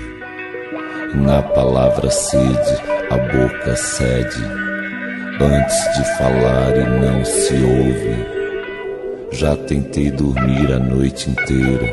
Na 1.17 1.43
palavra 1.43 2.11
sede, 2.11 2.81
a 3.11 3.17
boca 3.17 3.75
cede. 3.75 4.45
Antes 5.41 5.97
de 5.97 6.17
falar 6.17 6.77
e 6.77 6.85
não 7.01 7.25
se 7.25 7.55
ouve. 7.55 8.36
Já 9.33 9.57
tentei 9.57 10.11
dormir 10.11 10.73
a 10.73 10.79
noite 10.79 11.31
inteira. 11.31 11.87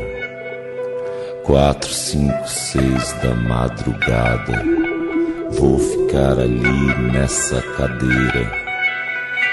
Quatro, 1.42 1.90
cinco, 1.90 2.48
seis 2.48 3.12
da 3.22 3.34
madrugada. 3.34 4.62
Vou 5.50 5.78
ficar 5.78 6.38
ali 6.38 7.12
nessa 7.12 7.60
cadeira. 7.76 8.50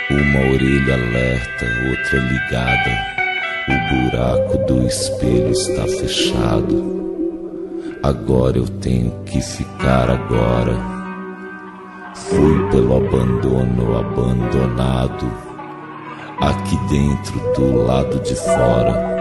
Uma 0.10 0.40
orelha 0.54 0.94
alerta, 0.94 1.66
outra 1.90 2.20
ligada. 2.20 3.12
O 3.68 4.10
buraco 4.10 4.58
do 4.66 4.88
espelho 4.88 5.52
está 5.52 5.84
fechado. 5.84 7.02
Agora 8.04 8.58
eu 8.58 8.68
tenho 8.68 9.12
que 9.26 9.42
ficar 9.42 10.10
agora. 10.10 10.76
Fui 12.16 12.70
pelo 12.72 12.98
abandono 12.98 13.98
abandonado. 13.98 15.51
Aqui 16.42 16.76
dentro 16.90 17.40
do 17.54 17.84
lado 17.84 18.20
de 18.22 18.36
fora. 18.36 19.12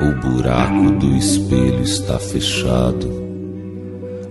O 0.00 0.20
buraco 0.20 0.90
do 0.98 1.16
espelho 1.16 1.82
está 1.82 2.18
fechado. 2.18 3.10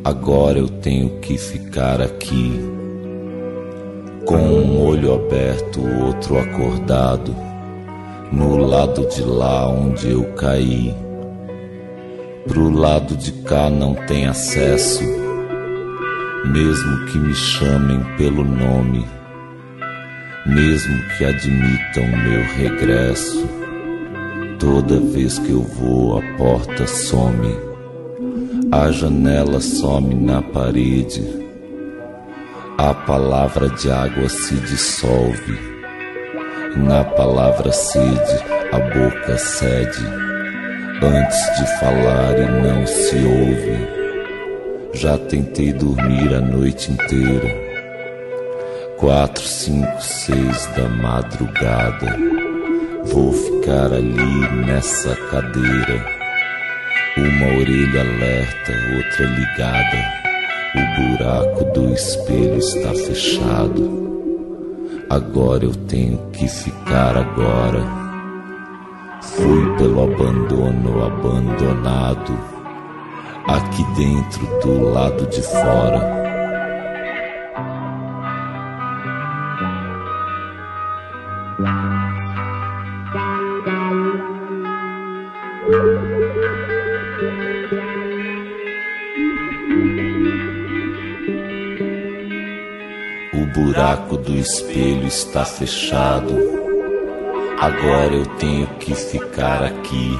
Agora 0.04 0.58
eu 0.58 0.68
tenho 0.68 1.20
que 1.20 1.38
ficar 1.38 2.02
aqui. 2.02 2.81
Com 4.32 4.38
um 4.38 4.88
olho 4.88 5.14
aberto, 5.14 5.82
outro 6.06 6.40
acordado. 6.40 7.36
No 8.32 8.56
lado 8.56 9.06
de 9.10 9.22
lá 9.24 9.68
onde 9.68 10.10
eu 10.10 10.24
caí. 10.36 10.96
Pro 12.48 12.70
lado 12.70 13.14
de 13.18 13.34
cá 13.44 13.70
não 13.70 13.94
tem 13.94 14.28
acesso. 14.28 15.04
Mesmo 16.46 17.06
que 17.08 17.20
me 17.20 17.36
chamem 17.36 18.02
pelo 18.16 18.46
nome. 18.46 19.06
Mesmo 20.46 20.98
que 21.18 21.26
admitam 21.26 22.08
meu 22.08 22.42
regresso. 22.56 23.46
Toda 24.58 24.98
vez 24.98 25.40
que 25.40 25.52
eu 25.52 25.62
vou, 25.62 26.20
a 26.20 26.22
porta 26.38 26.88
some. 26.88 27.54
A 28.72 28.90
janela 28.92 29.60
some 29.60 30.16
na 30.16 30.42
parede. 30.42 31.41
A 32.82 32.96
palavra 32.96 33.70
de 33.70 33.92
água 33.92 34.28
se 34.28 34.56
dissolve. 34.56 35.60
Na 36.76 37.04
palavra 37.04 37.72
sede, 37.72 38.44
a 38.72 38.80
boca 38.80 39.38
cede. 39.38 40.04
Antes 41.00 41.60
de 41.60 41.80
falar 41.80 42.40
e 42.40 42.48
não 42.64 42.88
se 42.88 43.18
ouve. 43.18 43.88
Já 44.96 45.16
tentei 45.16 45.72
dormir 45.74 46.34
a 46.34 46.42
noite 46.42 46.92
inteira. 46.92 47.56
Quatro, 48.98 49.44
cinco, 49.44 50.02
seis 50.02 50.66
da 50.76 50.90
madrugada. 50.90 52.18
Vou 53.04 53.32
ficar 53.32 53.94
ali 53.94 54.66
nessa 54.66 55.16
cadeira. 55.30 56.04
Uma 57.16 57.60
orelha 57.60 58.02
alerta, 58.02 58.72
outra 58.96 59.26
ligada. 59.28 60.21
O 60.74 61.18
buraco 61.18 61.66
do 61.74 61.94
espelho 61.94 62.58
está 62.58 62.94
fechado. 62.94 64.02
Agora 65.10 65.66
eu 65.66 65.76
tenho 65.76 66.18
que 66.32 66.48
ficar 66.48 67.18
agora. 67.18 67.84
Fui 69.22 69.78
pelo 69.78 70.04
abandono 70.04 71.04
abandonado. 71.04 72.40
Aqui 73.48 73.84
dentro, 73.98 74.60
do 74.62 74.92
lado 74.92 75.28
de 75.28 75.42
fora. 75.42 76.21
Buraco 94.12 94.18
do 94.18 94.38
espelho 94.38 95.07
está 95.07 95.45
fechado. 95.45 96.34
Agora 97.59 98.14
eu 98.14 98.26
tenho 98.38 98.68
que 98.80 98.93
ficar 98.93 99.64
aqui. 99.64 100.18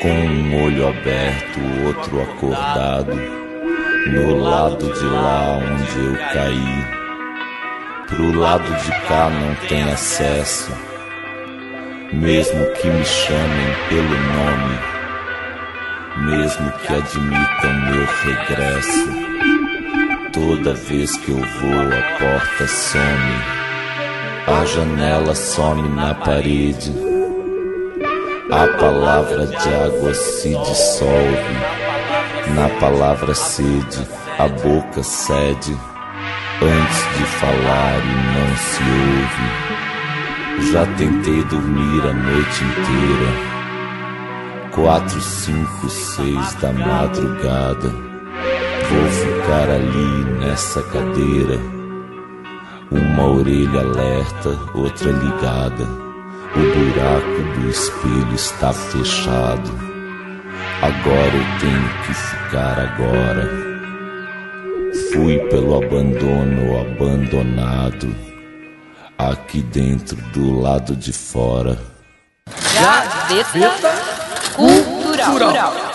Com 0.00 0.08
um 0.08 0.64
olho 0.64 0.88
aberto, 0.88 1.60
o 1.60 1.86
outro 1.86 2.22
acordado. 2.22 3.14
No 4.12 4.36
lado 4.38 4.92
de 4.92 5.04
lá 5.04 5.58
onde 5.58 6.06
eu 6.06 6.16
caí. 6.32 7.02
Pro 8.08 8.38
lado 8.38 8.64
de 8.64 8.90
cá 9.06 9.30
não 9.30 9.54
tem 9.68 9.82
acesso. 9.84 10.72
Mesmo 12.12 12.64
que 12.74 12.88
me 12.88 13.04
chamem 13.04 13.74
pelo 13.88 14.16
nome. 14.34 14.78
Mesmo 16.36 16.72
que 16.72 16.92
admitam 16.92 17.72
meu 17.90 18.06
regresso. 18.24 19.31
Toda 20.44 20.74
vez 20.74 21.16
que 21.18 21.30
eu 21.30 21.36
vou, 21.36 21.44
a 21.44 22.02
porta 22.18 22.66
some, 22.66 23.32
a 24.48 24.64
janela 24.64 25.36
some 25.36 25.88
na 25.90 26.14
parede, 26.16 26.92
a 28.50 28.66
palavra 28.76 29.46
de 29.46 29.68
água 29.72 30.12
se 30.12 30.48
dissolve, 30.48 31.54
na 32.56 32.68
palavra 32.80 33.32
sede, 33.36 34.04
a 34.36 34.48
boca 34.48 35.00
cede, 35.04 35.78
antes 36.60 37.18
de 37.18 37.24
falar 37.24 38.00
e 38.02 38.14
não 38.34 38.56
se 38.56 38.82
ouve. 38.98 40.72
Já 40.72 40.84
tentei 40.96 41.44
dormir 41.44 42.02
a 42.02 42.12
noite 42.12 42.64
inteira, 42.64 43.30
quatro, 44.72 45.20
cinco, 45.20 45.88
seis 45.88 46.54
da 46.54 46.72
madrugada. 46.72 48.11
Vou 48.92 49.08
ficar 49.10 49.70
ali 49.70 50.24
nessa 50.38 50.82
cadeira. 50.82 51.58
Uma 52.90 53.26
orelha 53.26 53.80
alerta, 53.80 54.50
outra 54.74 55.10
ligada. 55.10 55.84
O 56.54 56.60
buraco 56.60 57.58
do 57.60 57.70
espelho 57.70 58.34
está 58.34 58.70
fechado. 58.70 59.70
Agora 60.82 61.34
eu 61.34 61.58
tenho 61.60 61.88
que 62.04 62.12
ficar 62.12 62.78
agora. 62.78 63.48
Fui 65.12 65.38
pelo 65.48 65.82
abandono 65.82 66.80
abandonado. 66.80 68.14
Aqui 69.16 69.62
dentro, 69.62 70.16
do 70.34 70.60
lado 70.60 70.94
de 70.94 71.12
fora. 71.12 71.78
Gaveta 72.74 73.92
Cultural. 74.54 75.91